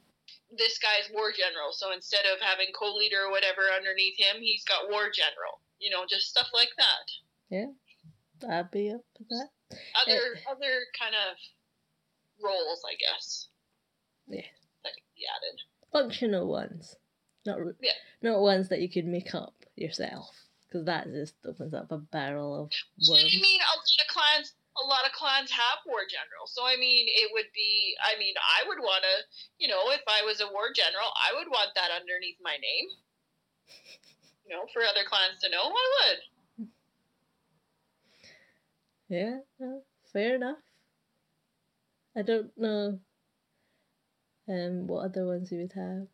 this 0.56 0.78
guy's 0.78 1.10
war 1.16 1.32
general 1.32 1.72
so 1.72 1.94
instead 1.94 2.28
of 2.30 2.42
having 2.42 2.68
co-leader 2.78 3.26
or 3.26 3.32
whatever 3.32 3.72
underneath 3.76 4.20
him 4.20 4.38
he's 4.42 4.64
got 4.66 4.92
war 4.92 5.10
general 5.10 5.64
you 5.80 5.90
know 5.90 6.06
just 6.08 6.30
stuff 6.30 6.50
like 6.54 6.70
that 6.78 7.06
I'd 8.44 8.72
be 8.72 8.92
up 8.92 9.02
for 9.18 9.24
that. 9.30 9.50
other 10.06 10.36
eh. 10.38 10.52
other 10.52 10.74
kind 11.00 11.16
of 11.16 11.38
roles, 12.44 12.82
I 12.86 12.96
guess. 12.96 13.48
Yeah. 14.28 14.42
That 14.84 14.94
could 14.94 15.16
be 15.16 15.26
added. 15.26 15.60
Functional 15.92 16.48
ones, 16.48 16.96
not 17.46 17.60
Yeah. 17.82 17.94
not 18.22 18.40
ones 18.42 18.70
that 18.70 18.82
you 18.82 18.90
could 18.90 19.06
make 19.06 19.34
up 19.34 19.54
yourself, 19.76 20.36
because 20.68 20.86
that 20.86 21.06
just 21.12 21.36
opens 21.46 21.74
up 21.74 21.92
a 21.92 21.98
barrel 21.98 22.56
of 22.56 22.72
I 22.72 23.10
worms. 23.12 23.40
mean, 23.42 23.62
a 23.62 23.76
lot 23.78 24.02
of 24.02 24.08
clans, 24.10 24.54
a 24.76 24.86
lot 24.86 25.06
of 25.06 25.12
clans 25.14 25.52
have 25.52 25.80
war 25.86 26.02
generals. 26.10 26.52
So 26.54 26.66
I 26.66 26.76
mean, 26.78 27.06
it 27.08 27.30
would 27.34 27.52
be. 27.54 27.96
I 28.04 28.18
mean, 28.18 28.34
I 28.38 28.68
would 28.68 28.80
want 28.80 29.04
to. 29.04 29.16
You 29.60 29.68
know, 29.70 29.92
if 29.92 30.02
I 30.08 30.24
was 30.26 30.42
a 30.42 30.48
war 30.52 30.74
general, 30.74 31.10
I 31.16 31.34
would 31.38 31.48
want 31.50 31.76
that 31.76 31.92
underneath 31.92 32.38
my 32.42 32.58
name. 32.58 32.88
You 34.46 34.56
know, 34.58 34.66
for 34.74 34.84
other 34.84 35.06
clans 35.08 35.40
to 35.42 35.50
know, 35.50 35.64
I 35.72 35.88
would. 36.04 36.20
Yeah, 39.14 39.42
no, 39.60 39.84
fair 40.12 40.34
enough. 40.38 40.58
I 42.18 42.24
don't 42.24 42.50
know 42.58 43.00
um 44.50 44.88
what 44.88 45.06
other 45.06 45.28
ones 45.28 45.52
you 45.52 45.60
would 45.60 45.74
have. 45.74 46.08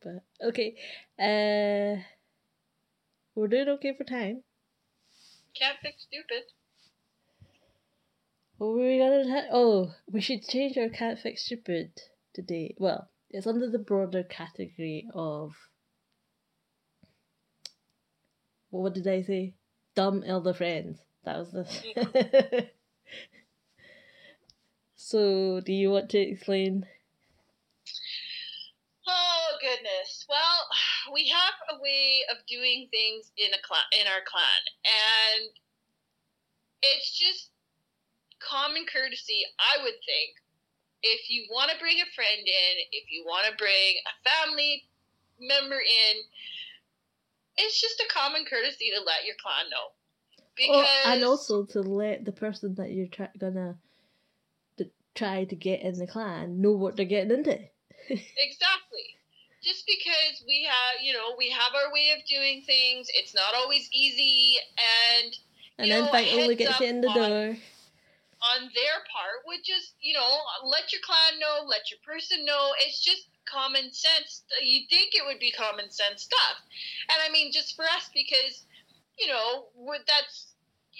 But 0.00 0.22
okay. 0.48 0.76
Uh 1.18 2.00
we're 3.34 3.48
doing 3.48 3.68
okay 3.68 3.96
for 3.98 4.04
time. 4.04 4.44
Can't 5.58 5.78
fix 5.82 6.04
stupid. 6.04 6.44
What 8.58 8.68
were 8.68 8.86
we 8.86 8.98
gonna 8.98 9.28
ha- 9.28 9.48
oh, 9.50 9.92
we 10.08 10.20
should 10.20 10.44
change 10.46 10.78
our 10.78 10.88
cat 10.88 11.18
fix 11.18 11.46
stupid 11.46 12.00
today. 12.32 12.76
Well, 12.78 13.10
it's 13.28 13.48
under 13.48 13.68
the 13.68 13.80
broader 13.80 14.22
category 14.22 15.08
of 15.12 15.50
what 18.82 18.94
did 18.94 19.06
I 19.06 19.22
say? 19.22 19.54
Dumb 19.94 20.22
elder 20.26 20.54
friends. 20.54 20.98
That 21.24 21.38
was 21.38 21.52
the 21.52 22.68
So 24.96 25.60
do 25.60 25.72
you 25.72 25.90
want 25.90 26.10
to 26.10 26.18
explain? 26.18 26.86
Oh 29.06 29.48
goodness. 29.60 30.26
Well, 30.28 30.66
we 31.14 31.28
have 31.28 31.78
a 31.78 31.80
way 31.80 32.22
of 32.32 32.44
doing 32.46 32.88
things 32.90 33.30
in 33.36 33.54
a 33.54 33.62
clan 33.62 33.86
in 33.92 34.06
our 34.06 34.24
clan, 34.26 34.62
and 34.82 35.50
it's 36.82 37.16
just 37.16 37.50
common 38.42 38.84
courtesy, 38.90 39.46
I 39.58 39.82
would 39.82 39.98
think. 40.02 40.42
If 41.02 41.30
you 41.30 41.46
want 41.50 41.70
to 41.70 41.78
bring 41.78 42.02
a 42.02 42.14
friend 42.16 42.42
in, 42.42 42.74
if 42.90 43.12
you 43.12 43.22
want 43.24 43.46
to 43.46 43.54
bring 43.54 44.02
a 44.10 44.14
family 44.26 44.82
member 45.38 45.78
in, 45.78 46.14
it's 47.58 47.80
just 47.80 48.00
a 48.00 48.12
common 48.12 48.44
courtesy 48.44 48.90
to 48.96 49.02
let 49.04 49.24
your 49.24 49.36
clan 49.42 49.70
know. 49.70 49.88
Because 50.56 50.86
Oh, 50.88 51.10
and 51.12 51.24
also 51.24 51.64
to 51.66 51.80
let 51.82 52.24
the 52.24 52.32
person 52.32 52.74
that 52.76 52.90
you're 52.92 53.08
try- 53.08 53.30
gonna 53.38 53.76
to 54.78 54.90
try 55.14 55.44
to 55.44 55.54
get 55.56 55.82
in 55.82 55.98
the 55.98 56.06
clan 56.06 56.60
know 56.60 56.72
what 56.72 56.96
they're 56.96 57.04
getting 57.06 57.30
into. 57.38 57.58
Exactly. 58.08 59.16
Just 59.62 59.84
because 59.86 60.44
we 60.46 60.62
have, 60.70 61.02
you 61.02 61.12
know, 61.12 61.34
we 61.36 61.50
have 61.50 61.74
our 61.74 61.92
way 61.92 62.12
of 62.16 62.24
doing 62.28 62.62
things, 62.64 63.08
it's 63.14 63.34
not 63.34 63.54
always 63.54 63.88
easy, 63.92 64.56
and 64.78 65.34
And 65.78 65.90
then 65.90 66.04
know, 66.04 66.10
fight 66.12 66.28
only 66.34 66.54
gets 66.54 66.80
in 66.80 67.00
the 67.00 67.08
on- 67.08 67.14
door. 67.16 67.56
on 68.42 68.60
their 68.74 68.98
part 69.10 69.42
would 69.46 69.64
just, 69.64 69.94
you 70.00 70.14
know, 70.14 70.38
let 70.64 70.92
your 70.92 71.02
clan 71.02 71.40
know, 71.40 71.64
let 71.66 71.90
your 71.90 71.98
person 72.06 72.44
know. 72.44 72.72
It's 72.86 73.02
just 73.02 73.26
common 73.50 73.92
sense. 73.92 74.42
You'd 74.62 74.88
think 74.88 75.14
it 75.14 75.24
would 75.26 75.38
be 75.38 75.50
common 75.50 75.90
sense 75.90 76.22
stuff. 76.22 76.58
And 77.08 77.18
I 77.26 77.32
mean, 77.32 77.52
just 77.52 77.76
for 77.76 77.84
us, 77.84 78.10
because, 78.12 78.66
you 79.18 79.28
know, 79.28 79.66
that's 80.06 80.52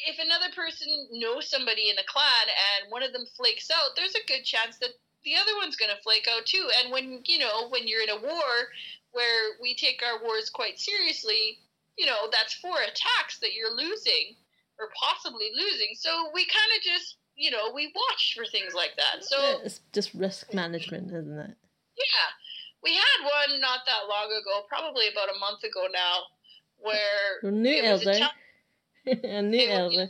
if 0.04 0.18
another 0.18 0.52
person 0.54 0.88
knows 1.12 1.48
somebody 1.48 1.88
in 1.88 1.96
the 1.96 2.04
clan 2.06 2.46
and 2.46 2.92
one 2.92 3.02
of 3.02 3.12
them 3.12 3.24
flakes 3.36 3.70
out, 3.70 3.96
there's 3.96 4.14
a 4.14 4.26
good 4.28 4.44
chance 4.44 4.76
that 4.78 4.90
the 5.24 5.34
other 5.34 5.56
one's 5.56 5.76
going 5.76 5.90
to 5.90 6.02
flake 6.02 6.28
out 6.30 6.46
too. 6.46 6.68
And 6.80 6.92
when, 6.92 7.22
you 7.26 7.38
know, 7.38 7.68
when 7.68 7.88
you're 7.88 8.02
in 8.02 8.10
a 8.10 8.20
war 8.20 8.70
where 9.12 9.56
we 9.60 9.74
take 9.74 10.02
our 10.04 10.22
wars 10.22 10.50
quite 10.50 10.78
seriously, 10.78 11.58
you 11.96 12.06
know, 12.06 12.28
that's 12.30 12.54
four 12.54 12.76
attacks 12.76 13.38
that 13.40 13.54
you're 13.54 13.74
losing 13.74 14.36
or 14.78 14.88
possibly 14.94 15.50
losing. 15.56 15.96
So 15.96 16.30
we 16.34 16.44
kind 16.44 16.70
of 16.76 16.82
just, 16.84 17.16
you 17.34 17.50
know, 17.50 17.72
we 17.74 17.92
watch 17.94 18.36
for 18.36 18.44
things 18.44 18.74
like 18.74 18.92
that. 18.96 19.24
So 19.24 19.60
it's 19.64 19.80
just 19.92 20.12
risk 20.14 20.52
management, 20.52 21.08
isn't 21.08 21.38
it? 21.38 21.56
Yeah, 21.96 22.28
we 22.82 22.94
had 22.94 23.18
one 23.24 23.60
not 23.60 23.80
that 23.86 24.08
long 24.08 24.26
ago, 24.30 24.64
probably 24.68 25.08
about 25.08 25.28
a 25.34 25.38
month 25.38 25.64
ago 25.64 25.86
now, 25.92 26.28
where 26.78 27.40
A 27.42 27.50
new 27.50 27.80
a 27.82 27.84
elder. 27.86 28.14
chap- 28.18 28.36
a 29.06 29.42
new 29.42 29.68
elder. 29.68 30.06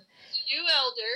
new 0.51 0.65
elder, 0.75 1.15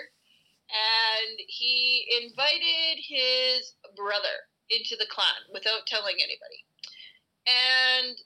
and 0.71 1.35
he 1.49 2.07
invited 2.23 3.01
his 3.03 3.75
brother 3.97 4.47
into 4.71 4.97
the 4.97 5.07
clan 5.11 5.49
without 5.53 5.87
telling 5.87 6.17
anybody. 6.23 6.65
And 7.49 8.17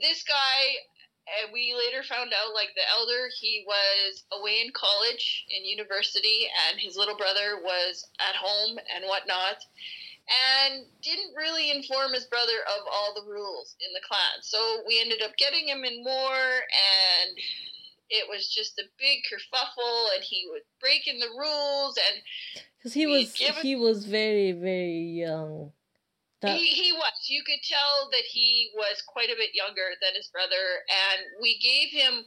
this 0.00 0.22
guy, 0.24 0.78
and 1.42 1.52
we 1.52 1.74
later 1.76 2.02
found 2.02 2.32
out, 2.32 2.54
like 2.54 2.70
the 2.74 2.88
elder, 2.88 3.28
he 3.38 3.64
was 3.66 4.24
away 4.32 4.62
in 4.64 4.72
college, 4.72 5.44
in 5.50 5.64
university, 5.64 6.48
and 6.70 6.80
his 6.80 6.96
little 6.96 7.16
brother 7.16 7.60
was 7.62 8.06
at 8.20 8.36
home 8.36 8.78
and 8.94 9.04
whatnot. 9.04 9.58
And 10.28 10.84
didn't 11.00 11.34
really 11.36 11.70
inform 11.70 12.12
his 12.12 12.26
brother 12.26 12.60
of 12.76 12.84
all 12.92 13.14
the 13.14 13.28
rules 13.30 13.76
in 13.80 13.92
the 13.94 14.00
clan. 14.06 14.42
So 14.42 14.82
we 14.86 15.00
ended 15.00 15.22
up 15.22 15.36
getting 15.38 15.68
him 15.68 15.84
in 15.84 16.04
more, 16.04 16.52
and 16.68 17.38
it 18.10 18.28
was 18.28 18.48
just 18.48 18.78
a 18.78 18.84
big 18.98 19.20
kerfuffle 19.30 20.14
and 20.14 20.24
he 20.24 20.48
was 20.50 20.62
breaking 20.80 21.20
the 21.20 21.28
rules 21.28 21.98
and 21.98 22.62
Because 22.78 22.94
he 22.94 23.06
was 23.06 23.32
give 23.32 23.56
it- 23.58 23.62
he 23.62 23.76
was 23.76 24.04
very 24.06 24.52
very 24.52 25.02
young. 25.18 25.72
That 26.40 26.56
he, 26.56 26.68
he 26.68 26.92
was 26.92 27.12
you 27.28 27.42
could 27.44 27.62
tell 27.68 28.08
that 28.12 28.24
he 28.30 28.70
was 28.74 29.02
quite 29.02 29.28
a 29.28 29.36
bit 29.36 29.54
younger 29.54 29.90
than 30.00 30.14
his 30.14 30.28
brother 30.28 30.84
and 30.88 31.26
we 31.42 31.58
gave 31.58 31.90
him 31.90 32.24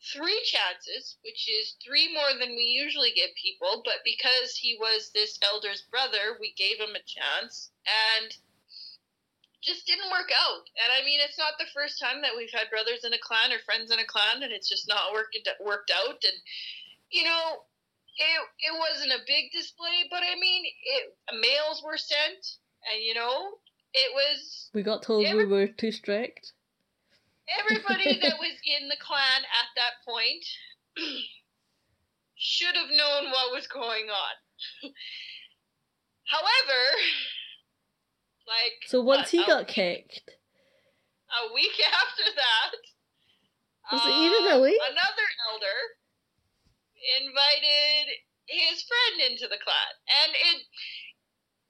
three 0.00 0.40
chances 0.44 1.16
which 1.24 1.48
is 1.48 1.76
three 1.84 2.12
more 2.12 2.32
than 2.40 2.56
we 2.56 2.64
usually 2.64 3.12
give 3.12 3.28
people 3.36 3.82
but 3.84 4.00
because 4.04 4.56
he 4.56 4.76
was 4.80 5.10
this 5.12 5.38
elder's 5.44 5.84
brother 5.90 6.40
we 6.40 6.54
gave 6.56 6.80
him 6.80 6.96
a 6.96 7.04
chance 7.04 7.70
and 7.84 8.32
just 9.60 9.86
didn't 9.86 10.08
work 10.10 10.32
out 10.32 10.64
and 10.80 10.88
i 10.96 11.04
mean 11.04 11.20
it's 11.20 11.36
not 11.36 11.52
the 11.58 11.68
first 11.74 12.00
time 12.00 12.22
that 12.22 12.32
we've 12.32 12.52
had 12.52 12.72
brothers 12.72 13.04
in 13.04 13.12
a 13.12 13.20
clan 13.20 13.52
or 13.52 13.60
friends 13.60 13.92
in 13.92 14.00
a 14.00 14.08
clan 14.08 14.42
and 14.42 14.52
it's 14.52 14.68
just 14.68 14.88
not 14.88 15.12
worked 15.12 15.36
worked 15.60 15.92
out 15.92 16.16
and 16.24 16.38
you 17.12 17.24
know 17.24 17.68
it, 18.16 18.40
it 18.72 18.74
wasn't 18.76 19.12
a 19.12 19.28
big 19.28 19.52
display 19.52 20.08
but 20.08 20.24
i 20.24 20.32
mean 20.40 20.64
it 20.64 21.12
mails 21.36 21.84
were 21.84 22.00
sent 22.00 22.56
and 22.88 23.04
you 23.04 23.12
know 23.12 23.60
it 23.92 24.10
was 24.14 24.70
we 24.72 24.82
got 24.82 25.02
told 25.02 25.24
we 25.24 25.44
were 25.44 25.66
too 25.66 25.92
strict. 25.92 26.52
Everybody 27.58 28.18
that 28.22 28.38
was 28.38 28.56
in 28.64 28.88
the 28.88 28.96
clan 29.00 29.42
at 29.42 29.70
that 29.76 30.04
point 30.06 30.44
should 32.36 32.74
have 32.74 32.90
known 32.90 33.30
what 33.30 33.52
was 33.52 33.66
going 33.66 34.06
on. 34.08 34.34
However 36.26 36.82
like 38.46 38.78
So 38.86 39.00
once 39.00 39.32
what, 39.32 39.40
he 39.40 39.46
got 39.46 39.66
week- 39.66 39.74
kicked, 39.74 40.30
a 41.30 41.52
week 41.54 41.76
after 41.92 42.26
that 42.34 42.72
Was 43.92 44.02
it 44.06 44.14
even 44.14 44.52
a 44.52 44.56
uh, 44.58 44.62
week? 44.62 44.80
another 44.90 45.28
elder 45.50 45.78
invited 47.22 48.06
his 48.46 48.82
friend 48.82 49.30
into 49.30 49.46
the 49.46 49.58
clan 49.62 49.92
and 50.22 50.32
it 50.34 50.62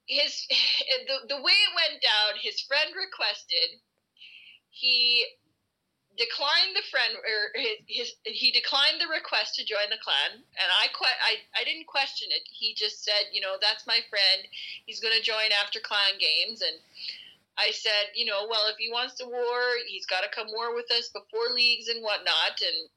his 0.07 0.47
the, 1.07 1.37
the 1.37 1.41
way 1.43 1.53
it 1.53 1.73
went 1.77 2.03
down 2.03 2.41
his 2.41 2.61
friend 2.63 2.91
requested 2.97 3.81
he 4.71 5.25
declined 6.21 6.77
the 6.77 6.85
friend 6.93 7.17
or 7.17 7.49
his, 7.57 7.81
his 7.89 8.09
he 8.29 8.53
declined 8.53 9.01
the 9.01 9.09
request 9.09 9.57
to 9.57 9.65
join 9.65 9.89
the 9.89 10.05
clan 10.05 10.37
and 10.37 10.69
I, 10.69 10.93
que- 10.93 11.23
I 11.25 11.41
I 11.57 11.65
didn't 11.65 11.89
question 11.89 12.29
it. 12.31 12.45
He 12.45 12.77
just 12.77 13.03
said 13.03 13.33
you 13.33 13.41
know 13.41 13.57
that's 13.57 13.89
my 13.89 14.05
friend. 14.13 14.45
He's 14.85 15.01
going 15.01 15.17
to 15.17 15.25
join 15.25 15.49
after 15.57 15.81
clan 15.81 16.21
games. 16.21 16.61
And 16.61 16.77
I 17.57 17.73
said 17.73 18.13
you 18.13 18.29
know 18.29 18.45
well 18.45 18.69
if 18.69 18.77
he 18.77 18.93
wants 18.93 19.17
to 19.25 19.27
war 19.27 19.81
he's 19.89 20.05
got 20.05 20.21
to 20.21 20.29
come 20.29 20.53
war 20.53 20.77
with 20.77 20.93
us 20.93 21.09
before 21.09 21.57
leagues 21.57 21.89
and 21.89 22.05
whatnot. 22.05 22.61
And 22.61 22.93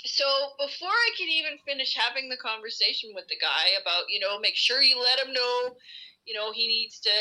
so 0.00 0.56
before 0.58 0.88
I 0.88 1.10
could 1.20 1.28
even 1.28 1.60
finish 1.68 1.94
having 1.94 2.32
the 2.32 2.40
conversation 2.40 3.12
with 3.14 3.28
the 3.28 3.38
guy 3.38 3.76
about 3.76 4.08
you 4.08 4.18
know 4.18 4.40
make 4.40 4.56
sure 4.56 4.80
you 4.80 4.96
let 4.96 5.20
him 5.20 5.36
know 5.36 5.76
you 6.24 6.32
know 6.32 6.50
he 6.50 6.66
needs 6.66 6.98
to 7.04 7.14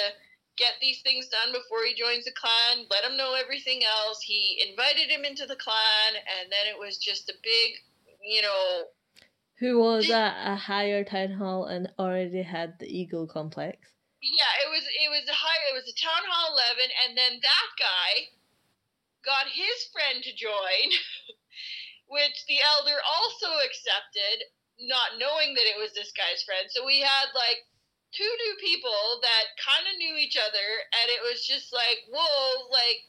get 0.57 0.73
these 0.81 1.01
things 1.01 1.27
done 1.27 1.51
before 1.53 1.83
he 1.85 1.93
joins 1.93 2.25
the 2.25 2.31
clan 2.31 2.85
let 2.89 3.03
him 3.03 3.17
know 3.17 3.33
everything 3.33 3.81
else 3.83 4.21
he 4.21 4.61
invited 4.67 5.09
him 5.09 5.25
into 5.25 5.45
the 5.45 5.55
clan 5.55 6.11
and 6.39 6.51
then 6.51 6.67
it 6.67 6.77
was 6.77 6.97
just 6.97 7.29
a 7.29 7.33
big 7.43 7.71
you 8.23 8.41
know 8.41 8.83
who 9.59 9.79
was 9.79 10.09
at 10.09 10.35
a 10.45 10.55
higher 10.55 11.03
town 11.03 11.31
hall 11.31 11.65
and 11.65 11.87
already 11.99 12.41
had 12.41 12.73
the 12.79 12.87
ego 12.87 13.25
complex. 13.25 13.77
yeah 14.21 14.53
it 14.65 14.69
was 14.69 14.83
it 14.83 15.09
was 15.09 15.27
a 15.29 15.33
high 15.33 15.61
it 15.71 15.75
was 15.75 15.87
a 15.87 15.97
town 15.99 16.23
hall 16.29 16.53
11 16.77 16.91
and 17.07 17.17
then 17.17 17.39
that 17.41 17.69
guy 17.79 18.29
got 19.23 19.45
his 19.47 19.87
friend 19.93 20.23
to 20.23 20.33
join 20.35 20.91
which 22.11 22.43
the 22.51 22.59
elder 22.59 22.99
also 23.07 23.47
accepted, 23.63 24.51
not 24.83 25.15
knowing 25.15 25.55
that 25.55 25.63
it 25.63 25.79
was 25.79 25.95
this 25.95 26.11
guy's 26.11 26.43
friend. 26.43 26.67
So 26.67 26.83
we 26.83 26.99
had 26.99 27.31
like 27.31 27.63
two 28.11 28.27
new 28.27 28.53
people 28.59 29.19
that 29.23 29.45
kind 29.59 29.87
of 29.87 29.97
knew 29.97 30.15
each 30.19 30.35
other, 30.35 30.67
and 31.01 31.07
it 31.07 31.23
was 31.23 31.47
just 31.47 31.71
like, 31.71 32.03
whoa, 32.11 32.67
like, 32.71 33.07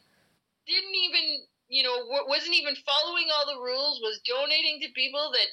didn't 0.66 0.94
even, 0.94 1.42
you 1.68 1.82
know, 1.82 2.06
wasn't 2.26 2.54
even 2.54 2.78
following 2.86 3.26
all 3.34 3.46
the 3.46 3.60
rules, 3.60 4.00
was 4.00 4.22
donating 4.22 4.80
to 4.80 4.88
people 4.94 5.34
that 5.34 5.50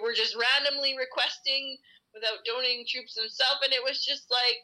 were 0.00 0.12
just 0.12 0.36
randomly 0.36 0.96
requesting 0.96 1.76
without 2.12 2.44
donating 2.44 2.84
troops 2.86 3.16
himself, 3.16 3.64
and 3.64 3.72
it 3.72 3.80
was 3.82 4.04
just 4.04 4.30
like, 4.30 4.60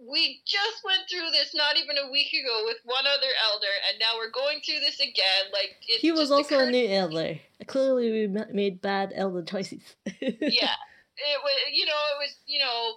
we 0.00 0.40
just 0.44 0.82
went 0.84 1.02
through 1.08 1.30
this 1.30 1.54
not 1.54 1.76
even 1.76 1.96
a 1.96 2.10
week 2.10 2.32
ago 2.32 2.64
with 2.64 2.78
one 2.84 3.04
other 3.06 3.32
elder, 3.52 3.72
and 3.88 4.00
now 4.00 4.16
we're 4.16 4.30
going 4.32 4.60
through 4.64 4.80
this 4.80 4.98
again. 5.00 5.52
Like 5.52 5.76
he 5.80 6.10
was 6.12 6.30
also 6.30 6.56
occurred- 6.56 6.68
a 6.68 6.72
new 6.72 6.88
elder. 6.88 7.38
Clearly, 7.66 8.10
we 8.10 8.26
made 8.52 8.80
bad 8.80 9.12
elder 9.14 9.42
choices. 9.42 9.82
yeah, 10.06 10.74
it 11.16 11.38
was. 11.44 11.56
You 11.72 11.86
know, 11.86 12.02
it 12.10 12.18
was. 12.18 12.34
You 12.46 12.58
know, 12.60 12.94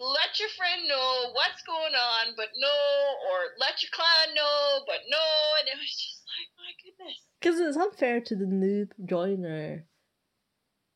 let 0.00 0.40
your 0.40 0.48
friend 0.56 0.88
know 0.88 1.30
what's 1.32 1.62
going 1.62 1.92
on, 1.92 2.32
but 2.34 2.48
no, 2.56 2.68
or 3.28 3.52
let 3.60 3.82
your 3.82 3.90
clan 3.92 4.34
know, 4.34 4.80
but 4.86 5.00
no, 5.10 5.26
and 5.60 5.68
it 5.68 5.76
was 5.76 5.92
just 5.92 6.24
like, 6.24 6.48
my 6.56 6.72
goodness. 6.80 7.20
Because 7.38 7.60
it's 7.60 7.76
unfair 7.76 8.20
to 8.20 8.36
the 8.36 8.46
noob 8.46 8.92
joiner 9.06 9.84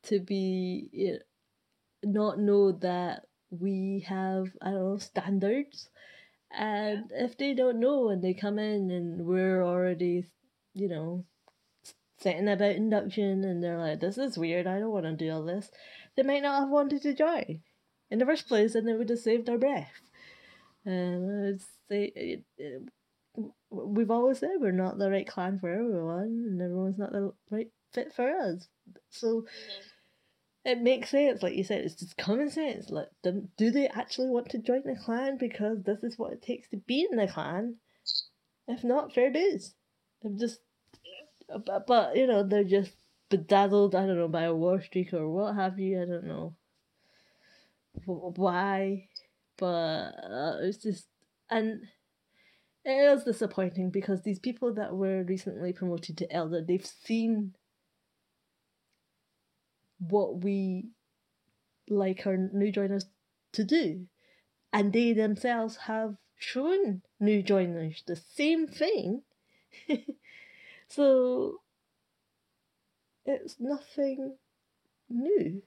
to 0.05 0.20
be 0.20 0.88
you 0.92 1.18
know, 2.02 2.28
not 2.28 2.38
know 2.38 2.72
that 2.72 3.26
we 3.50 4.05
have 4.09 4.48
I 4.62 4.70
don't 4.70 4.92
know 4.92 4.98
standards, 4.98 5.90
and 6.50 7.05
yeah. 7.11 7.24
if 7.24 7.36
they 7.36 7.52
don't 7.52 7.80
know 7.80 8.09
and 8.09 8.24
they 8.24 8.34
come 8.34 8.59
in 8.59 8.90
and 8.90 9.26
we're 9.26 9.62
already, 9.62 10.24
you 10.72 10.88
know, 10.88 11.26
saying 12.20 12.48
about 12.48 12.70
induction 12.70 13.44
and 13.44 13.62
they're 13.62 13.78
like, 13.78 14.00
"This 14.00 14.16
is 14.16 14.38
weird. 14.38 14.66
I 14.66 14.80
don't 14.80 14.92
want 14.92 15.05
to 15.05 15.12
do 15.12 15.30
all 15.30 15.44
this," 15.44 15.70
they 16.16 16.22
might 16.22 16.42
not 16.42 16.61
have 16.61 16.70
wanted 16.70 17.02
to 17.02 17.14
join 17.14 17.61
in 18.15 18.21
the 18.21 18.27
first 18.27 18.47
place, 18.47 18.75
and 18.75 18.89
it 18.89 18.97
would 18.97 19.11
have 19.11 19.19
saved 19.19 19.49
our 19.49 19.59
breath. 19.59 20.01
And 20.87 21.61
say 21.89 22.12
it, 22.15 22.45
it, 22.57 22.83
we've 23.71 24.11
always 24.11 24.39
said 24.39 24.51
we're 24.61 24.71
not 24.71 24.99
the 24.99 25.11
right 25.11 25.27
clan 25.27 25.59
for 25.59 25.69
everyone, 25.69 26.45
and 26.47 26.62
everyone's 26.62 26.99
not 26.99 27.12
the 27.12 27.33
right 27.51 27.69
fit 27.93 28.12
for 28.15 28.31
us. 28.31 28.69
So. 29.11 29.43
Mm-hmm 29.43 29.91
it 30.67 30.81
makes 30.81 31.11
sense, 31.11 31.43
like 31.43 31.55
you 31.55 31.62
said, 31.62 31.85
it's 31.85 31.95
just 31.95 32.17
common 32.17 32.49
sense. 32.49 32.89
Like, 32.89 33.09
them, 33.23 33.51
do 33.59 33.71
they 33.71 33.87
actually 33.87 34.29
want 34.29 34.49
to 34.49 34.59
join 34.59 34.83
the 34.87 34.97
clan 34.97 35.37
because 35.37 35.83
this 35.83 36.03
is 36.03 36.19
what 36.19 36.33
it 36.33 36.41
takes 36.41 36.69
to 36.69 36.79
be 36.79 37.07
in 37.11 37.19
the 37.19 37.27
clan? 37.27 37.77
If 38.67 38.83
not, 38.83 39.12
fair 39.12 39.31
dues. 39.31 39.75
I'm 40.25 40.39
just, 40.39 40.61
but, 41.67 41.87
but 41.87 42.17
you 42.17 42.27
know, 42.27 42.43
they're 42.43 42.65
just 42.65 42.93
bedazzled. 43.29 43.95
I 43.95 44.07
don't 44.07 44.17
know 44.17 44.29
by 44.29 44.45
a 44.45 44.55
war 44.55 44.81
streak 44.81 45.12
or 45.12 45.29
what 45.29 45.55
have 45.55 45.79
you. 45.79 46.01
I 46.01 46.07
don't 46.07 46.25
know 46.25 46.55
why, 48.05 49.09
but 49.57 49.66
uh, 49.66 50.57
it's 50.62 50.78
just 50.78 51.07
and 51.51 51.82
it 52.84 52.90
is 52.90 53.24
disappointing 53.24 53.90
because 53.90 54.22
these 54.22 54.38
people 54.38 54.74
that 54.74 54.95
were 54.95 55.22
recently 55.24 55.72
promoted 55.72 56.18
to 56.18 56.32
elder, 56.32 56.62
they've 56.62 56.86
seen 56.86 57.55
what 59.99 60.42
we 60.42 60.90
like 61.88 62.26
our 62.26 62.36
new 62.36 62.70
joiners 62.70 63.07
to 63.53 63.64
do. 63.64 64.07
And 64.72 64.92
they 64.92 65.12
themselves 65.12 65.76
have 65.76 66.16
shown 66.36 67.03
new 67.20 67.42
joiners 67.42 68.03
the 68.07 68.16
same 68.16 68.66
thing. 68.66 69.22
so 70.88 71.61
it's 73.24 73.57
nothing 73.59 74.36
new. 75.09 75.62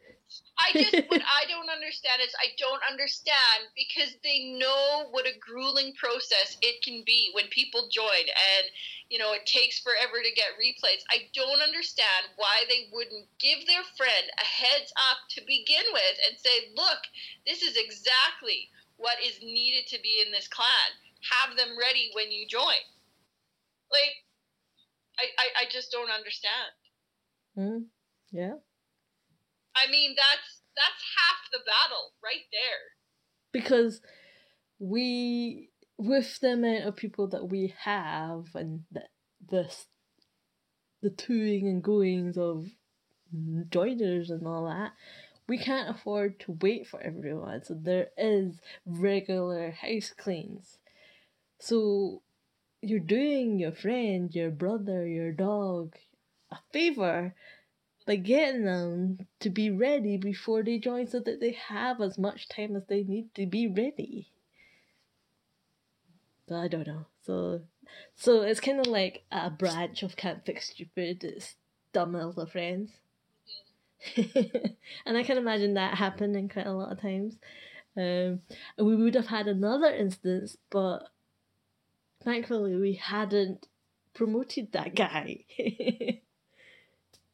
I 0.60 0.74
just 0.74 0.94
what 1.10 1.22
I 1.22 1.48
don't 1.48 1.70
understand 1.70 2.22
is 2.22 2.34
I 2.42 2.52
don't 2.58 2.82
understand 2.90 3.72
because 3.76 4.16
they 4.24 4.58
know 4.58 5.08
what 5.12 5.28
a 5.28 5.38
grueling 5.40 5.94
process 5.96 6.58
it 6.62 6.82
can 6.84 7.04
be 7.06 7.32
when 7.34 7.48
people 7.48 7.90
join 7.92 8.26
and 8.28 8.66
you 9.10 9.20
know 9.20 9.34
it 9.34 9.46
takes 9.46 9.80
forever 9.80 10.22
to 10.22 10.36
get 10.36 10.58
replays. 10.60 11.06
I 11.10 11.30
don't 11.34 11.62
understand 11.62 12.34
why 12.36 12.66
they 12.68 12.90
wouldn't 12.92 13.28
give 13.40 13.66
their 13.66 13.84
friend 13.96 14.26
a 14.42 14.46
heads 14.46 14.92
up 15.10 15.20
to 15.38 15.42
begin 15.48 15.86
with 15.94 16.18
and 16.28 16.38
say, 16.40 16.74
"Look, 16.76 17.02
this 17.46 17.62
is 17.62 17.78
exactly 17.78 18.70
what 18.98 19.22
is 19.24 19.40
needed 19.42 19.88
to 19.94 20.02
be 20.02 20.24
in 20.26 20.32
this 20.32 20.48
clan. 20.48 20.90
Have 21.32 21.56
them 21.56 21.78
ready 21.80 22.12
when 22.14 22.32
you 22.32 22.48
join." 22.48 22.84
Like 23.92 24.16
I 25.20 25.26
I, 25.38 25.48
I 25.62 25.66
just 25.70 25.92
don't 25.92 26.12
understand. 26.12 26.74
Hmm. 27.56 27.90
Yeah. 28.32 28.60
I 29.78 29.90
mean, 29.92 30.16
that's 30.16 30.62
that's 30.76 31.04
half 31.18 31.52
the 31.52 31.60
battle 31.60 32.14
right 32.24 32.46
there. 32.52 33.52
Because 33.52 34.02
we, 34.80 35.70
with 35.98 36.40
the 36.40 36.54
amount 36.54 36.86
of 36.86 36.96
people 36.96 37.28
that 37.30 37.50
we 37.50 37.74
have, 37.80 38.48
and 38.56 38.84
the 38.92 39.04
the, 39.48 39.76
the 41.02 41.10
toing 41.10 41.64
and 41.64 41.84
goings 41.84 42.38
of 42.38 42.68
joiners 43.70 44.30
and 44.30 44.48
all 44.48 44.66
that, 44.66 44.94
we 45.48 45.58
can't 45.58 45.96
afford 45.96 46.40
to 46.42 46.58
wait 46.62 46.88
for 46.88 47.02
everyone. 47.02 47.64
So 47.64 47.76
there 47.80 48.08
is 48.18 48.60
regular 48.86 49.72
house 49.72 50.14
cleans. 50.18 50.78
So 51.60 52.22
you're 52.82 53.00
doing 53.00 53.60
your 53.60 53.72
friend, 53.72 54.34
your 54.34 54.52
brother, 54.52 55.08
your 55.08 55.32
dog 55.32 55.96
a 56.52 56.58
favor 56.72 57.36
by 58.08 58.16
getting 58.16 58.64
them 58.64 59.20
to 59.42 59.50
be 59.50 59.70
ready 59.70 60.18
before 60.18 60.64
they 60.64 60.80
join 60.80 61.06
so 61.06 61.20
that 61.20 61.42
they 61.42 61.52
have 61.52 62.02
as 62.02 62.18
much 62.18 62.48
time 62.48 62.76
as 62.76 62.84
they 62.88 63.04
need 63.04 63.36
to 63.36 63.46
be 63.46 63.68
ready. 63.68 64.32
I 66.50 66.70
don't 66.70 66.88
know. 66.88 67.06
So 67.22 67.62
so 68.16 68.42
it's 68.42 68.62
kind 68.62 68.80
of 68.80 68.88
like 68.88 69.24
a 69.30 69.50
branch 69.50 70.02
of 70.04 70.16
Can't 70.16 70.46
Fix 70.46 70.70
Stupid. 70.70 71.26
It's 71.26 71.56
dumb 71.92 72.16
elder 72.16 72.46
friends. 72.46 72.92
and 74.16 75.18
I 75.18 75.24
can 75.24 75.38
imagine 75.38 75.74
that 75.74 75.96
happening 75.98 76.48
quite 76.48 76.68
a 76.68 76.72
lot 76.72 76.94
of 76.94 77.02
times. 77.02 77.36
Um, 77.98 78.42
we 78.78 78.96
would 78.96 79.16
have 79.16 79.28
had 79.28 79.48
another 79.48 79.94
instance, 79.94 80.56
but 80.70 81.10
thankfully 82.24 82.76
we 82.76 82.94
hadn't 82.94 83.68
promoted 84.14 84.72
that 84.72 84.96
guy. 84.96 85.44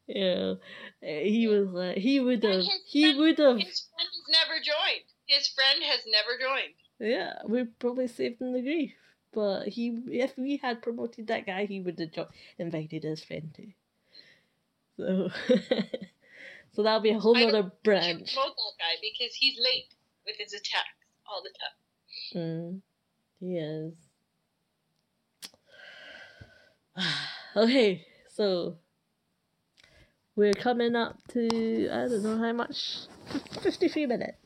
Yeah, 0.06 0.54
he 1.00 1.46
was 1.48 1.68
like 1.68 1.96
he 1.96 2.20
would 2.20 2.42
have 2.44 2.62
he 2.86 3.14
would 3.14 3.38
have. 3.38 3.58
His 3.58 3.88
friend 3.88 4.08
has 4.12 4.28
never 4.28 4.60
joined. 4.60 5.04
His 5.26 5.48
friend 5.48 5.82
has 5.82 6.00
never 6.06 6.38
joined. 6.38 6.74
Yeah, 7.00 7.38
we 7.48 7.64
probably 7.64 8.08
saved 8.08 8.40
him 8.40 8.52
the 8.52 8.60
grief. 8.60 8.92
But 9.32 9.66
he, 9.66 9.98
if 10.12 10.36
we 10.38 10.58
had 10.58 10.82
promoted 10.82 11.26
that 11.26 11.46
guy, 11.46 11.64
he 11.64 11.80
would 11.80 11.98
have 11.98 12.12
jo- 12.12 12.28
invited 12.58 13.02
his 13.02 13.24
friend 13.24 13.52
too. 13.54 13.72
So, 14.96 15.30
so 16.72 16.82
that'll 16.82 17.00
be 17.00 17.10
a 17.10 17.18
whole 17.18 17.36
other 17.36 17.72
branch. 17.82 18.32
Promote 18.32 18.54
that 18.54 18.78
guy 18.78 18.94
because 19.02 19.34
he's 19.34 19.58
late 19.58 19.92
with 20.24 20.36
his 20.38 20.52
attacks 20.52 20.86
all 21.26 21.42
the 21.42 21.50
time. 21.58 21.74
Mm, 22.36 22.80
he 23.40 23.58
is. 23.58 23.94
okay, 27.56 28.06
so 28.28 28.78
we're 30.36 30.54
coming 30.54 30.96
up 30.96 31.16
to, 31.28 31.88
I 31.90 32.08
don't 32.08 32.22
know 32.22 32.38
how 32.38 32.52
much, 32.52 33.06
53 33.62 34.06
minutes. 34.06 34.38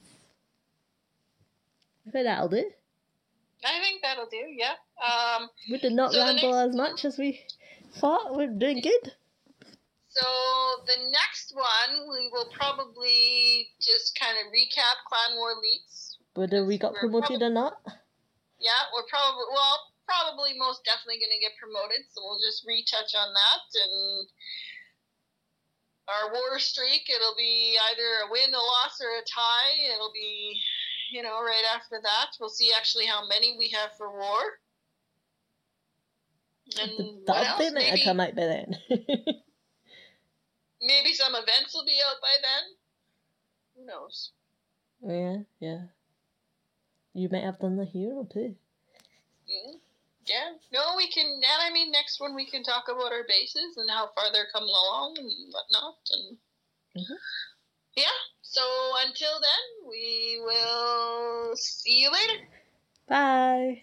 I 2.07 2.11
think 2.11 2.24
that'll 2.24 2.49
do. 2.49 2.64
I 3.64 3.80
think 3.82 4.03
that'll 4.03 4.28
do, 4.30 4.45
yeah. 4.49 4.74
Um, 5.03 5.49
we 5.70 5.78
did 5.78 5.93
not 5.93 6.12
so 6.12 6.20
ramble 6.24 6.55
as 6.55 6.74
much 6.74 7.05
as 7.05 7.18
we 7.18 7.41
thought. 7.97 8.36
We're 8.36 8.49
doing 8.49 8.80
good. 8.80 9.12
So 10.09 10.26
the 10.86 10.97
next 11.11 11.55
one, 11.55 12.09
we 12.09 12.30
will 12.32 12.49
probably 12.53 13.68
just 13.80 14.18
kind 14.18 14.36
of 14.41 14.53
recap 14.53 15.05
Clan 15.07 15.36
War 15.36 15.55
Leagues. 15.61 16.18
Whether 16.34 16.64
we 16.64 16.78
got 16.78 16.95
promoted 16.95 17.43
or 17.43 17.51
not? 17.51 17.80
Yeah, 18.59 18.82
we're 18.95 19.07
probably, 19.11 19.47
well, 19.53 19.78
probably 20.07 20.59
most 20.59 20.84
definitely 20.84 21.20
going 21.20 21.34
to 21.34 21.43
get 21.45 21.59
promoted, 21.61 22.09
so 22.11 22.22
we'll 22.24 22.41
just 22.41 22.64
retouch 22.66 23.12
on 23.14 23.30
that 23.34 23.66
and 23.78 24.26
our 26.09 26.32
war 26.32 26.59
streak. 26.59 27.09
It'll 27.09 27.36
be 27.36 27.78
either 27.92 28.26
a 28.26 28.30
win, 28.30 28.52
a 28.52 28.56
loss, 28.56 29.00
or 29.00 29.18
a 29.18 29.22
tie. 29.22 29.94
It'll 29.94 30.12
be, 30.12 30.59
you 31.11 31.22
know, 31.22 31.42
right 31.42 31.64
after 31.74 32.00
that. 32.02 32.30
We'll 32.40 32.48
see 32.48 32.72
actually 32.76 33.06
how 33.06 33.26
many 33.26 33.56
we 33.59 33.68
have 33.68 33.90
for 33.96 34.11
war. 34.11 34.40
And 36.80 37.22
what 37.24 37.46
else? 37.46 37.72
Maybe, 37.72 38.02
come 38.04 38.20
out 38.20 38.34
by 38.34 38.44
then. 38.44 38.76
maybe 40.82 41.12
some 41.12 41.34
events 41.34 41.74
will 41.74 41.84
be 41.84 41.98
out 42.06 42.20
by 42.20 42.36
then. 42.42 42.64
Who 43.76 43.86
knows? 43.86 44.32
Yeah, 45.02 45.36
yeah. 45.61 45.82
You 47.14 47.28
might 47.30 47.44
have 47.44 47.59
done 47.59 47.76
the 47.76 47.84
hero 47.84 48.26
too. 48.30 48.54
Mm-hmm. 49.48 49.76
Yeah. 50.29 50.53
No, 50.72 50.95
we 50.97 51.11
can, 51.11 51.24
and 51.26 51.62
I 51.62 51.72
mean, 51.72 51.91
next 51.91 52.20
one 52.20 52.35
we 52.35 52.45
can 52.51 52.62
talk 52.62 52.85
about 52.89 53.12
our 53.12 53.24
bases 53.29 53.76
and 53.76 53.89
how 53.91 54.11
far 54.14 54.33
they're 54.33 54.51
coming 54.53 54.68
along 54.68 55.16
and 55.18 55.31
whatnot. 55.53 55.97
And 56.11 56.39
Mhm. 56.97 57.16
yeah. 57.97 58.18
So 58.43 58.62
until 59.07 59.41
then, 59.41 59.89
we 59.89 60.41
will 60.43 61.57
see 61.57 62.03
you 62.03 62.11
later. 62.11 62.49
Bye. 63.09 63.83